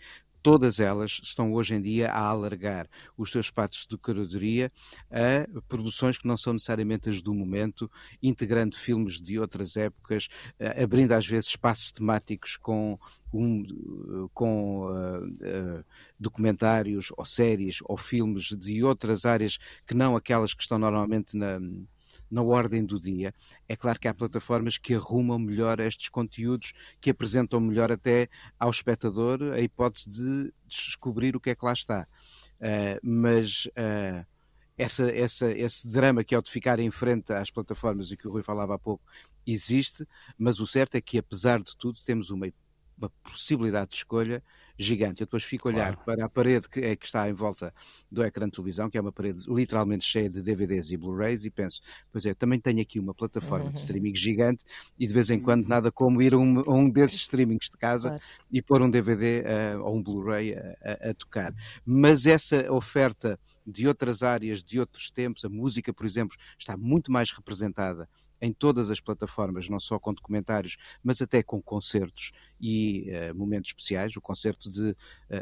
todas 0.42 0.80
elas 0.80 1.20
estão 1.24 1.54
hoje 1.54 1.76
em 1.76 1.82
dia 1.82 2.10
a 2.10 2.20
alargar 2.20 2.88
os 3.18 3.32
seus 3.32 3.48
espaços 3.48 3.86
de 3.86 3.98
curadoria 3.98 4.72
a 5.10 5.62
produções 5.68 6.18
que 6.18 6.28
não 6.28 6.38
são 6.38 6.54
necessariamente 6.54 7.10
as 7.10 7.22
do 7.22 7.34
momento, 7.34 7.90
integrando 8.22 8.76
filmes 8.76 9.22
de 9.22 9.40
outras 9.40 9.78
épocas, 9.78 10.28
eh, 10.60 10.84
abrindo 10.84 11.12
às 11.12 11.26
vezes 11.26 11.50
espaços 11.50 11.92
temáticos 11.92 12.58
com 12.58 12.98
um, 13.34 14.28
com 14.34 14.88
uh, 14.88 15.26
uh, 15.26 15.86
documentários 16.20 17.14
ou 17.16 17.26
séries 17.26 17.80
ou 17.84 17.96
filmes 17.96 18.46
de 18.46 18.84
outras 18.84 19.26
áreas 19.26 19.58
que 19.88 19.94
não 19.94 20.16
aquelas 20.16 20.54
que 20.54 20.62
estão 20.62 20.78
normalmente 20.78 21.38
na, 21.38 21.60
na 22.32 22.42
ordem 22.42 22.86
do 22.86 23.00
dia. 23.00 23.34
É 23.68 23.76
claro 23.76 24.00
que 24.00 24.08
há 24.08 24.14
plataformas 24.14 24.78
que 24.78 24.96
arrumam 24.96 25.38
melhor 25.38 25.80
estes 25.82 26.08
conteúdos, 26.08 26.74
que 27.02 27.10
apresentam 27.10 27.60
melhor 27.60 27.92
até 27.92 28.30
ao 28.58 28.70
espectador 28.70 29.42
a 29.54 29.60
hipótese 29.60 30.10
de 30.10 30.54
descobrir 30.66 31.36
o 31.36 31.40
que 31.40 31.50
é 31.50 31.56
que 31.56 31.66
lá 31.66 31.74
está. 31.74 32.08
Uh, 32.60 33.00
mas 33.04 33.66
uh, 33.66 34.26
essa, 34.78 35.12
essa, 35.12 35.52
esse 35.52 35.88
drama 35.88 36.24
que 36.24 36.34
é 36.34 36.38
o 36.38 36.42
de 36.42 36.50
ficar 36.50 36.80
em 36.80 36.90
frente 36.90 37.34
às 37.34 37.52
plataformas 37.52 38.12
e 38.12 38.18
que 38.18 38.28
o 38.28 38.32
Rui 38.32 38.44
falava 38.44 38.76
há 38.76 38.80
pouco 38.80 39.04
existe, 39.46 40.08
mas 40.38 40.60
o 40.60 40.68
certo 40.68 40.96
é 40.96 41.02
que, 41.02 41.18
apesar 41.18 41.62
de 41.62 41.76
tudo, 41.76 42.00
temos 42.06 42.30
uma, 42.30 42.48
uma 43.02 43.10
possibilidade 43.24 43.92
de 43.92 43.98
escolha 43.98 44.44
gigante. 44.78 45.22
Eu 45.22 45.26
depois 45.26 45.44
fico 45.44 45.70
a 45.70 45.72
olhar 45.72 45.96
claro. 45.96 46.02
para 46.06 46.26
a 46.26 46.30
parede 46.30 46.68
que, 46.68 46.80
é, 46.80 46.96
que 46.96 47.06
está 47.06 47.30
em 47.30 47.34
volta 47.34 47.74
do 48.12 48.24
ecrã 48.24 48.46
de 48.46 48.54
televisão, 48.54 48.90
que 48.90 48.98
é 48.98 49.02
uma 49.02 49.12
parede 49.12 49.44
literalmente 49.48 50.06
cheia 50.06 50.30
de 50.30 50.42
DVDs 50.42 50.92
e 50.92 50.98
Blu-rays, 50.98 51.46
e 51.46 51.52
penso, 51.52 51.82
pois 52.12 52.26
é, 52.26 52.34
também 52.34 52.60
tenho 52.60 52.82
aqui 52.82 53.00
uma 53.00 53.14
plataforma 53.14 53.66
uhum. 53.66 53.72
de 53.72 53.80
streaming 53.80 54.16
gigante 54.16 54.64
e 54.98 55.08
de 55.08 55.14
vez 55.14 55.30
em 55.30 55.40
quando 55.40 55.68
nada 55.68 55.92
como 55.92 56.22
ir 56.22 56.34
a 56.34 56.38
um, 56.38 56.60
a 56.60 56.74
um 56.74 56.90
desses 56.90 57.22
streamings 57.22 57.70
de 57.70 57.78
casa 57.78 58.10
claro. 58.10 58.24
e 58.52 58.62
pôr 58.62 58.82
um 58.82 58.90
DVD 58.90 59.44
uh, 59.76 59.84
ou 59.84 59.96
um 59.96 60.04
Blu-ray 60.04 60.56
a, 60.56 60.76
a, 60.84 61.10
a 61.10 61.14
tocar. 61.14 61.54
Mas 61.86 62.26
essa 62.26 62.72
oferta 62.72 63.40
de 63.66 63.88
outras 63.88 64.24
áreas, 64.24 64.64
de 64.64 64.80
outros 64.80 65.12
tempos, 65.12 65.46
a 65.46 65.50
música, 65.50 65.94
por 65.94 66.06
exemplo, 66.06 66.36
está 66.58 66.76
muito 66.76 67.12
mais 67.12 67.32
representada 67.32 68.10
em 68.42 68.52
todas 68.52 68.90
as 68.90 69.00
plataformas, 69.00 69.70
não 69.70 69.80
só 69.80 70.00
com 70.00 70.14
documentários, 70.14 70.76
mas 71.04 71.22
até 71.22 71.44
com 71.44 71.62
concertos 71.62 72.32
e 72.60 73.08
uh, 73.12 73.36
momentos 73.36 73.70
especiais. 73.70 74.16
O 74.18 74.22
concerto 74.22 74.70
de 74.70 74.92
uh, 74.92 74.96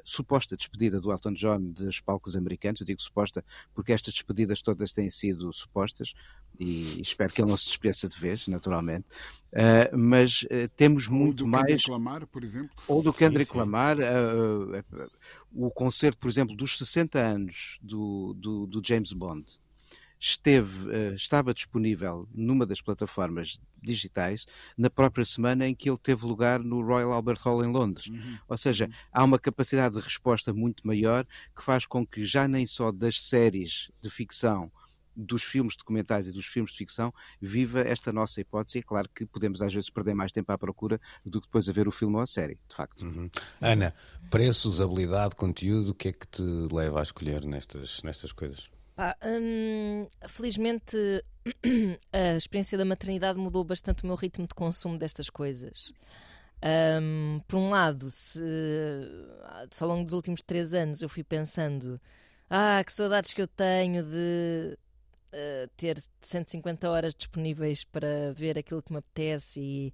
suposta 0.03 0.57
despedida 0.57 0.99
do 0.99 1.11
Elton 1.11 1.33
John 1.33 1.61
dos 1.61 2.01
palcos 2.01 2.35
americanos, 2.35 2.81
eu 2.81 2.85
digo 2.85 3.01
suposta 3.01 3.43
porque 3.73 3.93
estas 3.93 4.13
despedidas 4.13 4.61
todas 4.61 4.91
têm 4.91 5.09
sido 5.09 5.51
supostas 5.53 6.13
e 6.59 7.01
espero 7.01 7.31
que 7.31 7.41
ele 7.41 7.49
não 7.49 7.57
se 7.57 7.67
despeça 7.67 8.09
de 8.09 8.19
vez, 8.19 8.45
naturalmente. 8.49 9.05
Uh, 9.53 9.97
mas 9.97 10.45
temos 10.75 11.07
ou 11.07 11.13
muito 11.13 11.37
do 11.37 11.47
mais. 11.47 11.65
Kendrick 11.65 11.89
Lamar, 11.89 12.27
por 12.27 12.43
exemplo. 12.43 12.75
Ou 12.85 13.01
do 13.01 13.13
Kendrick 13.13 13.55
Lamar. 13.55 13.97
o 15.53 15.71
concerto, 15.71 16.17
por 16.17 16.29
exemplo, 16.29 16.53
dos 16.55 16.77
60 16.77 17.17
anos 17.17 17.79
do, 17.81 18.33
do, 18.33 18.67
do 18.67 18.81
James 18.85 19.13
Bond 19.13 19.45
esteve, 20.19 20.87
uh, 20.89 21.13
estava 21.15 21.53
disponível 21.53 22.27
numa 22.33 22.65
das 22.65 22.81
plataformas 22.81 23.59
digitais 23.81 24.45
na 24.77 24.89
própria 24.89 25.23
semana 25.23 25.67
em 25.67 25.73
que 25.73 25.89
ele 25.89 25.97
teve 25.97 26.25
lugar 26.25 26.59
no 26.59 26.81
Royal 26.85 27.13
Albert 27.13 27.39
Hall 27.41 27.63
em 27.63 27.71
Londres. 27.71 28.07
Uhum. 28.07 28.37
Ou 28.47 28.57
seja, 28.57 28.85
uhum. 28.85 28.91
há 29.13 29.23
uma 29.23 29.39
capacidade 29.39 29.95
de 29.95 30.01
resposta 30.01 30.53
muito 30.53 30.85
maior 30.85 31.25
que 31.55 31.63
faz 31.63 31.85
com 31.85 32.05
que 32.05 32.25
já 32.25 32.47
nem 32.47 32.65
só 32.65 32.91
das 32.91 33.25
séries 33.25 33.89
de 34.01 34.09
ficção 34.09 34.69
dos 35.15 35.43
filmes 35.43 35.75
documentais 35.75 36.27
e 36.27 36.31
dos 36.31 36.45
filmes 36.45 36.71
de 36.71 36.77
ficção, 36.77 37.13
viva 37.41 37.81
esta 37.81 38.13
nossa 38.13 38.39
hipótese. 38.39 38.79
É 38.79 38.81
claro 38.81 39.09
que 39.13 39.25
podemos 39.25 39.61
às 39.61 39.73
vezes 39.73 39.89
perder 39.89 40.13
mais 40.13 40.31
tempo 40.31 40.49
à 40.51 40.57
procura 40.57 40.99
do 41.25 41.41
que 41.41 41.47
depois 41.47 41.67
a 41.67 41.73
ver 41.73 41.87
o 41.87 41.91
filme 41.91 42.15
ou 42.15 42.21
a 42.21 42.27
série, 42.27 42.57
de 42.67 42.75
facto. 42.75 43.03
Uhum. 43.03 43.29
Ana, 43.59 43.93
preço, 44.29 44.69
usabilidade, 44.69 45.35
conteúdo, 45.35 45.91
o 45.91 45.93
que 45.93 46.09
é 46.09 46.13
que 46.13 46.25
te 46.25 46.41
leva 46.41 46.99
a 46.99 47.03
escolher 47.03 47.43
nestas, 47.43 48.01
nestas 48.01 48.31
coisas? 48.31 48.69
Pá, 48.99 49.15
hum, 49.23 50.09
felizmente 50.27 51.23
a 52.11 52.35
experiência 52.35 52.77
da 52.77 52.83
maternidade 52.83 53.39
mudou 53.39 53.63
bastante 53.63 54.03
o 54.03 54.07
meu 54.07 54.17
ritmo 54.17 54.45
de 54.45 54.53
consumo 54.53 54.97
destas 54.97 55.29
coisas. 55.29 55.93
Um, 57.01 57.39
por 57.47 57.55
um 57.55 57.69
lado, 57.69 58.11
se, 58.11 58.43
ao 59.79 59.87
longo 59.87 60.03
dos 60.03 60.11
últimos 60.11 60.41
três 60.41 60.73
anos 60.73 61.01
eu 61.01 61.07
fui 61.07 61.23
pensando 61.23 61.97
ah, 62.49 62.83
que 62.85 62.91
saudades 62.91 63.33
que 63.33 63.41
eu 63.41 63.47
tenho 63.47 64.03
de 64.03 64.77
uh, 65.31 65.69
ter 65.77 65.97
150 66.19 66.89
horas 66.89 67.13
disponíveis 67.13 67.85
para 67.85 68.33
ver 68.33 68.57
aquilo 68.59 68.83
que 68.83 68.91
me 68.91 68.99
apetece 68.99 69.61
e 69.61 69.93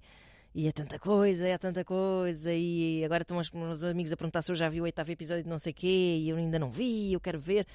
e 0.56 0.66
é 0.66 0.72
tanta 0.72 0.98
coisa, 0.98 1.46
é 1.46 1.58
tanta 1.58 1.84
coisa, 1.84 2.50
e 2.50 3.04
agora 3.04 3.20
estão 3.20 3.36
os 3.36 3.50
meus 3.50 3.84
amigos 3.84 4.10
a 4.10 4.16
perguntar 4.16 4.40
se 4.40 4.50
eu 4.50 4.56
já 4.56 4.70
vi 4.70 4.80
o 4.80 4.84
oitavo 4.84 5.12
episódio 5.12 5.44
de 5.44 5.50
não 5.50 5.58
sei 5.58 5.70
o 5.70 5.74
quê, 5.74 6.16
e 6.18 6.30
eu 6.30 6.38
ainda 6.38 6.58
não 6.58 6.70
vi, 6.70 7.12
eu 7.12 7.20
quero 7.20 7.38
ver. 7.38 7.66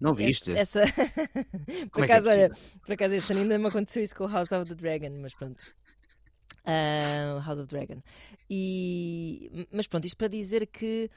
Não 0.00 0.14
viste? 0.14 0.50
Essa... 0.50 0.80
por, 1.92 2.02
é 2.02 2.04
acaso, 2.06 2.28
é 2.28 2.32
olha, 2.32 2.56
por 2.84 2.92
acaso, 2.92 3.14
este 3.14 3.30
ano 3.30 3.42
ainda 3.42 3.56
me 3.56 3.68
aconteceu 3.68 4.02
isso 4.02 4.16
com 4.16 4.24
o 4.24 4.28
House 4.28 4.50
of 4.50 4.68
the 4.68 4.74
Dragon, 4.74 5.16
mas 5.20 5.32
pronto. 5.32 5.62
Uh, 6.64 7.38
House 7.46 7.60
of 7.60 7.68
Dragon. 7.68 8.00
E... 8.50 9.68
Mas 9.72 9.86
pronto, 9.86 10.04
isto 10.04 10.16
para 10.16 10.26
dizer 10.26 10.66
que 10.66 11.08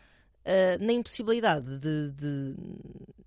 uh, 0.46 0.86
na 0.86 0.94
impossibilidade 0.94 1.80
de, 1.80 2.12
de, 2.12 2.56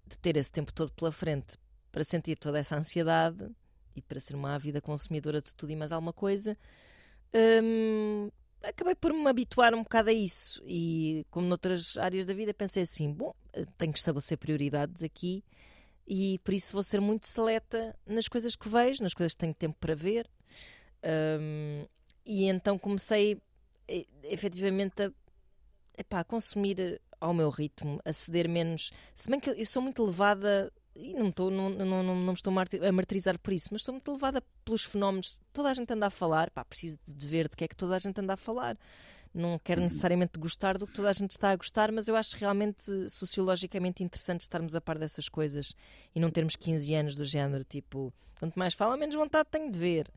de 0.07 0.19
ter 0.23 0.37
esse 0.37 0.53
tempo 0.53 0.73
todo 0.73 0.93
pela 0.93 1.11
frente 1.11 1.59
para 1.91 2.05
sentir 2.05 2.37
toda 2.37 2.57
essa 2.57 2.77
ansiedade 2.77 3.51
e 3.97 4.01
para 4.01 4.21
ser 4.21 4.37
uma 4.37 4.55
ávida 4.55 4.81
consumidora 4.81 5.43
de 5.43 5.53
tudo 5.57 5.73
e 5.73 5.77
mais 5.77 5.91
alguma 5.91 6.13
coisa, 6.13 6.57
hum, 7.35 8.31
acabei 8.63 8.95
por 8.95 9.13
me 9.13 9.29
habituar 9.29 9.75
um 9.75 9.83
bocado 9.83 10.11
a 10.11 10.13
isso. 10.13 10.63
E 10.67 11.27
como 11.31 11.47
noutras 11.47 11.97
áreas 11.97 12.27
da 12.27 12.35
vida, 12.35 12.55
pensei 12.55 12.83
assim: 12.83 13.13
bom, 13.13 13.33
tenho 13.77 13.93
que 13.93 13.99
estabelecer 13.99 14.39
prioridades 14.39 15.03
aqui 15.03 15.45
e 16.07 16.39
por 16.41 16.53
isso 16.53 16.73
vou 16.73 16.83
ser 16.83 17.01
muito 17.01 17.27
seleta 17.27 17.97
nas 18.07 18.29
coisas 18.29 18.55
que 18.55 18.69
vejo, 18.69 19.03
nas 19.03 19.15
coisas 19.15 19.33
que 19.33 19.41
tenho 19.41 19.55
tempo 19.55 19.77
para 19.81 19.95
ver. 19.95 20.29
Um, 21.41 21.87
e 22.25 22.45
então 22.45 22.79
comecei 22.79 23.41
efetivamente 24.23 25.03
a, 25.03 25.13
epá, 25.97 26.21
a 26.21 26.25
consumir 26.25 27.01
ao 27.21 27.33
meu 27.33 27.49
ritmo, 27.49 28.01
a 28.05 28.13
ceder 28.13 28.49
menos. 28.49 28.91
Se 29.15 29.31
bem 29.31 29.41
que 29.41 29.51
eu 29.51 29.67
sou 29.67 29.83
muito 29.83 30.05
levada 30.05 30.73
e 30.97 31.13
não, 31.13 31.29
estou, 31.29 31.51
não, 31.51 31.71
não, 31.71 31.87
não, 31.87 32.03
não 32.03 32.27
me 32.27 32.33
estou 32.33 32.53
a 32.53 32.93
martirizar 32.93 33.39
por 33.39 33.53
isso, 33.53 33.69
mas 33.73 33.81
estou 33.81 33.93
muito 33.95 34.13
levada 34.13 34.43
pelos 34.65 34.85
fenómenos. 34.85 35.41
Toda 35.53 35.71
a 35.71 35.75
gente 35.75 35.93
anda 35.93 36.07
a 36.07 36.11
falar, 36.11 36.51
pá, 36.51 36.65
preciso 36.65 36.99
de 37.07 37.27
ver 37.27 37.49
de 37.49 37.57
que 37.57 37.65
é 37.65 37.69
que 37.69 37.77
toda 37.77 37.97
a 37.97 37.99
gente 37.99 38.21
anda 38.21 38.35
a 38.35 38.37
falar. 38.37 38.77
Não 39.35 39.59
quero 39.59 39.81
uhum. 39.81 39.87
necessariamente 39.87 40.39
gostar 40.39 40.79
do 40.79 40.87
que 40.87 40.93
toda 40.93 41.11
a 41.11 41.13
gente 41.13 41.33
está 41.33 41.51
a 41.51 41.57
gostar, 41.57 41.91
mas 41.91 42.07
eu 42.07 42.15
acho 42.15 42.37
realmente 42.37 43.09
sociologicamente 43.11 44.05
interessante 44.05 44.43
estarmos 44.43 44.77
a 44.77 44.81
par 44.81 44.97
dessas 44.97 45.29
coisas 45.29 45.75
e 46.15 46.21
não 46.21 46.31
termos 46.31 46.55
15 46.55 46.95
anos 46.95 47.17
do 47.17 47.25
género, 47.25 47.65
tipo, 47.65 48.13
quanto 48.39 48.57
mais 48.57 48.75
fala, 48.75 48.97
menos 48.97 49.17
vontade 49.17 49.49
tenho 49.51 49.73
de 49.73 49.79
ver. 49.79 50.09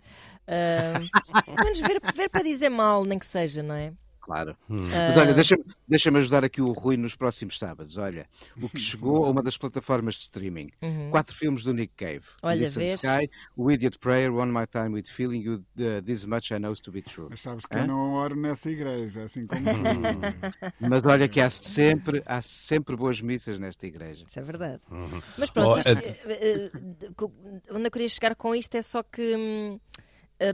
Uh, 0.47 1.01
menos 1.63 1.79
ver, 1.79 1.99
ver 2.13 2.29
para 2.29 2.43
dizer 2.43 2.69
mal, 2.69 3.03
nem 3.03 3.17
que 3.17 3.25
seja, 3.25 3.63
não 3.63 3.73
é? 3.73 3.91
Claro. 4.27 4.57
Hum. 4.69 4.75
Mas 4.91 5.15
olha, 5.15 5.33
deixa-me 5.33 5.63
deixa 5.87 6.09
ajudar 6.09 6.43
aqui 6.43 6.61
o 6.61 6.73
Rui 6.73 6.97
nos 6.97 7.15
próximos 7.15 7.57
sábados. 7.57 7.95
Olha, 7.95 8.27
o 8.61 8.67
que 8.67 8.77
chegou 8.77 9.25
a 9.25 9.29
uma 9.29 9.41
das 9.41 9.57
plataformas 9.57 10.15
de 10.15 10.23
streaming: 10.23 10.69
uhum. 10.81 11.09
quatro 11.11 11.33
filmes 11.33 11.63
do 11.63 11.73
Nick 11.73 11.93
Cave: 11.95 12.25
olha, 12.43 12.65
Sky, 12.65 13.29
O 13.55 13.71
Idiot 13.71 13.97
Prayer, 13.99 14.33
One 14.33 14.51
My 14.51 14.67
Time 14.67 14.89
with 14.89 15.05
Feeling 15.09 15.39
You, 15.39 15.53
uh, 15.79 16.01
This 16.05 16.25
Much 16.25 16.51
I 16.51 16.59
Know 16.59 16.75
to 16.75 16.91
Be 16.91 17.01
True. 17.01 17.27
Mas 17.29 17.39
sabes 17.39 17.65
que 17.65 17.77
Hã? 17.77 17.83
eu 17.83 17.87
não 17.87 18.15
oro 18.15 18.35
nessa 18.35 18.69
igreja, 18.69 19.23
assim 19.23 19.47
como 19.47 19.61
tu. 19.63 20.73
Mas 20.81 21.03
olha 21.05 21.29
que 21.29 21.39
há 21.39 21.49
sempre, 21.49 22.21
há 22.25 22.41
sempre 22.41 22.97
boas 22.97 23.21
missas 23.21 23.59
nesta 23.59 23.87
igreja. 23.87 24.25
Isso 24.27 24.39
é 24.39 24.43
verdade. 24.43 24.81
Uhum. 24.91 25.21
Mas 25.37 25.49
pronto, 25.49 25.75
oh, 25.75 25.79
isto, 25.79 25.89
uh, 25.89 27.23
uh, 27.23 27.31
onde 27.71 27.87
eu 27.87 27.91
queria 27.91 28.09
chegar 28.09 28.35
com 28.35 28.53
isto 28.53 28.75
é 28.75 28.81
só 28.81 29.01
que. 29.01 29.37
Hum, 29.37 29.79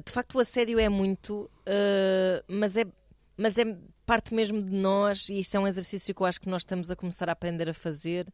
de 0.06 0.14
facto, 0.14 0.36
o 0.36 0.40
assédio 0.40 0.80
é 0.80 0.88
muito, 0.88 1.52
mas 2.48 2.78
é 2.78 2.86
mas 3.38 3.58
é 3.58 3.78
parte 4.06 4.34
mesmo 4.34 4.62
de 4.62 4.76
nós 4.76 5.30
e 5.30 5.40
isso 5.40 5.56
é 5.58 5.60
um 5.60 5.68
exercício 5.68 6.14
que 6.14 6.22
eu 6.22 6.26
acho 6.26 6.42
que 6.42 6.50
nós 6.50 6.62
estamos 6.62 6.92
a 6.92 6.96
começar 6.96 7.30
a 7.30 7.34
aprender 7.34 7.70
a 7.70 7.74
fazer 7.74 8.28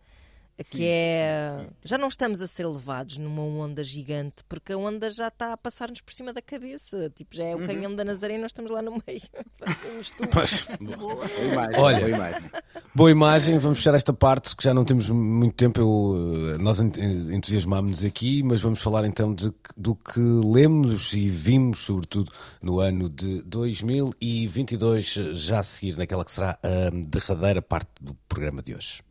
que 0.64 0.78
sim, 0.78 0.86
é. 0.86 1.50
Sim, 1.52 1.60
sim. 1.60 1.68
Já 1.84 1.98
não 1.98 2.08
estamos 2.08 2.42
a 2.42 2.48
ser 2.48 2.68
levados 2.68 3.18
numa 3.18 3.42
onda 3.42 3.84
gigante, 3.84 4.44
porque 4.48 4.74
a 4.74 4.78
onda 4.78 5.10
já 5.10 5.28
está 5.28 5.54
a 5.54 5.58
passar-nos 5.58 6.02
por 6.02 6.14
cima 6.14 6.34
da 6.34 6.42
cabeça. 6.42 7.12
Tipo, 7.16 7.36
já 7.36 7.46
é 7.46 7.56
o 7.56 7.60
uhum. 7.60 7.68
canhão 7.68 7.96
da 7.96 8.04
Nazaré 8.04 8.36
e 8.36 8.38
nós 8.38 8.52
estamos 8.52 8.72
lá 8.72 8.82
no 8.82 8.92
meio. 9.08 9.22
Mas, 10.34 10.68
boa. 10.80 11.26
Imagem, 11.52 11.80
Olha, 11.80 12.00
boa 12.00 12.10
imagem. 12.10 12.52
boa 12.96 13.12
imagem. 13.12 13.60
Vamos 13.60 13.80
fechar 13.80 13.96
esta 13.96 14.14
parte, 14.14 14.56
que 14.56 14.64
já 14.64 14.74
não 14.74 14.84
temos 14.84 15.10
muito 15.10 15.56
tempo. 15.56 15.80
Eu, 15.80 16.56
eh, 16.56 16.58
nós 16.58 16.80
entusiasmámos-nos 16.80 18.04
aqui, 18.04 18.44
mas 18.44 18.62
vamos 18.62 18.82
falar 18.82 19.06
então 19.06 19.34
de, 19.34 19.54
do 19.76 19.96
que 19.96 20.20
lemos 20.20 21.14
e 21.14 21.30
vimos, 21.30 21.80
sobretudo 21.80 22.32
no 22.62 22.80
ano 22.80 23.10
de 23.10 23.42
2022, 23.44 25.06
já 25.34 25.60
a 25.60 25.64
seguir 25.64 25.98
naquela 25.98 26.26
que 26.26 26.32
será 26.32 26.58
a 26.64 26.90
derradeira 27.08 27.62
parte 27.62 27.90
do 28.02 28.14
programa 28.28 28.62
de 28.62 28.76
hoje. 28.76 29.02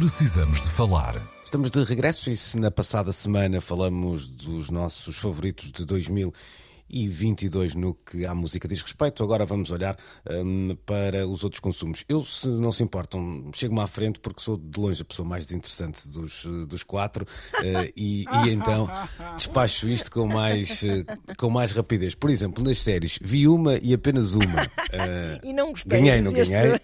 Precisamos 0.00 0.62
de 0.62 0.70
falar. 0.70 1.20
Estamos 1.44 1.70
de 1.70 1.82
regresso 1.84 2.30
e 2.30 2.36
se 2.36 2.58
na 2.58 2.70
passada 2.70 3.12
semana 3.12 3.60
falamos 3.60 4.30
dos 4.30 4.70
nossos 4.70 5.18
favoritos 5.18 5.70
de 5.70 5.84
2022 5.84 7.74
no 7.74 7.92
que 7.92 8.24
à 8.24 8.34
música 8.34 8.66
diz 8.66 8.80
respeito, 8.80 9.22
agora 9.22 9.44
vamos 9.44 9.70
olhar 9.70 9.94
um, 10.26 10.74
para 10.86 11.28
os 11.28 11.44
outros 11.44 11.60
consumos. 11.60 12.02
Eu, 12.08 12.22
se 12.22 12.48
não 12.48 12.72
se 12.72 12.82
importam, 12.82 13.50
chego-me 13.54 13.82
à 13.82 13.86
frente 13.86 14.20
porque 14.20 14.40
sou 14.40 14.56
de 14.56 14.80
longe 14.80 15.02
a 15.02 15.04
pessoa 15.04 15.28
mais 15.28 15.44
desinteressante 15.44 16.08
dos, 16.08 16.46
dos 16.66 16.82
quatro 16.82 17.26
uh, 17.58 17.92
e, 17.94 18.24
e, 18.24 18.48
então 18.48 18.88
despacho 19.36 19.86
isto 19.86 20.10
com 20.10 20.26
mais, 20.26 20.80
uh, 20.80 21.36
com 21.36 21.50
mais 21.50 21.72
rapidez. 21.72 22.14
Por 22.14 22.30
exemplo, 22.30 22.64
nas 22.64 22.78
séries, 22.78 23.18
vi 23.20 23.46
uma 23.46 23.76
e 23.82 23.92
apenas 23.92 24.32
uma. 24.32 24.64
Uh, 24.64 25.44
e 25.44 25.52
não 25.52 25.72
gostei. 25.72 26.00
Ganhei, 26.00 26.22
não 26.22 26.32
ganhei. 26.32 26.80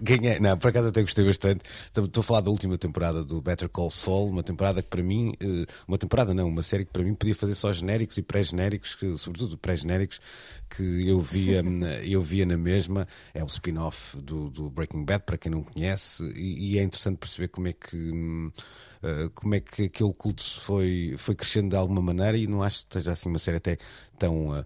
Ganhei. 0.00 0.38
Não, 0.40 0.56
por 0.58 0.68
acaso 0.68 0.88
até 0.88 1.00
gostei 1.02 1.24
bastante. 1.24 1.62
Estou 1.86 2.20
a 2.20 2.24
falar 2.24 2.40
da 2.40 2.50
última 2.50 2.76
temporada 2.76 3.24
do 3.24 3.40
Better 3.40 3.68
Call 3.68 3.90
Saul, 3.90 4.28
uma 4.28 4.42
temporada 4.42 4.82
que 4.82 4.88
para 4.88 5.02
mim, 5.02 5.34
eh, 5.40 5.66
uma 5.86 5.98
temporada 5.98 6.34
não, 6.34 6.48
uma 6.48 6.62
série 6.62 6.84
que 6.84 6.92
para 6.92 7.02
mim 7.02 7.14
podia 7.14 7.34
fazer 7.34 7.54
só 7.54 7.72
genéricos 7.72 8.16
e 8.18 8.22
pré-genéricos, 8.22 8.96
sobretudo 9.18 9.56
pré-genéricos, 9.56 10.20
que 10.68 11.08
eu 11.08 11.20
via, 11.20 11.62
eu 12.04 12.22
via 12.22 12.46
na 12.46 12.56
mesma. 12.56 13.06
É 13.32 13.42
o 13.42 13.46
spin-off 13.46 14.16
do, 14.16 14.50
do, 14.50 14.70
Breaking 14.70 15.04
Bad, 15.04 15.24
para 15.24 15.38
quem 15.38 15.50
não 15.50 15.62
conhece, 15.62 16.24
e, 16.34 16.72
e 16.72 16.78
é 16.78 16.82
interessante 16.82 17.18
perceber 17.18 17.48
como 17.48 17.68
é 17.68 17.72
que. 17.72 18.52
Uh, 19.06 19.30
como 19.30 19.54
é 19.54 19.60
que 19.60 19.84
aquele 19.84 20.12
culto 20.12 20.42
foi, 20.42 21.14
foi 21.16 21.36
crescendo 21.36 21.70
de 21.70 21.76
alguma 21.76 22.02
maneira 22.02 22.36
e 22.36 22.48
não 22.48 22.60
acho 22.60 22.78
que 22.78 22.84
esteja 22.86 23.12
assim 23.12 23.28
uma 23.28 23.38
série 23.38 23.58
até 23.58 23.78
tão 24.18 24.48
uh, 24.48 24.64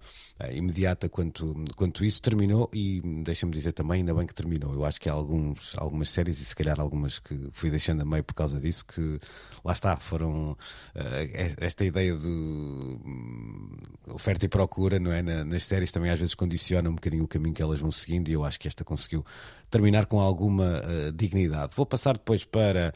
imediata 0.51 1.11
quanto, 1.11 1.55
quanto 1.76 2.03
isso. 2.03 2.22
Terminou 2.22 2.70
e 2.72 3.03
deixa-me 3.22 3.53
dizer 3.53 3.72
também, 3.72 3.99
ainda 3.99 4.14
bem 4.14 4.26
que 4.26 4.34
terminou. 4.34 4.72
Eu 4.72 4.84
acho 4.86 4.99
que 4.99 5.11
há 5.11 5.12
alguns, 5.12 5.76
algumas 5.76 6.09
séries 6.09 6.41
e 6.41 6.45
se 6.47 6.57
calhar 6.57 6.80
algumas 6.80 7.18
que 7.18 7.49
fui 7.53 7.70
deixando 7.70 8.01
a 8.01 8.05
meio 8.05 8.24
por 8.24 8.34
causa 8.34 8.59
disso 8.59 8.86
que 8.86 9.18
lá 9.62 9.72
está, 9.72 9.97
foram 9.97 10.53
uh, 10.53 10.57
esta 11.59 11.84
ideia 11.84 12.16
de 12.16 12.26
um, 12.26 13.76
oferta 14.09 14.47
e 14.47 14.49
procura, 14.49 14.99
não 14.99 15.12
é? 15.12 15.20
Na, 15.22 15.45
nas 15.45 15.64
séries 15.64 15.93
também 15.93 16.11
às 16.11 16.18
vezes 16.18 16.34
condiciona 16.34 16.88
um 16.88 16.95
bocadinho 16.95 17.24
o 17.24 17.28
caminho 17.28 17.55
que 17.55 17.62
elas 17.62 17.78
vão 17.78 17.93
seguindo 17.93 18.28
e 18.28 18.32
eu 18.32 18.43
acho 18.43 18.59
que 18.59 18.68
esta 18.68 18.84
conseguiu 18.84 19.22
terminar 19.70 20.07
com 20.07 20.18
alguma 20.18 20.80
uh, 20.80 21.12
dignidade. 21.12 21.74
Vou 21.76 21.84
passar 21.84 22.14
depois 22.14 22.43
para 22.43 22.95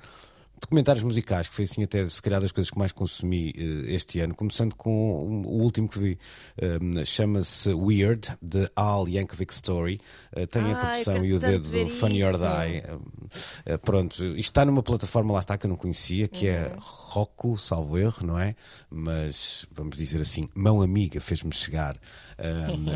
documentários 0.65 1.03
musicais, 1.03 1.49
que 1.49 1.55
foi 1.55 1.65
assim 1.65 1.83
até 1.83 2.07
se 2.09 2.21
calhar 2.21 2.41
das 2.41 2.53
coisas 2.53 2.71
que 2.71 2.79
mais 2.79 2.93
consumi 2.93 3.55
uh, 3.57 3.91
este 3.91 4.21
ano, 4.21 4.35
começando 4.35 4.75
com 4.75 5.43
o 5.45 5.63
último 5.63 5.89
que 5.89 5.99
vi, 5.99 6.19
uh, 6.59 7.07
chama-se 7.07 7.73
Weird, 7.73 8.33
de 8.41 8.69
Al 8.75 9.09
Yankovic 9.09 9.53
Story, 9.53 10.01
uh, 10.37 10.47
tem 10.47 10.73
a 10.73 10.77
produção 10.77 11.25
e 11.25 11.33
o 11.33 11.39
dedo 11.39 11.69
do 11.69 11.89
Funny 11.89 12.25
or 12.25 12.33
Die. 12.33 13.79
pronto, 13.83 14.25
isto 14.25 14.39
está 14.39 14.65
numa 14.65 14.83
plataforma 14.83 15.33
lá 15.33 15.41
está 15.41 15.57
que 15.57 15.67
eu 15.67 15.71
não 15.71 15.77
conhecia, 15.77 16.29
que 16.29 16.47
é 16.47 16.61
uhum. 16.61 16.67
é 16.67 17.05
Roku, 17.15 17.57
salvo 17.57 17.97
erro, 17.97 18.27
não 18.27 18.39
é? 18.39 18.57
Mas 18.91 19.67
vamos 19.73 19.97
dizer 19.97 20.21
assim, 20.21 20.49
mão 20.53 20.83
amiga 20.83 21.21
fez-me 21.21 21.53
chegar 21.55 21.97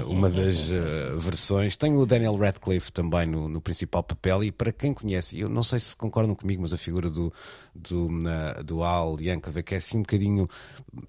uma 0.09 0.29
das 0.29 0.71
versões. 1.19 1.77
Tem 1.77 1.95
o 1.97 2.05
Daniel 2.05 2.37
Radcliffe 2.37 2.91
também 2.91 3.29
no, 3.29 3.49
no 3.49 3.61
principal 3.61 4.03
papel 4.03 4.43
e 4.43 4.51
para 4.51 4.73
quem 4.73 4.93
conhece, 4.93 5.39
eu 5.39 5.49
não 5.49 5.63
sei 5.63 5.79
se 5.79 5.95
concordam 5.95 6.35
comigo, 6.35 6.63
mas 6.63 6.73
a 6.73 6.77
figura 6.77 7.09
do 7.09 7.33
do, 7.75 8.07
uh, 8.07 8.63
do 8.65 8.83
Al 8.83 9.21
Yankovic 9.21 9.75
é 9.75 9.79
assim 9.79 9.99
um 9.99 10.03
bocadinho. 10.03 10.49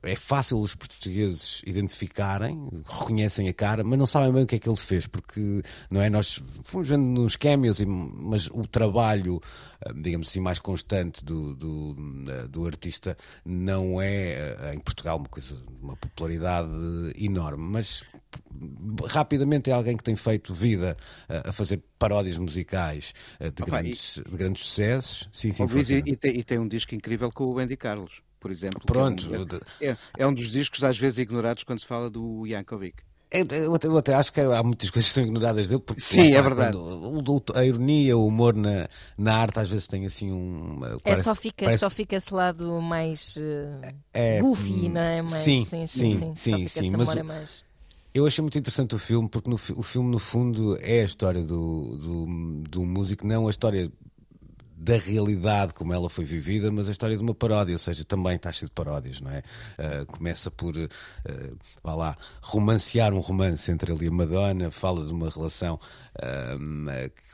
É 0.03 0.15
fácil 0.15 0.59
os 0.59 0.75
portugueses 0.75 1.61
identificarem, 1.65 2.69
reconhecem 2.87 3.47
a 3.47 3.53
cara, 3.53 3.83
mas 3.83 3.97
não 3.97 4.05
sabem 4.05 4.31
bem 4.31 4.43
o 4.43 4.47
que 4.47 4.55
é 4.55 4.59
que 4.59 4.69
ele 4.69 4.77
fez, 4.77 5.07
porque 5.07 5.61
não 5.91 6.01
é? 6.01 6.09
Nós 6.09 6.41
fomos 6.63 6.87
vendo 6.87 7.03
nos 7.03 7.35
cameos, 7.35 7.81
mas 7.81 8.47
o 8.47 8.67
trabalho, 8.67 9.41
digamos 9.95 10.29
assim, 10.29 10.39
mais 10.39 10.59
constante 10.59 11.23
do, 11.23 11.55
do, 11.55 11.95
do 12.49 12.65
artista 12.65 13.17
não 13.45 14.01
é 14.01 14.73
em 14.73 14.79
Portugal 14.79 15.17
uma 15.17 15.29
coisa, 15.29 15.55
uma 15.81 15.95
popularidade 15.95 16.69
enorme, 17.17 17.63
mas 17.63 18.03
rapidamente 19.09 19.69
é 19.69 19.73
alguém 19.73 19.95
que 19.95 20.03
tem 20.03 20.15
feito 20.15 20.53
vida 20.53 20.97
uh, 21.29 21.49
a 21.49 21.51
fazer 21.51 21.81
paródias 21.97 22.37
musicais 22.37 23.13
uh, 23.39 23.51
de, 23.51 23.63
grandes, 23.63 24.17
e, 24.17 24.23
de 24.23 24.37
grandes 24.37 24.65
sucessos. 24.65 25.29
Sim, 25.31 25.51
sim, 25.53 25.63
e, 25.63 26.11
e, 26.11 26.15
tem, 26.15 26.39
e, 26.39 26.43
tem, 26.43 26.59
um 26.59 26.67
disco 26.67 26.93
incrível 26.93 27.31
com 27.31 27.45
o 27.45 27.59
Andy 27.59 27.77
Carlos, 27.77 28.21
por 28.39 28.51
exemplo. 28.51 28.81
Pronto. 28.85 29.29
É 29.33 29.39
um, 29.39 29.91
é, 29.91 29.97
é 30.19 30.27
um 30.27 30.33
dos 30.33 30.51
discos 30.51 30.83
às 30.83 30.97
vezes 30.97 31.19
ignorados 31.19 31.63
quando 31.63 31.79
se 31.79 31.85
fala 31.85 32.09
do 32.09 32.45
Yankovic. 32.45 33.03
Eu, 33.31 33.77
eu, 33.83 33.97
até 33.97 34.15
acho 34.15 34.33
que 34.33 34.41
há 34.41 34.63
muitas 34.63 34.89
coisas 34.89 35.07
que 35.07 35.13
são 35.13 35.23
ignoradas 35.23 35.69
dele, 35.69 35.81
porque 35.85 36.01
Sim, 36.01 36.23
está, 36.23 36.39
é 36.39 36.41
verdade. 36.41 36.75
Quando, 36.75 37.43
a 37.53 37.63
ironia, 37.63 38.17
o 38.17 38.25
humor 38.25 38.55
na, 38.55 38.89
na 39.15 39.35
arte 39.35 39.59
às 39.59 39.69
vezes 39.69 39.85
tem 39.85 40.03
assim 40.07 40.31
um. 40.31 40.79
É 40.83 40.97
parece, 41.03 41.23
só 41.23 41.35
fica, 41.35 41.65
parece... 41.65 41.81
só 41.81 41.91
fica 41.91 42.15
esse 42.15 42.33
lado 42.33 42.81
mais 42.81 43.37
uh, 43.37 43.95
é, 44.11 44.41
goofy, 44.41 44.89
não 44.89 45.01
é? 45.01 45.21
Mais, 45.21 45.43
sim, 45.43 45.63
sim, 45.63 45.85
sim. 45.85 46.17
sim, 46.17 46.33
sim, 46.35 46.67
sim 46.67 46.89
mas, 46.97 47.23
mais... 47.23 47.63
Eu 48.13 48.25
achei 48.25 48.41
muito 48.41 48.57
interessante 48.57 48.95
o 48.95 48.99
filme, 48.99 49.29
porque 49.29 49.49
no, 49.49 49.55
o 49.55 49.83
filme, 49.83 50.09
no 50.09 50.17
fundo, 50.17 50.77
é 50.81 51.01
a 51.01 51.05
história 51.05 51.43
do, 51.43 51.97
do, 51.97 52.25
do 52.67 52.85
músico, 52.85 53.25
não 53.25 53.47
a 53.47 53.51
história 53.51 53.91
da 54.79 54.97
realidade 54.97 55.73
como 55.73 55.93
ela 55.93 56.09
foi 56.09 56.23
vivida, 56.23 56.71
mas 56.71 56.87
a 56.87 56.91
história 56.91 57.17
de 57.17 57.21
uma 57.21 57.35
paródia, 57.35 57.73
ou 57.73 57.79
seja, 57.79 58.05
também 58.05 58.37
está 58.37 58.51
cheio 58.51 58.69
de 58.69 58.73
paródias, 58.73 59.19
não 59.19 59.29
é? 59.29 59.43
Uh, 59.77 60.05
começa 60.05 60.49
por, 60.49 60.75
uh, 60.75 60.89
vá 61.83 61.93
lá, 61.93 62.17
romancear 62.41 63.13
um 63.13 63.19
romance 63.19 63.69
entre 63.69 63.91
ele 63.91 64.05
e 64.05 64.07
a 64.07 64.11
Madonna, 64.11 64.71
fala 64.71 65.05
de 65.05 65.11
uma 65.11 65.29
relação 65.29 65.77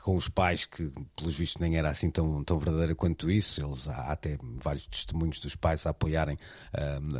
com 0.02 0.16
os 0.16 0.28
pais 0.28 0.64
que, 0.64 0.92
pelos 1.14 1.34
vistos, 1.34 1.60
nem 1.60 1.76
era 1.76 1.88
assim 1.88 2.10
tão, 2.10 2.44
tão 2.44 2.58
verdadeira 2.58 2.94
quanto 2.94 3.30
isso. 3.30 3.64
Eles, 3.64 3.88
há 3.88 4.12
até 4.12 4.36
vários 4.62 4.86
testemunhos 4.86 5.38
dos 5.40 5.56
pais 5.56 5.86
a 5.86 5.90
apoiarem 5.90 6.38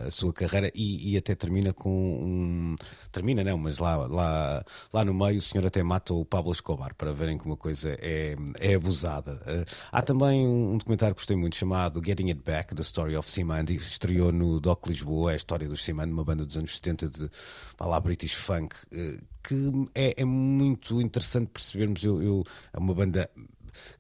a 0.07 0.11
sua 0.11 0.33
carreira 0.33 0.71
e, 0.75 1.13
e, 1.13 1.17
até 1.17 1.35
termina 1.35 1.73
com 1.73 1.91
um. 1.91 2.77
Termina, 3.11 3.43
não, 3.43 3.57
mas 3.57 3.79
lá, 3.79 3.97
lá, 4.07 4.65
lá 4.93 5.05
no 5.05 5.15
meio 5.15 5.39
o 5.39 5.43
senhor 5.43 5.67
até 5.67 5.83
mata 5.83 6.13
o 6.13 6.25
Pablo 6.25 6.53
Escobar 6.53 6.95
para 6.95 7.13
verem 7.13 7.39
como 7.39 7.55
a 7.55 7.57
coisa 7.57 7.97
é, 8.01 8.37
é 8.61 8.75
abusada. 8.75 9.41
há 9.91 10.03
também 10.03 10.27
também 10.27 10.47
um 10.47 10.77
documentário 10.77 11.15
que 11.15 11.21
gostei 11.21 11.37
muito 11.37 11.57
chamado 11.57 12.03
Getting 12.05 12.29
It 12.29 12.43
Back, 12.45 12.75
The 12.75 12.83
Story 12.83 13.17
of 13.17 13.31
Simandi, 13.31 13.77
estreou 13.77 14.33
no 14.33 14.59
Doc 14.61 14.87
Lisboa, 14.87 15.31
é 15.31 15.35
a 15.35 15.37
história 15.37 15.69
dos 15.69 15.85
Simandi, 15.85 16.13
uma 16.13 16.25
banda 16.25 16.45
dos 16.45 16.57
anos 16.57 16.77
70 16.77 17.09
de 17.09 17.31
lá, 17.85 18.01
British 18.01 18.35
Funk, 18.35 18.75
eh, 18.93 19.19
que 19.43 19.71
é, 19.95 20.23
é 20.23 20.25
muito 20.25 21.01
interessante 21.01 21.51
percebermos. 21.51 22.03
Eu, 22.03 22.23
eu, 22.23 22.45
é 22.73 22.79
uma 22.79 22.95
banda 22.95 23.31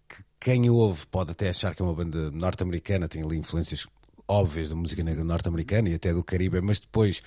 que 0.08 0.22
quem 0.40 0.70
ouve 0.70 1.06
pode 1.06 1.32
até 1.32 1.48
achar 1.48 1.74
que 1.74 1.82
é 1.82 1.84
uma 1.84 1.94
banda 1.94 2.30
norte-americana, 2.30 3.08
tem 3.08 3.22
ali 3.22 3.36
influências 3.36 3.86
óbvias 4.28 4.70
da 4.70 4.76
música 4.76 5.02
negra 5.04 5.24
norte-americana 5.24 5.88
e 5.88 5.94
até 5.94 6.12
do 6.12 6.24
Caribe, 6.24 6.60
mas 6.60 6.80
depois 6.80 7.22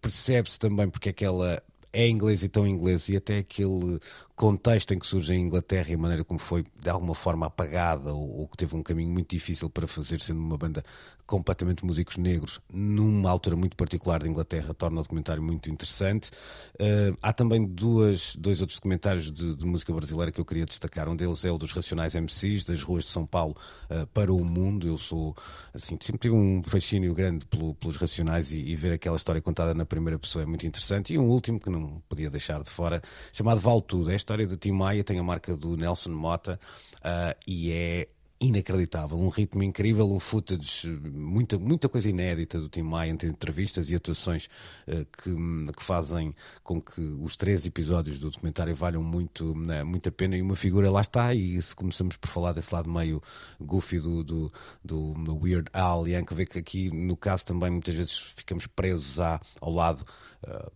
percebe-se 0.00 0.58
também 0.58 0.88
porque 0.88 1.08
é 1.08 1.12
que 1.12 1.24
ela 1.24 1.62
é 1.92 2.08
inglês 2.08 2.42
e 2.42 2.48
tão 2.48 2.66
inglês 2.66 3.08
e 3.08 3.16
até 3.16 3.38
aquele 3.38 4.00
contexto 4.36 4.92
em 4.92 4.98
que 4.98 5.06
surge 5.06 5.32
a 5.32 5.36
Inglaterra 5.36 5.90
e 5.90 5.94
a 5.94 5.98
maneira 5.98 6.24
como 6.24 6.40
foi 6.40 6.64
de 6.80 6.90
alguma 6.90 7.14
forma 7.14 7.46
apagada 7.46 8.12
ou, 8.12 8.40
ou, 8.40 8.48
que 8.48 8.56
teve 8.56 8.74
um 8.74 8.82
caminho 8.82 9.12
muito 9.12 9.30
difícil 9.30 9.70
para 9.70 9.86
fazer, 9.86 10.20
sendo 10.20 10.40
uma 10.40 10.58
banda 10.58 10.82
completamente 11.26 11.84
músicos 11.84 12.18
negros, 12.18 12.60
numa 12.70 13.30
altura 13.30 13.56
muito 13.56 13.76
particular 13.76 14.22
da 14.22 14.28
Inglaterra, 14.28 14.74
torna 14.74 15.00
o 15.00 15.02
documentário 15.02 15.42
muito 15.42 15.70
interessante. 15.70 16.30
Uh, 16.74 17.16
há 17.22 17.32
também 17.32 17.64
duas, 17.64 18.36
dois 18.36 18.60
outros 18.60 18.78
documentários 18.78 19.32
de, 19.32 19.54
de, 19.54 19.66
música 19.66 19.92
brasileira 19.92 20.30
que 20.30 20.40
eu 20.40 20.44
queria 20.44 20.66
destacar. 20.66 21.08
Um 21.08 21.16
deles 21.16 21.44
é 21.44 21.50
o 21.50 21.56
dos 21.56 21.72
Racionais 21.72 22.14
MCs, 22.14 22.64
das 22.64 22.82
ruas 22.82 23.04
de 23.04 23.10
São 23.10 23.24
Paulo 23.24 23.54
uh, 23.90 24.06
para 24.08 24.32
o 24.32 24.44
mundo. 24.44 24.86
Eu 24.86 24.98
sou, 24.98 25.34
assim, 25.72 25.96
sempre 26.00 26.20
tive 26.20 26.34
um 26.34 26.62
fascínio 26.62 27.14
grande 27.14 27.46
pelo, 27.46 27.74
pelos 27.74 27.96
Racionais 27.96 28.52
e, 28.52 28.58
e, 28.58 28.76
ver 28.76 28.92
aquela 28.92 29.16
história 29.16 29.40
contada 29.40 29.72
na 29.72 29.86
primeira 29.86 30.18
pessoa 30.18 30.42
é 30.42 30.46
muito 30.46 30.66
interessante. 30.66 31.14
E 31.14 31.18
um 31.18 31.26
último 31.26 31.58
que 31.58 31.70
não 31.70 32.02
podia 32.06 32.28
deixar 32.28 32.62
de 32.62 32.70
fora, 32.70 33.00
chamado 33.32 33.60
Vale 33.60 33.82
Tudo. 33.82 34.10
História 34.24 34.46
de 34.46 34.56
Tim 34.56 34.72
Maia, 34.72 35.04
tem 35.04 35.18
a 35.18 35.22
marca 35.22 35.54
do 35.54 35.76
Nelson 35.76 36.08
Mota 36.08 36.58
uh, 36.96 37.38
e 37.46 37.70
é 37.70 38.08
inacreditável, 38.40 39.18
um 39.18 39.28
ritmo 39.28 39.62
incrível, 39.62 40.10
um 40.10 40.18
footage, 40.18 40.88
muita, 40.88 41.58
muita 41.58 41.90
coisa 41.90 42.08
inédita 42.08 42.58
do 42.58 42.68
Tim 42.68 42.82
Maia 42.82 43.10
entre 43.10 43.28
entrevistas 43.28 43.90
e 43.90 43.94
atuações 43.94 44.46
uh, 44.88 45.04
que, 45.04 45.72
que 45.76 45.82
fazem 45.82 46.34
com 46.62 46.80
que 46.80 47.02
os 47.20 47.36
três 47.36 47.66
episódios 47.66 48.18
do 48.18 48.30
documentário 48.30 48.74
valham 48.74 49.02
muito, 49.02 49.52
uh, 49.52 49.84
muito 49.84 50.08
a 50.08 50.12
pena. 50.12 50.38
E 50.38 50.42
uma 50.42 50.56
figura 50.56 50.90
lá 50.90 51.02
está 51.02 51.34
e 51.34 51.60
se 51.60 51.76
começamos 51.76 52.16
por 52.16 52.28
falar 52.28 52.52
desse 52.52 52.74
lado 52.74 52.90
meio 52.90 53.22
goofy 53.60 54.00
do, 54.00 54.24
do, 54.24 54.52
do, 54.82 55.12
do 55.12 55.36
Weird 55.36 55.68
Al 55.70 56.08
Yankovic, 56.08 56.58
aqui 56.58 56.90
no 56.90 57.14
caso 57.14 57.44
também 57.44 57.70
muitas 57.70 57.94
vezes 57.94 58.16
ficamos 58.16 58.66
presos 58.66 59.20
à, 59.20 59.38
ao 59.60 59.70
lado 59.70 60.02
uh, 60.44 60.72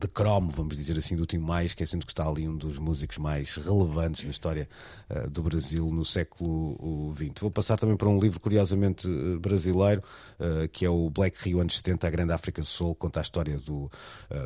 de 0.00 0.06
cromo, 0.06 0.52
vamos 0.54 0.76
dizer 0.76 0.96
assim, 0.96 1.16
do 1.16 1.26
Tim 1.26 1.38
Maia, 1.38 1.66
esquecendo 1.66 2.06
que 2.06 2.12
está 2.12 2.26
ali 2.26 2.48
um 2.48 2.56
dos 2.56 2.78
músicos 2.78 3.18
mais 3.18 3.56
relevantes 3.56 4.24
da 4.24 4.30
história 4.30 4.68
uh, 5.10 5.28
do 5.28 5.42
Brasil 5.42 5.90
no 5.90 6.04
século 6.04 7.12
XX. 7.16 7.40
Vou 7.40 7.50
passar 7.50 7.76
também 7.76 7.96
para 7.96 8.08
um 8.08 8.20
livro 8.20 8.38
curiosamente 8.38 9.08
uh, 9.08 9.40
brasileiro, 9.40 10.02
uh, 10.38 10.68
que 10.68 10.84
é 10.84 10.90
o 10.90 11.10
Black 11.10 11.36
Rio 11.42 11.60
anos 11.60 11.76
70, 11.76 12.06
a 12.06 12.10
Grande 12.10 12.32
África 12.32 12.62
Sul, 12.62 12.94
conta 12.94 13.18
a 13.18 13.22
história 13.22 13.58
do, 13.58 13.90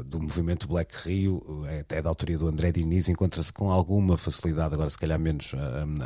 do 0.07 0.21
movimento 0.21 0.67
Black 0.67 0.95
Rio, 1.07 1.43
é, 1.67 1.85
é 1.97 2.03
da 2.03 2.09
autoria 2.09 2.39
do 2.39 2.49
André 2.49 2.73
Diniz, 2.73 3.09
encontra-se 3.09 3.53
com 3.53 3.71
alguma 3.71 4.17
facilidade, 4.17 4.75
agora 4.75 4.89
se 4.89 4.99
calhar 4.99 5.19
menos 5.19 5.53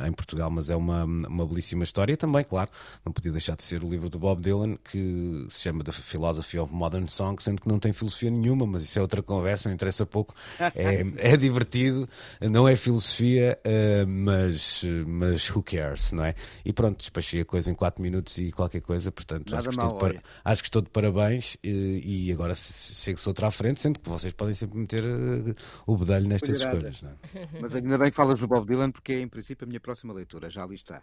em 0.07 0.13
Portugal, 0.13 0.51
mas 0.51 0.71
é 0.71 0.77
uma, 0.77 1.05
uma 1.05 1.47
belíssima 1.47 1.85
história. 1.85 2.13
E 2.13 2.17
também, 2.17 2.43
claro, 2.43 2.71
não 3.05 3.13
podia 3.13 3.31
deixar 3.31 3.57
de 3.57 3.63
ser 3.63 3.85
o 3.85 3.89
livro 3.89 4.09
de 4.09 4.19
Bob 4.19 4.41
Dylan, 4.41 4.77
que 4.77 5.47
se 5.51 5.61
chama 5.61 5.85
The 5.85 5.93
Philosophy 5.93 6.59
of 6.59 6.73
Modern 6.73 7.07
Song, 7.07 7.41
sendo 7.43 7.61
que 7.63 7.69
não 7.69 7.79
tem 7.79 7.93
filosofia 7.93 8.31
nenhuma, 8.31 8.67
mas 8.67 8.83
isso 8.83 8.99
é 8.99 9.03
outra 9.03 9.23
coisa 9.23 9.36
conversa, 9.37 9.69
não 9.69 9.75
interessa 9.75 10.07
pouco. 10.07 10.35
É, 10.75 11.33
é 11.33 11.37
divertido, 11.37 12.09
não 12.41 12.69
é 12.69 12.77
filosofia, 12.77 13.59
uh, 13.65 14.07
mas, 14.07 14.85
mas 15.07 15.51
who 15.51 15.63
cares, 15.63 16.13
não 16.13 16.25
é? 16.25 16.35
E 16.65 16.73
pronto, 16.73 16.99
despachei 16.99 17.41
a 17.41 17.45
coisa 17.45 17.71
em 17.71 17.75
4 17.75 18.03
minutos 18.03 18.39
e 18.39 18.53
qualquer 18.53 18.81
coisa, 18.81 19.13
portanto, 19.13 19.55
acho 19.55 19.69
que, 19.69 19.75
estou 19.75 19.93
de 19.93 19.99
para, 19.99 20.23
acho 20.45 20.63
que 20.63 20.69
estou 20.69 20.83
de 20.83 20.91
parabéns 20.91 21.57
e, 21.63 22.27
e 22.29 22.33
agora 22.33 22.55
chego-se 22.55 23.29
outra 23.29 23.49
à 23.49 23.51
frente, 23.51 23.81
sendo 23.81 23.99
que 23.99 24.09
vocês 24.09 24.33
podem 24.33 24.55
sempre 24.55 24.79
meter 24.79 25.05
uh, 25.05 25.55
o 25.87 25.97
bedelho 25.97 26.29
nestas 26.29 26.59
escolhas. 26.59 27.03
Não 27.03 27.11
é? 27.11 27.49
Mas 27.61 27.75
ainda 27.75 27.99
bem 27.99 28.11
que 28.11 28.17
falas 28.17 28.39
do 28.39 28.47
Bob 28.47 28.67
Dylan, 28.67 28.91
porque 28.91 29.13
é 29.13 29.21
em 29.21 29.29
princípio 29.29 29.65
a 29.65 29.69
minha 29.69 29.81
próxima 29.81 30.13
leitura, 30.13 30.51
já 30.51 30.63
ali 30.63 30.75
está. 30.75 31.03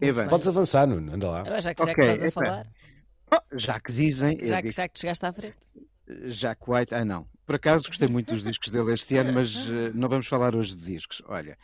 Eva. 0.00 0.28
Podes 0.28 0.46
avançar, 0.46 0.86
Nuno, 0.86 1.12
anda 1.12 1.28
lá. 1.28 1.60
Já 1.60 1.74
que, 1.74 1.84
já 1.84 1.92
okay, 1.92 1.94
que 1.94 2.02
estás 2.02 2.24
a 2.24 2.30
falar. 2.30 2.66
Oh, 3.32 3.58
já 3.58 3.80
que 3.80 3.92
dizem. 3.92 4.38
Já 4.42 4.62
que, 4.62 4.70
já 4.70 4.88
que 4.88 4.98
chegaste 4.98 5.26
à 5.26 5.32
frente. 5.32 5.56
Jack 6.30 6.62
White, 6.66 6.94
ah 6.94 7.04
não. 7.04 7.26
Por 7.46 7.54
acaso 7.54 7.88
gostei 7.88 8.08
muito 8.08 8.32
dos 8.32 8.44
discos 8.44 8.70
dele 8.70 8.92
este 8.92 9.16
ano, 9.16 9.32
mas 9.32 9.54
uh, 9.54 9.92
não 9.94 10.08
vamos 10.08 10.26
falar 10.26 10.54
hoje 10.54 10.76
de 10.76 10.84
discos. 10.84 11.22
Olha, 11.26 11.56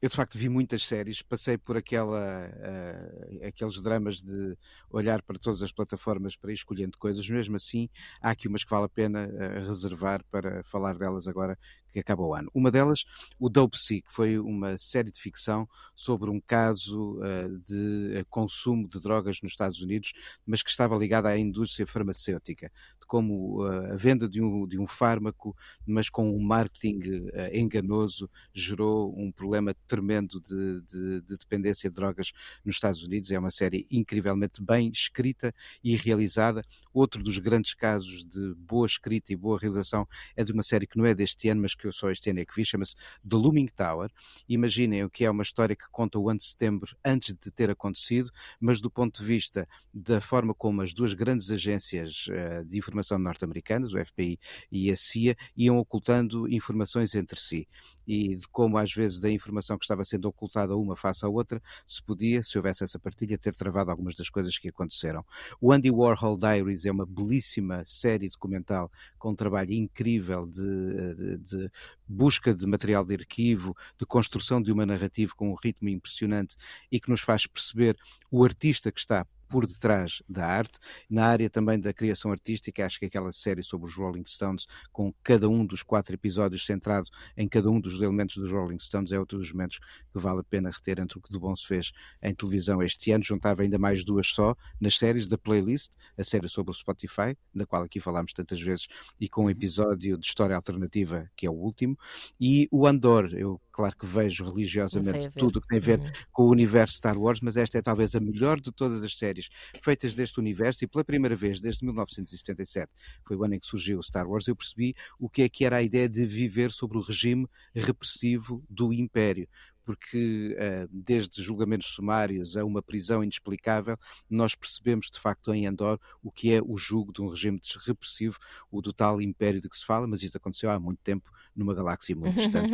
eu 0.00 0.08
de 0.08 0.14
facto 0.14 0.36
vi 0.38 0.48
muitas 0.48 0.84
séries, 0.84 1.22
passei 1.22 1.56
por 1.56 1.76
aquela, 1.76 2.48
uh, 2.48 3.46
aqueles 3.46 3.80
dramas 3.80 4.22
de 4.22 4.56
olhar 4.90 5.22
para 5.22 5.38
todas 5.38 5.62
as 5.62 5.72
plataformas 5.72 6.36
para 6.36 6.50
ir 6.50 6.54
escolhendo 6.54 6.98
coisas, 6.98 7.28
mesmo 7.28 7.56
assim 7.56 7.88
há 8.20 8.30
aqui 8.30 8.46
umas 8.46 8.62
que 8.62 8.70
vale 8.70 8.84
a 8.84 8.88
pena 8.88 9.26
uh, 9.26 9.66
reservar 9.66 10.22
para 10.30 10.62
falar 10.64 10.96
delas 10.96 11.26
agora 11.26 11.58
que 11.96 12.00
acaba 12.00 12.22
o 12.22 12.34
ano. 12.34 12.50
Uma 12.54 12.70
delas, 12.70 13.04
o 13.38 13.48
Dope 13.48 13.78
que 13.78 14.12
foi 14.12 14.38
uma 14.38 14.76
série 14.76 15.10
de 15.10 15.18
ficção 15.18 15.66
sobre 15.94 16.28
um 16.28 16.38
caso 16.38 17.18
uh, 17.20 17.58
de 17.60 18.22
consumo 18.28 18.86
de 18.86 19.00
drogas 19.00 19.40
nos 19.42 19.52
Estados 19.52 19.80
Unidos, 19.80 20.12
mas 20.44 20.62
que 20.62 20.68
estava 20.68 20.94
ligada 20.94 21.30
à 21.30 21.38
indústria 21.38 21.86
farmacêutica, 21.86 22.70
de 23.00 23.06
como 23.06 23.64
uh, 23.64 23.92
a 23.92 23.96
venda 23.96 24.28
de 24.28 24.42
um, 24.42 24.66
de 24.66 24.78
um 24.78 24.86
fármaco, 24.86 25.56
mas 25.86 26.10
com 26.10 26.30
um 26.36 26.40
marketing 26.40 26.98
uh, 26.98 27.54
enganoso, 27.54 28.28
gerou 28.52 29.14
um 29.18 29.32
problema 29.32 29.74
tremendo 29.86 30.38
de, 30.38 30.82
de, 30.82 31.20
de 31.22 31.36
dependência 31.38 31.88
de 31.88 31.94
drogas 31.94 32.32
nos 32.62 32.76
Estados 32.76 33.02
Unidos. 33.02 33.30
É 33.30 33.38
uma 33.38 33.50
série 33.50 33.86
incrivelmente 33.90 34.62
bem 34.62 34.90
escrita 34.90 35.54
e 35.82 35.96
realizada. 35.96 36.62
Outro 36.92 37.22
dos 37.22 37.38
grandes 37.38 37.72
casos 37.72 38.26
de 38.26 38.54
boa 38.54 38.86
escrita 38.86 39.32
e 39.32 39.36
boa 39.36 39.58
realização 39.58 40.06
é 40.36 40.44
de 40.44 40.52
uma 40.52 40.62
série 40.62 40.86
que 40.86 40.98
não 40.98 41.06
é 41.06 41.14
deste 41.14 41.48
ano, 41.48 41.62
mas 41.62 41.74
que 41.74 41.85
eu 41.86 41.92
só 41.92 42.10
este 42.10 42.30
ano 42.30 42.40
é 42.40 42.44
que 42.44 42.64
chama-se 42.64 42.94
The 43.28 43.36
Looming 43.36 43.68
Tower. 43.68 44.10
Imaginem 44.48 45.04
o 45.04 45.10
que 45.10 45.24
é 45.24 45.30
uma 45.30 45.42
história 45.42 45.76
que 45.76 45.88
conta 45.90 46.18
o 46.18 46.28
ano 46.28 46.38
de 46.38 46.44
setembro 46.44 46.96
antes 47.04 47.34
de 47.34 47.50
ter 47.50 47.70
acontecido, 47.70 48.30
mas 48.60 48.80
do 48.80 48.90
ponto 48.90 49.20
de 49.20 49.26
vista 49.26 49.68
da 49.92 50.20
forma 50.20 50.54
como 50.54 50.82
as 50.82 50.92
duas 50.92 51.14
grandes 51.14 51.50
agências 51.50 52.26
uh, 52.28 52.64
de 52.64 52.78
informação 52.78 53.18
norte-americanas, 53.18 53.92
o 53.92 54.04
FBI 54.04 54.38
e 54.70 54.90
a 54.90 54.96
CIA, 54.96 55.36
iam 55.56 55.78
ocultando 55.78 56.48
informações 56.48 57.14
entre 57.14 57.38
si 57.38 57.68
e 58.06 58.36
de 58.36 58.46
como 58.48 58.78
às 58.78 58.92
vezes 58.92 59.20
da 59.20 59.30
informação 59.30 59.76
que 59.76 59.84
estava 59.84 60.04
sendo 60.04 60.28
ocultada 60.28 60.76
uma 60.76 60.94
face 60.94 61.24
à 61.24 61.28
outra, 61.28 61.60
se 61.86 62.02
podia, 62.02 62.42
se 62.42 62.56
houvesse 62.56 62.84
essa 62.84 62.98
partilha, 62.98 63.36
ter 63.36 63.54
travado 63.54 63.90
algumas 63.90 64.14
das 64.14 64.30
coisas 64.30 64.56
que 64.58 64.68
aconteceram. 64.68 65.24
O 65.60 65.72
Andy 65.72 65.90
Warhol 65.90 66.38
Diaries 66.38 66.86
é 66.86 66.92
uma 66.92 67.04
belíssima 67.04 67.82
série 67.84 68.28
documental 68.28 68.90
com 69.18 69.30
um 69.30 69.34
trabalho 69.34 69.72
incrível 69.72 70.46
de, 70.46 71.14
de, 71.14 71.38
de 71.38 71.70
busca 72.08 72.54
de 72.54 72.66
material 72.66 73.04
de 73.04 73.14
arquivo, 73.14 73.76
de 73.98 74.06
construção 74.06 74.60
de 74.62 74.72
uma 74.72 74.86
narrativa 74.86 75.32
com 75.36 75.50
um 75.50 75.54
ritmo 75.54 75.88
impressionante 75.88 76.56
e 76.90 77.00
que 77.00 77.10
nos 77.10 77.20
faz 77.20 77.46
perceber 77.46 77.96
o 78.30 78.44
artista 78.44 78.92
que 78.92 79.00
está 79.00 79.26
por 79.48 79.66
detrás 79.66 80.22
da 80.28 80.46
arte. 80.46 80.78
Na 81.08 81.26
área 81.26 81.48
também 81.48 81.78
da 81.78 81.92
criação 81.92 82.30
artística, 82.30 82.84
acho 82.84 82.98
que 82.98 83.06
aquela 83.06 83.32
série 83.32 83.62
sobre 83.62 83.88
os 83.88 83.94
Rolling 83.94 84.24
Stones, 84.26 84.66
com 84.92 85.12
cada 85.22 85.48
um 85.48 85.64
dos 85.64 85.82
quatro 85.82 86.14
episódios 86.14 86.64
centrado 86.64 87.08
em 87.36 87.48
cada 87.48 87.70
um 87.70 87.80
dos 87.80 88.00
elementos 88.00 88.36
dos 88.36 88.50
Rolling 88.50 88.78
Stones, 88.78 89.12
é 89.12 89.18
outro 89.18 89.38
dos 89.38 89.52
momentos 89.52 89.78
que 89.78 90.18
vale 90.18 90.40
a 90.40 90.44
pena 90.44 90.70
reter 90.70 90.98
entre 90.98 91.18
o 91.18 91.20
que 91.20 91.32
de 91.32 91.38
bom 91.38 91.54
se 91.54 91.66
fez 91.66 91.92
em 92.22 92.34
televisão 92.34 92.82
este 92.82 93.12
ano. 93.12 93.24
Juntava 93.24 93.62
ainda 93.62 93.78
mais 93.78 94.04
duas 94.04 94.28
só 94.28 94.54
nas 94.80 94.96
séries 94.96 95.28
da 95.28 95.38
playlist, 95.38 95.92
a 96.16 96.24
série 96.24 96.48
sobre 96.48 96.70
o 96.70 96.74
Spotify, 96.74 97.36
da 97.54 97.66
qual 97.66 97.82
aqui 97.82 98.00
falámos 98.00 98.32
tantas 98.32 98.60
vezes, 98.60 98.86
e 99.20 99.28
com 99.28 99.44
um 99.44 99.50
episódio 99.50 100.18
de 100.18 100.26
história 100.26 100.56
alternativa, 100.56 101.30
que 101.36 101.46
é 101.46 101.50
o 101.50 101.54
último, 101.54 101.98
e 102.40 102.68
o 102.70 102.86
Andor. 102.86 103.32
Eu, 103.32 103.60
claro 103.70 103.96
que 103.96 104.06
vejo 104.06 104.44
religiosamente 104.44 105.30
tudo 105.30 105.58
o 105.58 105.60
que 105.60 105.68
tem 105.68 105.78
a 105.78 105.80
ver 105.80 106.00
uhum. 106.00 106.12
com 106.32 106.42
o 106.44 106.50
universo 106.50 106.94
Star 106.94 107.18
Wars, 107.18 107.40
mas 107.40 107.56
esta 107.56 107.78
é 107.78 107.82
talvez 107.82 108.14
a 108.14 108.20
melhor 108.20 108.60
de 108.60 108.72
todas 108.72 109.02
as 109.02 109.16
séries 109.16 109.35
séries 109.36 109.50
feitas 109.82 110.14
deste 110.14 110.38
universo 110.40 110.84
e 110.84 110.86
pela 110.86 111.04
primeira 111.04 111.36
vez 111.36 111.60
desde 111.60 111.84
1977, 111.84 112.90
foi 113.24 113.36
o 113.36 113.44
ano 113.44 113.54
em 113.54 113.60
que 113.60 113.66
surgiu 113.66 114.02
Star 114.02 114.28
Wars, 114.28 114.48
eu 114.48 114.56
percebi 114.56 114.94
o 115.18 115.28
que 115.28 115.42
é 115.42 115.48
que 115.48 115.64
era 115.64 115.76
a 115.76 115.82
ideia 115.82 116.08
de 116.08 116.26
viver 116.26 116.70
sobre 116.72 116.98
o 116.98 117.00
regime 117.00 117.46
repressivo 117.74 118.64
do 118.68 118.92
Império. 118.92 119.48
Porque 119.84 120.56
uh, 120.58 120.88
desde 120.90 121.40
julgamentos 121.40 121.86
sumários 121.86 122.56
a 122.56 122.64
uma 122.64 122.82
prisão 122.82 123.22
inexplicável, 123.22 123.96
nós 124.28 124.52
percebemos 124.52 125.08
de 125.08 125.20
facto 125.20 125.54
em 125.54 125.64
Andor 125.64 126.00
o 126.20 126.32
que 126.32 126.52
é 126.52 126.60
o 126.60 126.76
jugo 126.76 127.12
de 127.12 127.22
um 127.22 127.28
regime 127.28 127.60
repressivo, 127.84 128.36
o 128.68 128.82
do 128.82 128.92
tal 128.92 129.22
império 129.22 129.60
de 129.60 129.68
que 129.68 129.76
se 129.76 129.86
fala, 129.86 130.08
mas 130.08 130.24
isso 130.24 130.36
aconteceu 130.36 130.70
há 130.70 130.80
muito 130.80 130.98
tempo 131.04 131.30
numa 131.56 131.74
galáxia 131.74 132.14
muito 132.14 132.34
distante. 132.36 132.72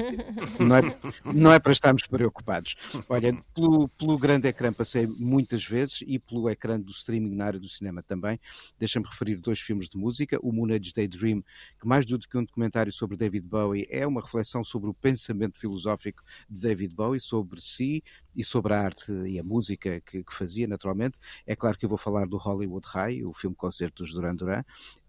não, 0.59 0.76
é, 0.76 0.83
não 1.24 1.53
é 1.53 1.59
para 1.59 1.72
estarmos 1.72 2.07
preocupados. 2.07 2.76
Olha, 3.09 3.39
pelo, 3.55 3.89
pelo 3.89 4.18
grande 4.18 4.49
ecrã 4.49 4.72
passei 4.72 5.07
muitas 5.07 5.64
vezes 5.64 6.03
e 6.07 6.18
pelo 6.18 6.51
ecrã 6.51 6.80
do 6.80 6.91
streaming 6.91 7.35
na 7.35 7.47
área 7.47 7.61
do 7.61 7.68
cinema 7.68 8.03
também. 8.03 8.41
Deixa-me 8.78 9.07
referir 9.07 9.37
dois 9.37 9.61
filmes 9.61 9.89
de 9.89 9.97
música. 9.97 10.39
O 10.43 10.53
Moon 10.53 10.72
Age 10.72 10.93
Daydream, 10.93 11.43
que 11.78 11.87
mais 11.87 12.05
do 12.05 12.18
que 12.18 12.37
um 12.37 12.45
documentário 12.45 12.93
sobre 12.93 13.16
David 13.16 13.47
Bowie, 13.47 13.87
é 13.91 14.07
uma 14.07 14.20
reflexão 14.20 14.64
sobre 14.64 14.91
o 14.91 14.95
pensamento 14.95 15.59
filosófico 15.59 16.22
de 16.49 16.61
David 16.61 16.95
Bowie, 16.95 17.20
sobre 17.20 17.61
si 17.61 18.03
e 18.35 18.45
sobre 18.45 18.74
a 18.74 18.80
arte 18.80 19.12
e 19.26 19.39
a 19.39 19.43
música 19.43 20.01
que, 20.01 20.22
que 20.24 20.35
fazia, 20.35 20.66
naturalmente. 20.66 21.18
É 21.47 21.55
claro 21.55 21.78
que 21.78 21.85
eu 21.85 21.89
vou 21.89 21.99
falar 21.99 22.26
do 22.26 22.37
Hollywood 22.37 22.87
High, 22.87 23.24
o 23.24 23.33
filme 23.33 23.57
concerto 23.57 24.03
dos 24.03 24.12
Duran 24.12 24.35
Duran, 24.35 24.62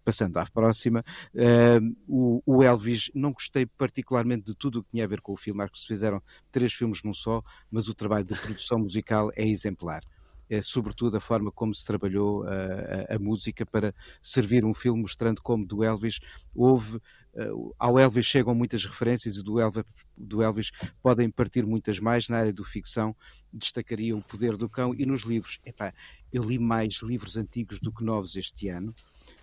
passando 0.04 0.36
à 0.36 0.46
próxima, 0.46 1.04
uh, 1.34 1.96
o, 2.06 2.42
o, 2.44 2.62
Elvis, 2.62 3.10
não 3.14 3.32
gostei 3.32 3.64
particularmente 3.64 4.44
de 4.44 4.54
tudo 4.54 4.80
o 4.80 4.84
que 4.84 4.90
tinha 4.90 5.04
a 5.04 5.08
ver 5.08 5.20
com 5.20 5.32
o 5.32 5.36
filme, 5.36 5.62
acho 5.62 5.72
que 5.72 5.78
se 5.78 5.86
fizeram 5.86 6.22
três 6.52 6.72
filmes 6.72 7.02
num 7.02 7.14
só, 7.14 7.42
mas 7.70 7.88
o 7.88 7.94
trabalho 7.94 8.24
de 8.24 8.34
produção 8.34 8.78
musical 8.80 9.30
é 9.34 9.46
exemplar. 9.46 10.02
É, 10.48 10.60
sobretudo 10.60 11.16
a 11.16 11.20
forma 11.20 11.50
como 11.50 11.74
se 11.74 11.84
trabalhou 11.84 12.42
uh, 12.42 12.48
a, 13.08 13.14
a, 13.14 13.18
música 13.18 13.64
para 13.64 13.94
servir 14.20 14.64
um 14.64 14.74
filme 14.74 15.00
mostrando 15.00 15.40
como 15.40 15.64
do 15.64 15.82
Elvis 15.82 16.20
houve 16.54 16.96
uh, 16.96 17.74
ao 17.78 17.98
Elvis 17.98 18.26
chegam 18.26 18.54
muitas 18.54 18.84
referências 18.84 19.36
e 19.36 19.42
do 19.42 19.58
Elvis, 19.58 19.84
do 20.14 20.42
Elvis 20.42 20.70
podem 21.02 21.30
partir 21.30 21.64
muitas 21.64 21.98
mais 21.98 22.28
na 22.28 22.36
área 22.36 22.52
do 22.52 22.62
ficção 22.62 23.16
destacaria 23.50 24.14
o 24.14 24.20
poder 24.20 24.56
do 24.58 24.68
cão 24.68 24.94
e 24.94 25.06
nos 25.06 25.22
livros 25.22 25.58
epá, 25.64 25.94
eu 26.30 26.42
li 26.42 26.58
mais 26.58 27.00
livros 27.02 27.38
antigos 27.38 27.80
do 27.80 27.90
que 27.90 28.04
novos 28.04 28.36
este 28.36 28.68
ano 28.68 28.94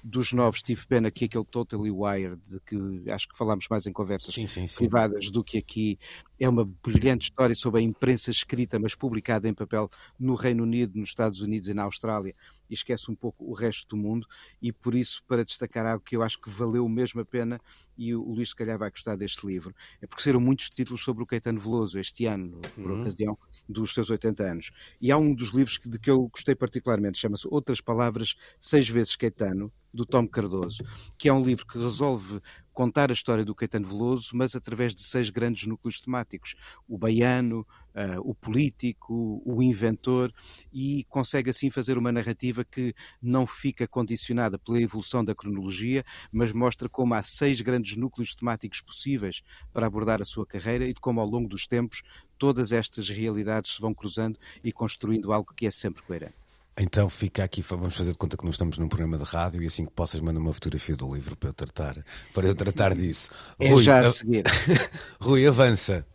dos 0.04 0.34
novos 0.34 0.62
tive 0.62 0.86
pena 0.88 1.12
que 1.12 1.26
aquele 1.26 1.46
Totally 1.46 1.92
Wired, 1.92 2.42
de 2.46 2.60
que 2.62 3.10
acho 3.12 3.28
que 3.28 3.38
falámos 3.38 3.68
mais 3.70 3.86
em 3.86 3.94
conversas 3.94 4.34
sim, 4.34 4.48
sim, 4.48 4.66
sim. 4.66 4.78
privadas 4.78 5.30
do 5.30 5.44
que 5.44 5.58
aqui, 5.58 6.00
é 6.42 6.50
uma 6.50 6.66
brilhante 6.66 7.26
história 7.26 7.54
sobre 7.54 7.82
a 7.82 7.84
imprensa 7.84 8.32
escrita, 8.32 8.80
mas 8.80 8.96
publicada 8.96 9.48
em 9.48 9.54
papel 9.54 9.88
no 10.20 10.34
Reino 10.34 10.64
Unido, 10.64 10.98
nos 10.98 11.10
Estados 11.10 11.40
Unidos 11.40 11.70
e 11.70 11.74
na 11.76 11.84
Austrália, 11.84 12.34
e 12.68 12.74
esquece 12.74 13.12
um 13.12 13.16
pouco 13.16 13.46
o 13.46 13.54
resto 13.54 13.88
do 13.90 13.96
mundo, 13.96 14.26
e 14.60 14.72
por 14.72 14.96
isso, 14.96 15.24
para 15.28 15.46
destacar 15.46 15.86
algo 15.86 16.04
que 16.04 16.18
eu 16.18 16.24
acho 16.24 16.42
que 16.42 16.50
valeu 16.50 16.90
mesmo 16.90 17.22
a 17.22 17.26
pena, 17.26 17.62
e 17.96 18.16
o 18.16 18.24
Luís 18.24 18.50
se 18.50 18.56
calhar 18.56 18.80
vai 18.80 18.90
gostar 18.90 19.16
deste 19.16 19.46
livro, 19.46 19.72
é 20.02 20.08
porque 20.08 20.24
serão 20.24 20.40
muitos 20.40 20.68
títulos 20.72 21.04
sobre 21.04 21.22
o 21.22 21.28
Caetano 21.28 21.60
Veloso 21.60 22.00
este 22.00 22.26
ano, 22.26 22.60
por 22.74 22.90
uhum. 22.90 23.02
ocasião 23.02 23.38
dos 23.70 23.94
seus 23.94 24.10
80 24.10 24.44
anos. 24.44 24.72
E 25.00 25.12
há 25.12 25.18
um 25.20 25.36
dos 25.36 25.50
livros 25.50 25.80
de 25.86 26.00
que 26.00 26.10
eu 26.10 26.28
gostei 26.28 26.56
particularmente, 26.56 27.20
chama-se 27.20 27.48
Outras 27.52 27.80
Palavras, 27.80 28.36
Seis 28.60 28.90
Vezes 28.90 29.16
Caetano, 29.16 29.72
do 29.94 30.06
Tom 30.06 30.28
Cardoso, 30.28 30.84
que 31.18 31.30
é 31.30 31.34
um 31.34 31.44
livro 31.44 31.68
que 31.68 31.78
resolve 31.78 32.42
contar 32.74 33.10
a 33.10 33.14
história 33.14 33.46
do 33.46 33.56
Caetano 33.56 33.88
Veloso, 33.88 34.32
mas 34.34 34.56
através 34.56 34.96
de 34.96 35.02
seis 35.02 35.30
grandes 35.30 35.68
núcleos 35.68 36.00
temáticos: 36.00 36.56
o 36.88 36.98
baiano, 36.98 37.66
uh, 37.96 38.20
o 38.24 38.34
político, 38.34 39.42
o 39.46 39.62
inventor, 39.62 40.34
e 40.74 41.04
consegue 41.10 41.50
assim 41.50 41.70
fazer 41.70 41.98
uma 41.98 42.12
narrativa 42.12 42.64
que 42.64 42.94
não 43.22 43.46
fica 43.46 43.88
condicionada 43.88 44.58
pela 44.58 44.82
evolução 44.82 45.24
da 45.24 45.36
cronologia, 45.36 46.06
mas 46.32 46.52
mostra 46.52 46.90
como 46.90 47.14
há 47.14 47.24
seis 47.24 47.62
grandes 47.62 47.96
núcleos 47.96 48.36
temáticos 48.36 48.82
possíveis 48.82 49.44
para 49.74 49.88
abordar 49.88 50.22
a 50.22 50.26
sua 50.26 50.46
carreira 50.46 50.86
e 50.86 50.94
de 50.94 51.00
como 51.00 51.20
ao 51.20 51.28
longo 51.28 51.48
dos 51.48 51.68
tempos 51.68 52.04
todas 52.38 52.72
estas 52.72 53.08
realidades 53.10 53.76
se 53.76 53.82
vão 53.82 53.94
cruzando 53.94 54.40
e 54.64 54.72
construindo 54.72 55.32
algo 55.32 55.54
que 55.54 55.68
é 55.68 55.72
sempre 55.72 56.02
coerente. 56.02 56.41
Então 56.78 57.10
fica 57.10 57.44
aqui, 57.44 57.62
vamos 57.62 57.96
fazer 57.96 58.12
de 58.12 58.18
conta 58.18 58.38
que 58.38 58.46
nós 58.46 58.56
estamos 58.56 58.78
num 58.78 58.88
programa 58.88 59.18
de 59.18 59.24
rádio 59.24 59.62
e 59.62 59.68
assim 59.68 59.86
que 59.86 59.92
possas 59.92 60.22
mandar 60.22 60.40
uma 60.40 60.54
fotografia 60.54 60.96
do 60.96 61.14
livro 61.14 61.36
para 61.36 61.50
eu 61.50 61.54
tratar, 61.54 62.04
para 62.34 62.48
eu 62.48 62.56
tratar 62.56 62.96
disso. 62.96 63.32
É 63.60 63.70
Rui, 63.70 63.84
já 63.84 64.00
a 64.00 64.12
seguir. 64.12 64.44
Rui, 65.20 65.46
avança. 65.46 66.06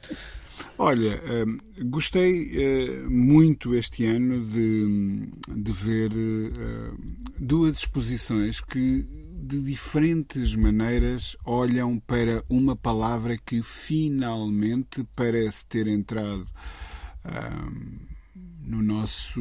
Olha, 0.79 1.23
hum, 1.47 1.59
gostei 1.87 2.53
uh, 2.57 3.11
muito 3.11 3.75
este 3.75 4.07
ano 4.07 4.45
de, 4.47 5.29
de 5.49 5.73
ver 5.73 6.11
uh, 6.13 6.99
duas 7.39 7.79
exposições 7.79 8.61
que 8.61 9.07
de 9.47 9.63
diferentes 9.63 10.55
maneiras 10.57 11.37
olham 11.45 12.01
para 12.01 12.43
uma 12.49 12.75
palavra 12.75 13.39
que 13.39 13.63
finalmente 13.63 15.07
parece 15.15 15.67
ter 15.67 15.87
entrado 15.87 16.47
um, 17.25 18.16
no 18.67 18.83
nosso 18.83 19.41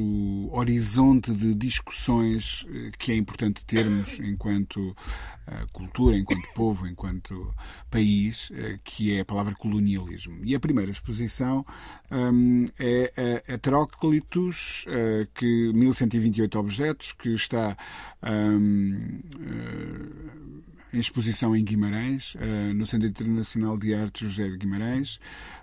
horizonte 0.51 1.31
de 1.31 1.55
discussões 1.55 2.63
eh, 2.69 2.91
que 2.97 3.11
é 3.11 3.15
importante 3.15 3.65
termos 3.65 4.19
enquanto 4.19 4.77
uh, 4.79 5.67
cultura, 5.73 6.15
enquanto 6.15 6.47
povo, 6.53 6.87
enquanto 6.87 7.51
país, 7.89 8.51
uh, 8.51 8.79
que 8.83 9.15
é 9.15 9.21
a 9.21 9.25
palavra 9.25 9.55
colonialismo. 9.55 10.37
E 10.43 10.53
a 10.53 10.59
primeira 10.59 10.91
exposição 10.91 11.65
um, 12.11 12.65
é 12.77 13.41
a 13.47 13.53
Heteróclitos, 13.53 14.85
uh, 14.85 15.27
que 15.33 15.73
1128 15.73 16.59
objetos, 16.59 17.11
que 17.11 17.29
está 17.29 17.75
um, 18.23 19.21
em 20.95 20.99
exposição 20.99 21.55
em 21.55 21.63
Guimarães, 21.63 22.35
uh, 22.35 22.73
no 22.73 22.87
Centro 22.87 23.07
Internacional 23.07 23.77
de 23.77 23.93
Arte 23.93 24.25
José 24.25 24.47
de 24.47 24.57
Guimarães, 24.57 25.19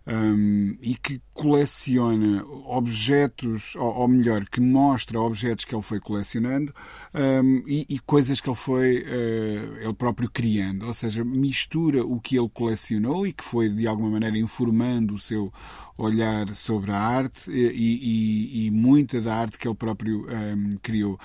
um, 0.07 0.77
e 0.83 0.95
que 0.95 1.21
coleciona 1.33 2.45
objetos, 2.67 3.75
ou, 3.77 3.95
ou, 3.95 4.09
melhor, 4.09 4.45
que 4.47 4.61
mostra 4.61 5.21
objetos 5.21 5.65
que 5.65 5.75
ele 5.75 5.83
foi 5.83 6.01
colecionando 6.01 6.75
um, 7.15 7.63
e, 7.67 7.87
e, 7.89 7.99
coisas 8.01 8.41
que 8.41 8.49
ele 8.49 8.57
foi 8.57 8.99
uh, 8.99 9.81
ele 9.81 9.95
próprio 9.95 10.31
criando, 10.31 10.87
ou 10.87 10.93
seja, 10.95 11.25
mistura 11.25 12.05
o 12.05 12.21
que 12.21 12.39
ele 12.39 12.51
colecionou 12.53 13.27
e 13.27 13.33
que 13.33 13.45
foi 13.45 13.69
de 13.69 13.87
alguma 13.87 14.11
maneira 14.11 14.37
informando 14.37 15.15
o 15.15 15.21
seu 15.21 15.53
olhar 15.97 16.55
sobre 16.55 16.91
a 16.91 16.99
arte 16.99 17.51
e, 17.51 17.63
e, 17.63 18.67
e 18.67 18.71
muita 18.71 19.21
da 19.21 19.35
arte 19.35 19.59
que 19.59 19.69
ele 19.69 19.77
próprio 19.77 20.27
um, 20.29 20.77
criou 20.83 21.19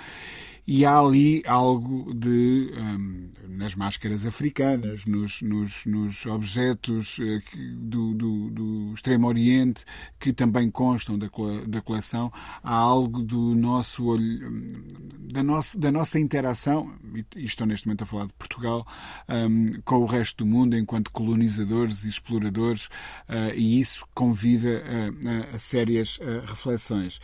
e 0.67 0.85
há 0.85 0.99
ali 0.99 1.41
algo 1.47 2.13
de 2.13 2.73
um, 2.75 3.29
nas 3.47 3.73
máscaras 3.73 4.25
africanas, 4.25 5.05
nos, 5.05 5.41
nos, 5.41 5.85
nos 5.85 6.25
objetos 6.25 7.17
uh, 7.19 7.41
do, 7.77 8.13
do, 8.13 8.49
do, 8.49 8.93
Extremo 8.93 9.27
Oriente 9.27 9.85
que 10.19 10.33
também 10.33 10.69
constam 10.69 11.17
da, 11.17 11.29
da 11.65 11.81
coleção, 11.81 12.31
há 12.61 12.73
algo 12.73 13.23
do 13.23 13.55
nosso 13.55 14.05
olho, 14.05 14.83
da, 15.31 15.41
da 15.77 15.91
nossa 15.91 16.19
interação, 16.19 16.93
e 17.35 17.45
estou 17.45 17.65
neste 17.65 17.87
momento 17.87 18.03
a 18.03 18.05
falar 18.05 18.27
de 18.27 18.33
Portugal, 18.33 18.85
um, 19.29 19.81
com 19.85 19.99
o 19.99 20.05
resto 20.05 20.43
do 20.43 20.45
mundo 20.45 20.77
enquanto 20.77 21.11
colonizadores 21.11 22.03
e 22.03 22.09
exploradores, 22.09 22.87
uh, 23.29 23.53
e 23.55 23.79
isso 23.79 24.05
convida 24.13 24.83
a, 24.83 25.53
a, 25.53 25.55
a 25.55 25.59
sérias 25.59 26.17
uh, 26.17 26.45
reflexões. 26.45 27.21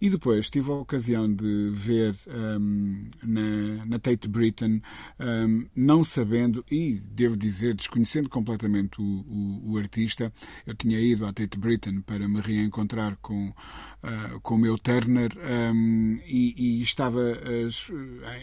E 0.00 0.10
depois 0.10 0.50
tive 0.50 0.70
a 0.70 0.74
ocasião 0.74 1.32
de 1.32 1.70
ver 1.72 2.14
um, 2.28 3.08
na, 3.22 3.86
na, 3.86 3.98
Tate 3.98 4.28
Britain, 4.28 4.80
um, 5.18 5.66
não 5.74 6.04
sabendo, 6.04 6.64
e 6.70 6.94
devo 7.10 7.36
dizer, 7.36 7.74
desconhecendo 7.74 8.28
completamente 8.28 9.00
o, 9.00 9.04
o, 9.04 9.72
o, 9.72 9.78
artista, 9.78 10.32
eu 10.66 10.74
tinha 10.74 11.00
ido 11.00 11.26
à 11.26 11.32
Tate 11.32 11.58
Britain 11.58 12.00
para 12.00 12.28
me 12.28 12.40
reencontrar 12.40 13.16
com, 13.20 13.48
uh, 13.48 14.40
com 14.42 14.54
o 14.54 14.58
meu 14.58 14.78
Turner 14.78 15.32
um, 15.72 16.18
e, 16.26 16.54
e, 16.56 16.82
estava 16.82 17.20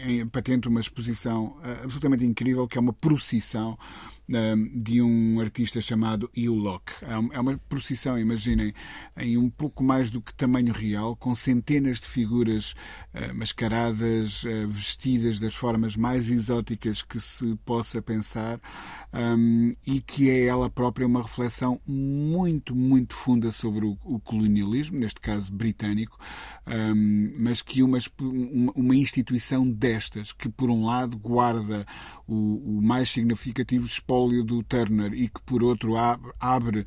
em 0.06 0.26
patente 0.28 0.68
uma 0.68 0.80
exposição 0.80 1.56
uh, 1.58 1.84
absolutamente 1.84 2.24
incrível, 2.24 2.66
que 2.66 2.78
é 2.78 2.80
uma 2.80 2.92
procissão 2.92 3.78
de 4.74 5.02
um 5.02 5.38
artista 5.40 5.80
chamado 5.80 6.30
Iulok. 6.36 6.92
É, 7.02 7.36
é 7.36 7.40
uma 7.40 7.58
procissão, 7.68 8.18
imaginem, 8.18 8.72
em 9.18 9.36
um 9.36 9.50
pouco 9.50 9.84
mais 9.84 10.10
do 10.10 10.20
que 10.20 10.32
tamanho 10.32 10.72
real, 10.72 11.14
com 11.24 11.34
centenas 11.34 12.00
de 12.00 12.06
figuras 12.06 12.74
uh, 13.14 13.34
mascaradas, 13.34 14.44
uh, 14.44 14.68
vestidas 14.68 15.40
das 15.40 15.54
formas 15.54 15.96
mais 15.96 16.28
exóticas 16.28 17.00
que 17.00 17.18
se 17.18 17.56
possa 17.64 18.02
pensar, 18.02 18.60
um, 19.10 19.72
e 19.86 20.02
que 20.02 20.28
é 20.28 20.44
ela 20.44 20.68
própria 20.68 21.06
uma 21.06 21.22
reflexão 21.22 21.80
muito, 21.86 22.76
muito 22.76 23.14
funda 23.14 23.50
sobre 23.50 23.86
o, 23.86 23.96
o 24.04 24.20
colonialismo, 24.20 24.98
neste 24.98 25.18
caso 25.18 25.50
britânico, 25.50 26.18
um, 26.66 27.32
mas 27.38 27.62
que 27.62 27.82
uma, 27.82 27.96
uma 28.76 28.94
instituição 28.94 29.66
destas, 29.66 30.30
que 30.30 30.50
por 30.50 30.68
um 30.68 30.84
lado 30.84 31.16
guarda 31.16 31.86
o, 32.26 32.78
o 32.78 32.82
mais 32.82 33.08
significativo 33.08 33.86
espólio 33.86 34.44
do 34.44 34.62
Turner 34.62 35.14
e 35.14 35.28
que, 35.28 35.40
por 35.42 35.62
outro, 35.62 35.94
abre 36.38 36.84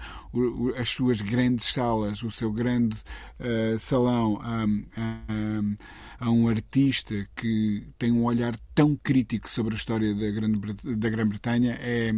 as 0.77 0.89
suas 0.89 1.21
grandes 1.21 1.71
salas, 1.71 2.21
o 2.21 2.31
seu 2.31 2.51
grande 2.51 2.97
uh, 3.39 3.79
salão 3.79 4.26
a, 4.35 4.65
a, 4.97 6.25
a, 6.25 6.29
um 6.29 6.47
artista 6.47 7.15
que 7.35 7.87
tem 7.97 8.11
um 8.11 8.25
olhar 8.25 8.55
tão 8.77 8.95
crítico 8.95 9.49
sobre 9.49 9.73
a 9.73 9.77
história 9.77 10.13
da, 10.13 10.93
da 10.95 11.09
Grã-Bretanha 11.09 11.79
é, 11.81 12.13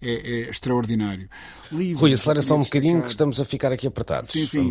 é, 0.00 0.12
é, 0.12 0.48
extraordinário. 0.48 1.28
Rui, 1.72 2.12
acelera 2.12 2.40
só 2.40 2.54
um 2.54 2.62
bocadinho 2.62 3.02
que 3.02 3.08
estamos 3.08 3.40
a 3.40 3.44
ficar 3.44 3.72
aqui 3.72 3.84
apertados. 3.84 4.30
Sim, 4.30 4.46
sim. 4.46 4.70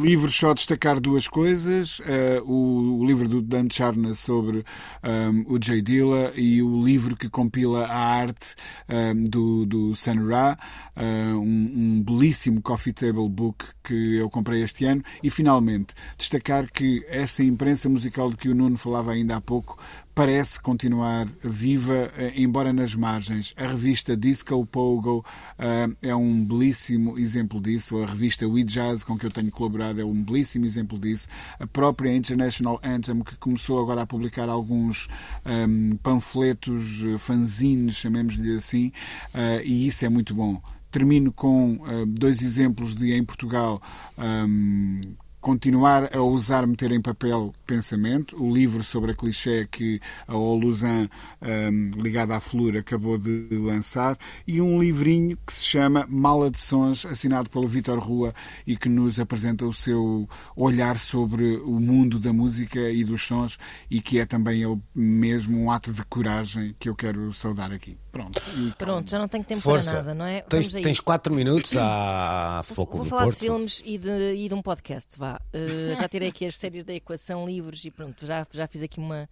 Livros 0.00 0.36
só 0.36 0.54
destacar 0.54 1.00
duas 1.00 1.26
coisas. 1.26 1.98
Uh, 1.98 2.44
o, 2.44 3.00
o, 3.00 3.04
livro 3.04 3.28
do 3.28 3.42
Dan 3.42 3.66
Charna 3.68 4.14
sobre 4.14 4.64
um, 5.02 5.52
o 5.52 5.58
Jay 5.60 5.82
Dilla 5.82 6.32
e 6.36 6.62
o 6.62 6.80
livro 6.80 7.16
que 7.16 7.28
compila 7.28 7.86
a 7.86 7.98
arte 7.98 8.54
um, 8.88 9.24
do, 9.24 9.66
do 9.66 9.96
Sun 9.96 10.28
Ra, 10.28 10.56
uh, 10.96 11.36
um, 11.36 11.72
um 11.74 12.02
belíssimo 12.04 12.62
coffee 12.62 12.92
table 12.92 13.28
book 13.28 13.64
que 13.82 14.18
eu 14.18 14.30
comprei 14.30 14.62
este 14.62 14.84
ano. 14.84 15.02
E, 15.24 15.28
finalmente, 15.28 15.92
destacar 16.16 16.70
que 16.70 17.04
essa 17.08 17.42
imprensa 17.42 17.88
musical 17.88 18.30
de 18.30 18.36
que 18.36 18.48
o 18.48 18.54
Nuno 18.54 18.78
falava 18.78 19.10
ainda 19.10 19.34
há 19.34 19.40
pouco 19.40 19.76
parece 20.14 20.60
continuar 20.60 21.26
viva, 21.42 22.12
eh, 22.16 22.34
embora 22.36 22.72
nas 22.72 22.94
margens. 22.94 23.52
A 23.56 23.66
revista 23.66 24.16
Disco 24.16 24.64
Pogo 24.64 25.24
uh, 25.58 25.96
é 26.00 26.14
um 26.14 26.44
belíssimo 26.44 27.18
exemplo 27.18 27.60
disso. 27.60 28.00
A 28.00 28.06
revista 28.06 28.46
We 28.46 28.62
Jazz, 28.62 29.02
com 29.02 29.18
que 29.18 29.26
eu 29.26 29.30
tenho 29.30 29.50
colaborado, 29.50 30.00
é 30.00 30.04
um 30.04 30.22
belíssimo 30.22 30.64
exemplo 30.64 30.98
disso. 30.98 31.26
A 31.58 31.66
própria 31.66 32.14
International 32.14 32.80
Anthem, 32.84 33.22
que 33.22 33.36
começou 33.36 33.80
agora 33.80 34.02
a 34.02 34.06
publicar 34.06 34.48
alguns 34.48 35.08
um, 35.44 35.50
ehm, 35.50 35.96
panfletos, 35.96 37.04
eh, 37.04 37.18
fanzines, 37.18 37.96
chamemos-lhe 37.96 38.56
assim, 38.56 38.92
uh, 39.34 39.60
e 39.64 39.86
isso 39.88 40.04
é 40.04 40.08
muito 40.08 40.34
bom. 40.34 40.62
Termino 40.92 41.32
com 41.32 41.74
uh, 41.74 42.06
dois 42.06 42.40
exemplos 42.40 42.94
de 42.94 43.12
em 43.12 43.24
Portugal 43.24 43.82
um, 44.16 45.00
ehm, 45.02 45.23
continuar 45.44 46.08
a 46.16 46.22
ousar 46.22 46.66
meter 46.66 46.90
em 46.90 47.02
papel 47.02 47.52
pensamento. 47.66 48.42
O 48.42 48.50
livro 48.50 48.82
sobre 48.82 49.10
a 49.12 49.14
clichê 49.14 49.68
que 49.70 50.00
a 50.26 50.34
Oluzan, 50.34 51.06
um, 51.42 51.90
ligada 52.00 52.34
à 52.34 52.40
Flor, 52.40 52.78
acabou 52.78 53.18
de 53.18 53.48
lançar. 53.50 54.16
E 54.46 54.58
um 54.62 54.80
livrinho 54.80 55.36
que 55.46 55.52
se 55.52 55.62
chama 55.62 56.06
Mala 56.08 56.50
de 56.50 56.58
Sons, 56.58 57.04
assinado 57.04 57.50
pelo 57.50 57.68
Vitor 57.68 57.98
Rua 57.98 58.34
e 58.66 58.74
que 58.74 58.88
nos 58.88 59.20
apresenta 59.20 59.66
o 59.66 59.72
seu 59.74 60.26
olhar 60.56 60.98
sobre 60.98 61.58
o 61.58 61.78
mundo 61.78 62.18
da 62.18 62.32
música 62.32 62.80
e 62.90 63.04
dos 63.04 63.26
sons 63.26 63.58
e 63.90 64.00
que 64.00 64.18
é 64.18 64.24
também 64.24 64.62
ele 64.62 64.80
mesmo 64.94 65.62
um 65.62 65.70
ato 65.70 65.92
de 65.92 66.02
coragem 66.06 66.74
que 66.78 66.88
eu 66.88 66.96
quero 66.96 67.34
saudar 67.34 67.70
aqui. 67.70 67.98
Pronto. 68.10 68.40
Pronto, 68.78 69.10
já 69.10 69.18
não 69.18 69.26
tenho 69.26 69.42
tempo 69.42 69.60
Força. 69.60 69.90
para 69.90 69.98
nada, 69.98 70.14
não 70.14 70.24
é? 70.24 70.40
Tens, 70.42 70.68
tens 70.68 71.00
quatro 71.00 71.34
minutos 71.34 71.74
à 71.76 72.62
Futebol 72.62 72.86
Vou, 72.86 72.96
vou 72.98 73.04
falar 73.06 73.26
de 73.26 73.36
filmes 73.36 73.82
e 73.84 73.98
de, 73.98 74.34
e 74.36 74.48
de 74.48 74.54
um 74.54 74.62
podcast, 74.62 75.18
vá. 75.18 75.33
Uh, 75.52 75.94
já 75.94 76.08
tirei 76.08 76.28
aqui 76.28 76.44
as 76.44 76.56
séries 76.56 76.84
da 76.84 76.94
equação, 76.94 77.46
livros 77.46 77.84
e 77.84 77.90
pronto, 77.90 78.26
já, 78.26 78.46
já 78.50 78.66
fiz 78.66 78.82
aqui 78.82 78.98
uma. 78.98 79.28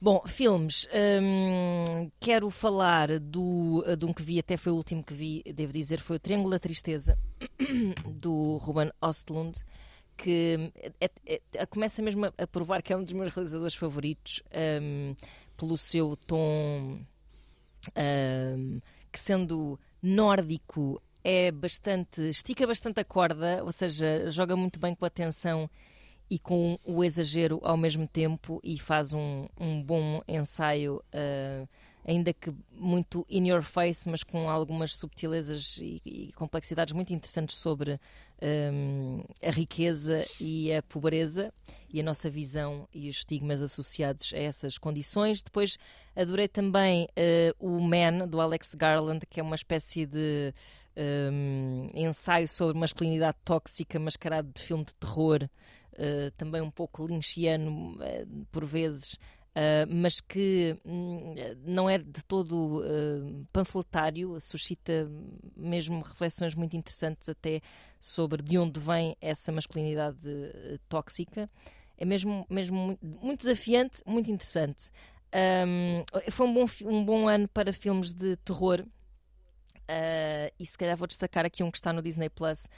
Bom, 0.00 0.22
filmes. 0.26 0.86
Um, 1.22 2.10
quero 2.20 2.50
falar 2.50 3.18
do, 3.18 3.82
de 3.96 4.04
um 4.04 4.12
que 4.12 4.22
vi, 4.22 4.38
até 4.38 4.56
foi 4.56 4.72
o 4.72 4.76
último 4.76 5.02
que 5.02 5.14
vi, 5.14 5.42
devo 5.54 5.72
dizer, 5.72 6.00
foi 6.00 6.16
o 6.16 6.20
Triângulo 6.20 6.50
da 6.50 6.58
Tristeza, 6.58 7.18
do 8.04 8.58
Ruben 8.58 8.90
Ostlund, 9.00 9.58
que 10.16 10.70
é, 11.00 11.10
é, 11.26 11.40
é, 11.54 11.66
começa 11.66 12.02
mesmo 12.02 12.26
a, 12.26 12.46
provar 12.46 12.82
que 12.82 12.92
é 12.92 12.96
um 12.96 13.04
dos 13.04 13.12
meus 13.12 13.34
realizadores 13.34 13.74
favoritos, 13.74 14.42
um, 14.82 15.14
pelo 15.56 15.78
seu 15.78 16.16
tom, 16.16 17.00
um, 17.96 18.80
que 19.10 19.20
sendo 19.20 19.78
nórdico 20.02 21.00
é 21.28 21.50
bastante. 21.50 22.20
estica 22.20 22.64
bastante 22.68 23.00
a 23.00 23.04
corda, 23.04 23.60
ou 23.64 23.72
seja, 23.72 24.30
joga 24.30 24.54
muito 24.54 24.78
bem 24.78 24.94
com 24.94 25.04
a 25.04 25.10
tensão 25.10 25.68
e 26.30 26.38
com 26.38 26.78
o 26.84 27.02
exagero 27.02 27.58
ao 27.64 27.76
mesmo 27.76 28.06
tempo 28.06 28.60
e 28.62 28.78
faz 28.78 29.12
um, 29.12 29.48
um 29.58 29.82
bom 29.82 30.22
ensaio, 30.28 31.02
uh, 31.12 31.68
ainda 32.06 32.32
que 32.32 32.54
muito 32.70 33.26
in 33.28 33.48
your 33.48 33.62
face, 33.62 34.08
mas 34.08 34.22
com 34.22 34.48
algumas 34.48 34.94
subtilezas 34.94 35.78
e, 35.78 36.00
e 36.04 36.32
complexidades 36.34 36.94
muito 36.94 37.12
interessantes 37.12 37.56
sobre 37.56 37.98
um, 38.40 39.24
a 39.42 39.50
riqueza 39.50 40.24
e 40.40 40.72
a 40.72 40.82
pobreza 40.82 41.52
e 41.92 42.00
a 42.00 42.04
nossa 42.04 42.30
visão 42.30 42.88
e 42.94 43.08
os 43.08 43.16
estigmas 43.16 43.60
associados 43.60 44.32
a 44.32 44.38
essas 44.38 44.78
condições. 44.78 45.42
Depois 45.42 45.78
adorei 46.14 46.46
também 46.46 47.04
uh, 47.04 47.66
o 47.66 47.80
Man, 47.80 48.28
do 48.28 48.40
Alex 48.40 48.74
Garland, 48.74 49.26
que 49.28 49.40
é 49.40 49.42
uma 49.42 49.56
espécie 49.56 50.06
de 50.06 50.54
um, 50.96 51.90
ensaio 51.92 52.46
sobre 52.46 52.78
masculinidade 52.78 53.38
tóxica 53.44 53.98
mascarado 53.98 54.50
de 54.54 54.62
filme 54.62 54.84
de 54.84 54.94
terror, 54.94 55.48
uh, 55.94 56.30
também 56.36 56.60
um 56.60 56.70
pouco 56.70 57.06
lynchiano 57.06 57.96
uh, 57.96 58.46
por 58.52 58.64
vezes, 58.64 59.18
Uh, 59.56 59.88
mas 59.88 60.20
que 60.20 60.76
hum, 60.84 61.34
não 61.64 61.88
é 61.88 61.96
de 61.96 62.22
todo 62.22 62.82
uh, 62.82 63.46
panfletário, 63.50 64.38
suscita 64.38 65.10
mesmo 65.56 66.02
reflexões 66.02 66.54
muito 66.54 66.76
interessantes 66.76 67.30
até 67.30 67.62
sobre 67.98 68.42
de 68.42 68.58
onde 68.58 68.78
vem 68.78 69.16
essa 69.18 69.50
masculinidade 69.50 70.28
uh, 70.28 70.78
tóxica. 70.90 71.48
É 71.96 72.04
mesmo, 72.04 72.46
mesmo 72.50 72.76
muito, 72.76 73.06
muito 73.06 73.38
desafiante, 73.40 74.02
muito 74.04 74.30
interessante. 74.30 74.90
Um, 75.34 76.04
foi 76.30 76.46
um 76.46 76.52
bom, 76.52 76.64
um 76.84 77.02
bom 77.02 77.26
ano 77.26 77.48
para 77.48 77.72
filmes 77.72 78.12
de 78.12 78.36
terror. 78.36 78.84
e 80.60 80.66
se 80.66 80.76
calhar 80.76 80.98
vou 80.98 81.06
destacar 81.06 81.46
aqui 81.46 81.62
um 81.62 81.70
que 81.70 81.78
está 81.78 81.94
no 81.94 82.02
Disney 82.02 82.28
Plus, 82.28 82.68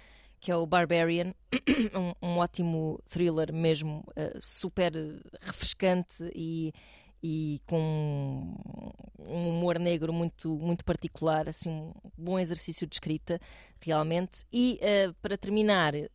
que 0.41 0.51
é 0.51 0.57
o 0.57 0.67
Barbarian, 0.67 1.35
um, 2.23 2.29
um 2.29 2.39
ótimo 2.39 3.01
thriller 3.09 3.53
mesmo, 3.53 4.05
uh, 4.11 4.39
super 4.41 4.93
refrescante 5.41 6.31
e, 6.35 6.73
e 7.23 7.61
com 7.67 8.57
um 9.19 9.49
humor 9.49 9.79
negro 9.79 10.13
muito, 10.13 10.57
muito 10.59 10.85
particular, 10.85 11.49
assim, 11.49 11.71
um 11.71 11.93
bom 12.17 12.39
exercício 12.39 12.87
de 12.87 12.95
escrita, 12.95 13.41
realmente. 13.81 14.45
E 14.53 14.81
uh, 14.83 15.15
para 15.21 15.37
terminar, 15.37 15.95
uh, 15.95 16.09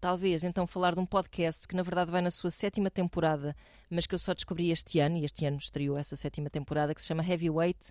talvez 0.00 0.44
então 0.44 0.66
falar 0.66 0.94
de 0.94 1.00
um 1.00 1.06
podcast 1.06 1.68
que 1.68 1.76
na 1.76 1.82
verdade 1.82 2.10
vai 2.10 2.22
na 2.22 2.30
sua 2.30 2.50
sétima 2.50 2.90
temporada, 2.90 3.54
mas 3.90 4.06
que 4.06 4.14
eu 4.14 4.18
só 4.18 4.32
descobri 4.32 4.70
este 4.70 4.98
ano, 4.98 5.16
e 5.16 5.24
este 5.24 5.44
ano 5.44 5.58
estreou 5.58 5.98
essa 5.98 6.16
sétima 6.16 6.48
temporada, 6.48 6.94
que 6.94 7.00
se 7.00 7.08
chama 7.08 7.26
Heavyweight 7.26 7.90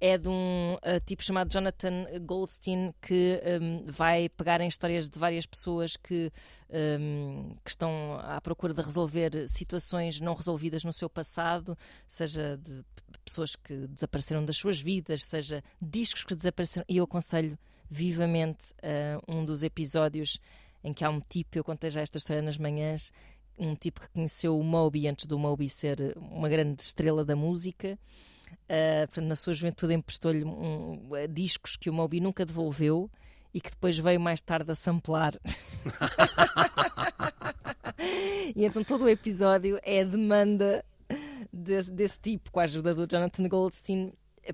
é 0.00 0.18
de 0.18 0.28
um 0.28 0.74
uh, 0.74 1.00
tipo 1.06 1.22
chamado 1.22 1.50
Jonathan 1.50 2.06
Goldstein 2.22 2.92
que 3.00 3.40
um, 3.60 3.84
vai 3.90 4.28
pegar 4.28 4.60
em 4.60 4.68
histórias 4.68 5.08
de 5.08 5.18
várias 5.18 5.46
pessoas 5.46 5.96
que, 5.96 6.30
um, 7.00 7.56
que 7.64 7.70
estão 7.70 8.18
à 8.22 8.40
procura 8.40 8.74
de 8.74 8.82
resolver 8.82 9.48
situações 9.48 10.20
não 10.20 10.34
resolvidas 10.34 10.84
no 10.84 10.92
seu 10.92 11.08
passado, 11.08 11.76
seja 12.06 12.58
de 12.58 12.84
pessoas 13.24 13.56
que 13.56 13.86
desapareceram 13.88 14.44
das 14.44 14.56
suas 14.56 14.80
vidas, 14.80 15.24
seja 15.24 15.62
discos 15.80 16.24
que 16.24 16.34
desapareceram. 16.34 16.84
E 16.88 16.98
eu 16.98 17.04
aconselho 17.04 17.58
vivamente 17.90 18.72
uh, 18.72 19.22
um 19.32 19.44
dos 19.44 19.62
episódios 19.62 20.38
em 20.82 20.92
que 20.92 21.04
há 21.04 21.10
um 21.10 21.20
tipo, 21.20 21.56
eu 21.56 21.64
contei 21.64 21.88
já 21.88 22.02
esta 22.02 22.18
história 22.18 22.42
nas 22.42 22.58
manhãs, 22.58 23.10
um 23.58 23.74
tipo 23.74 24.00
que 24.00 24.08
conheceu 24.08 24.58
o 24.58 24.62
Moby 24.62 25.08
antes 25.08 25.26
do 25.26 25.38
Moby 25.38 25.68
ser 25.68 26.14
uma 26.16 26.48
grande 26.48 26.82
estrela 26.82 27.24
da 27.24 27.36
música 27.36 27.98
Uh, 28.64 29.06
portanto, 29.06 29.26
na 29.26 29.36
sua 29.36 29.52
juventude 29.52 29.92
emprestou-lhe 29.94 30.42
um, 30.44 31.08
uh, 31.10 31.28
discos 31.28 31.76
que 31.76 31.90
o 31.90 31.92
Moby 31.92 32.20
nunca 32.20 32.46
devolveu 32.46 33.10
e 33.52 33.60
que 33.60 33.70
depois 33.70 33.98
veio 33.98 34.20
mais 34.20 34.40
tarde 34.40 34.72
a 34.72 34.74
samplar. 34.74 35.34
e 38.56 38.64
então 38.64 38.82
todo 38.82 39.04
o 39.04 39.08
episódio 39.08 39.78
é 39.82 40.00
a 40.00 40.04
demanda 40.04 40.84
desse, 41.52 41.92
desse 41.92 42.18
tipo, 42.18 42.50
com 42.50 42.58
a 42.58 42.64
ajuda 42.64 42.94
do 42.94 43.06
Jonathan 43.06 43.48
Goldstein. 43.48 44.12
É, 44.42 44.52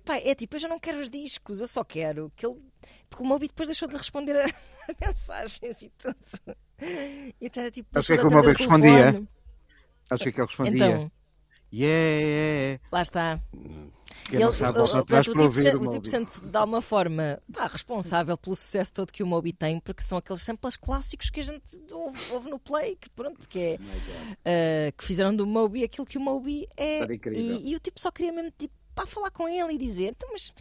pá, 0.00 0.18
é 0.18 0.34
tipo, 0.34 0.56
eu 0.56 0.60
já 0.60 0.68
não 0.68 0.78
quero 0.78 0.98
os 0.98 1.08
discos, 1.08 1.60
eu 1.60 1.66
só 1.66 1.82
quero 1.82 2.30
que 2.36 2.46
ele. 2.46 2.60
Porque 3.08 3.22
o 3.22 3.26
Moby 3.26 3.48
depois 3.48 3.68
deixou 3.68 3.88
de 3.88 3.96
responder 3.96 4.36
a, 4.36 4.44
a 4.46 5.06
mensagens 5.06 5.82
e 5.82 5.90
tudo. 5.90 6.16
Então 7.40 7.62
era 7.62 7.70
tipo. 7.70 7.98
Acho 7.98 8.08
que 8.08 8.12
é 8.12 8.18
que 8.18 8.26
o 8.26 8.30
Moby 8.30 8.52
respondia. 8.52 9.22
Acho 10.10 10.24
que 10.24 10.40
ele 10.40 10.46
respondia. 10.46 10.86
Então, 10.86 11.12
Yeah! 11.72 12.80
Lá 12.92 13.02
está. 13.02 13.40
Ele, 14.30 14.44
não 14.44 14.52
sabe, 14.52 14.78
o, 14.78 14.84
o, 14.84 15.04
para 15.04 15.22
tipo, 15.22 15.42
ouvir 15.42 15.74
o, 15.76 15.80
o 15.80 15.90
tipo 15.90 16.06
sente 16.06 16.40
de 16.40 16.56
alguma 16.56 16.80
forma 16.80 17.42
pá, 17.52 17.66
responsável 17.66 18.36
pelo 18.36 18.54
sucesso 18.54 18.92
todo 18.92 19.12
que 19.12 19.22
o 19.22 19.26
Moby 19.26 19.52
tem, 19.52 19.80
porque 19.80 20.02
são 20.02 20.18
aqueles 20.18 20.42
samples 20.42 20.76
clássicos 20.76 21.28
que 21.28 21.40
a 21.40 21.42
gente 21.42 21.80
ouve, 21.90 22.18
ouve 22.32 22.50
no 22.50 22.58
play, 22.58 22.96
que 22.96 23.10
pronto, 23.10 23.46
que 23.48 23.58
é 23.58 23.78
uh, 23.78 24.96
que 24.96 25.04
fizeram 25.04 25.34
do 25.34 25.46
Moby 25.46 25.84
aquilo 25.84 26.06
que 26.06 26.18
o 26.18 26.20
Moby 26.20 26.66
é. 26.76 27.04
E, 27.34 27.72
e, 27.72 27.76
o 27.76 27.80
tipo 27.80 28.00
só 28.00 28.10
queria 28.10 28.32
mesmo 28.32 28.52
tipo, 28.56 28.74
pá, 28.94 29.06
falar 29.06 29.30
com 29.30 29.48
ele 29.48 29.74
e 29.74 29.78
dizer, 29.78 30.10
então, 30.10 30.28
mas 30.32 30.52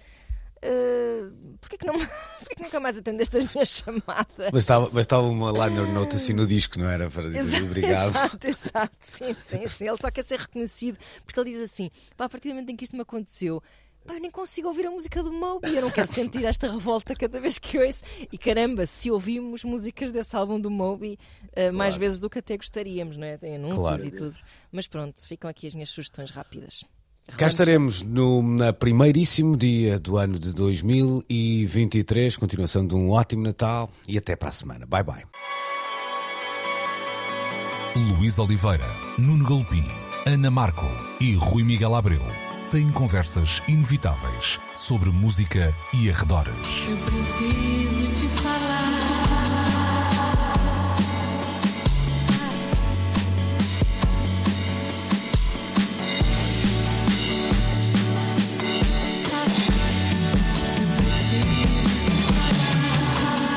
Uh, 0.64 1.58
porquê, 1.60 1.76
que 1.76 1.88
não, 1.88 1.96
porquê 2.40 2.56
que 2.56 2.62
nunca 2.62 2.80
mais 2.80 2.96
atendeste 2.96 3.36
as 3.36 3.52
minhas 3.52 3.68
chamadas? 3.68 4.52
Bastava, 4.52 4.90
bastava 4.92 5.24
uma 5.24 5.52
liner 5.52 5.92
note 5.92 6.16
assim 6.16 6.34
no 6.34 6.46
disco, 6.46 6.78
não 6.78 6.88
era? 6.88 7.10
Para 7.10 7.24
dizer 7.24 7.40
exato, 7.40 7.66
obrigado. 7.66 8.10
Exato, 8.10 8.48
exato. 8.48 8.98
Sim, 9.02 9.34
sim, 9.34 9.68
sim. 9.68 9.88
Ele 9.88 9.98
só 9.98 10.12
quer 10.12 10.24
ser 10.24 10.40
reconhecido 10.40 11.00
porque 11.26 11.40
ele 11.40 11.50
diz 11.50 11.62
assim: 11.62 11.90
pá, 12.16 12.26
a 12.26 12.30
partir 12.30 12.50
do 12.50 12.56
momento 12.56 12.70
em 12.70 12.76
que 12.76 12.84
isto 12.84 12.96
me 12.96 13.02
aconteceu, 13.02 13.62
pá, 14.06 14.14
eu 14.14 14.20
nem 14.20 14.30
consigo 14.30 14.68
ouvir 14.68 14.86
a 14.86 14.92
música 14.92 15.24
do 15.24 15.34
Moby. 15.34 15.76
Eu 15.76 15.82
não 15.82 15.90
quero 15.90 16.06
sentir 16.08 16.46
esta 16.46 16.72
revolta 16.72 17.16
cada 17.16 17.42
vez 17.42 17.58
que 17.58 17.80
ouço. 17.80 18.04
E 18.32 18.38
caramba, 18.38 18.86
se 18.86 19.10
ouvimos 19.10 19.64
músicas 19.64 20.12
desse 20.12 20.36
álbum 20.36 20.60
do 20.60 20.70
Moby 20.70 21.18
uh, 21.44 21.54
claro. 21.54 21.74
mais 21.74 21.96
vezes 21.96 22.20
do 22.20 22.30
que 22.30 22.38
até 22.38 22.56
gostaríamos, 22.56 23.18
não 23.18 23.26
é? 23.26 23.36
Tem 23.36 23.56
anúncios 23.56 23.82
claro. 23.82 24.06
e 24.06 24.12
tudo. 24.12 24.38
Mas 24.72 24.86
pronto, 24.86 25.20
ficam 25.28 25.50
aqui 25.50 25.66
as 25.66 25.74
minhas 25.74 25.90
sugestões 25.90 26.30
rápidas. 26.30 26.84
Cá 27.38 27.48
estaremos 27.48 28.02
no 28.02 28.44
na 28.44 28.74
primeiríssimo 28.74 29.56
dia 29.58 29.98
do 29.98 30.18
ano 30.18 30.38
de 30.38 30.54
2023. 30.54 32.36
Continuação 32.36 32.86
de 32.86 32.94
um 32.94 33.10
ótimo 33.10 33.44
Natal 33.44 33.90
e 34.08 34.18
até 34.18 34.36
para 34.36 34.50
a 34.50 34.52
semana. 34.52 34.86
Bye 34.86 35.04
bye. 35.04 35.24
Luís 37.96 38.38
Oliveira, 38.40 38.86
Nuno 39.18 39.46
Galpim, 39.46 39.86
Ana 40.26 40.52
Marco 40.52 40.86
e 41.20 41.34
Rui 41.34 41.64
Miguel 41.64 41.96
Abreu 41.96 42.22
têm 42.70 42.90
conversas 42.90 43.62
inevitáveis 43.68 44.60
sobre 44.76 45.10
música 45.10 45.76
e 45.94 46.10
arredores. 46.10 46.88
Eu 46.88 46.98
preciso 46.98 48.08
te 48.16 48.28
falar. 48.42 48.71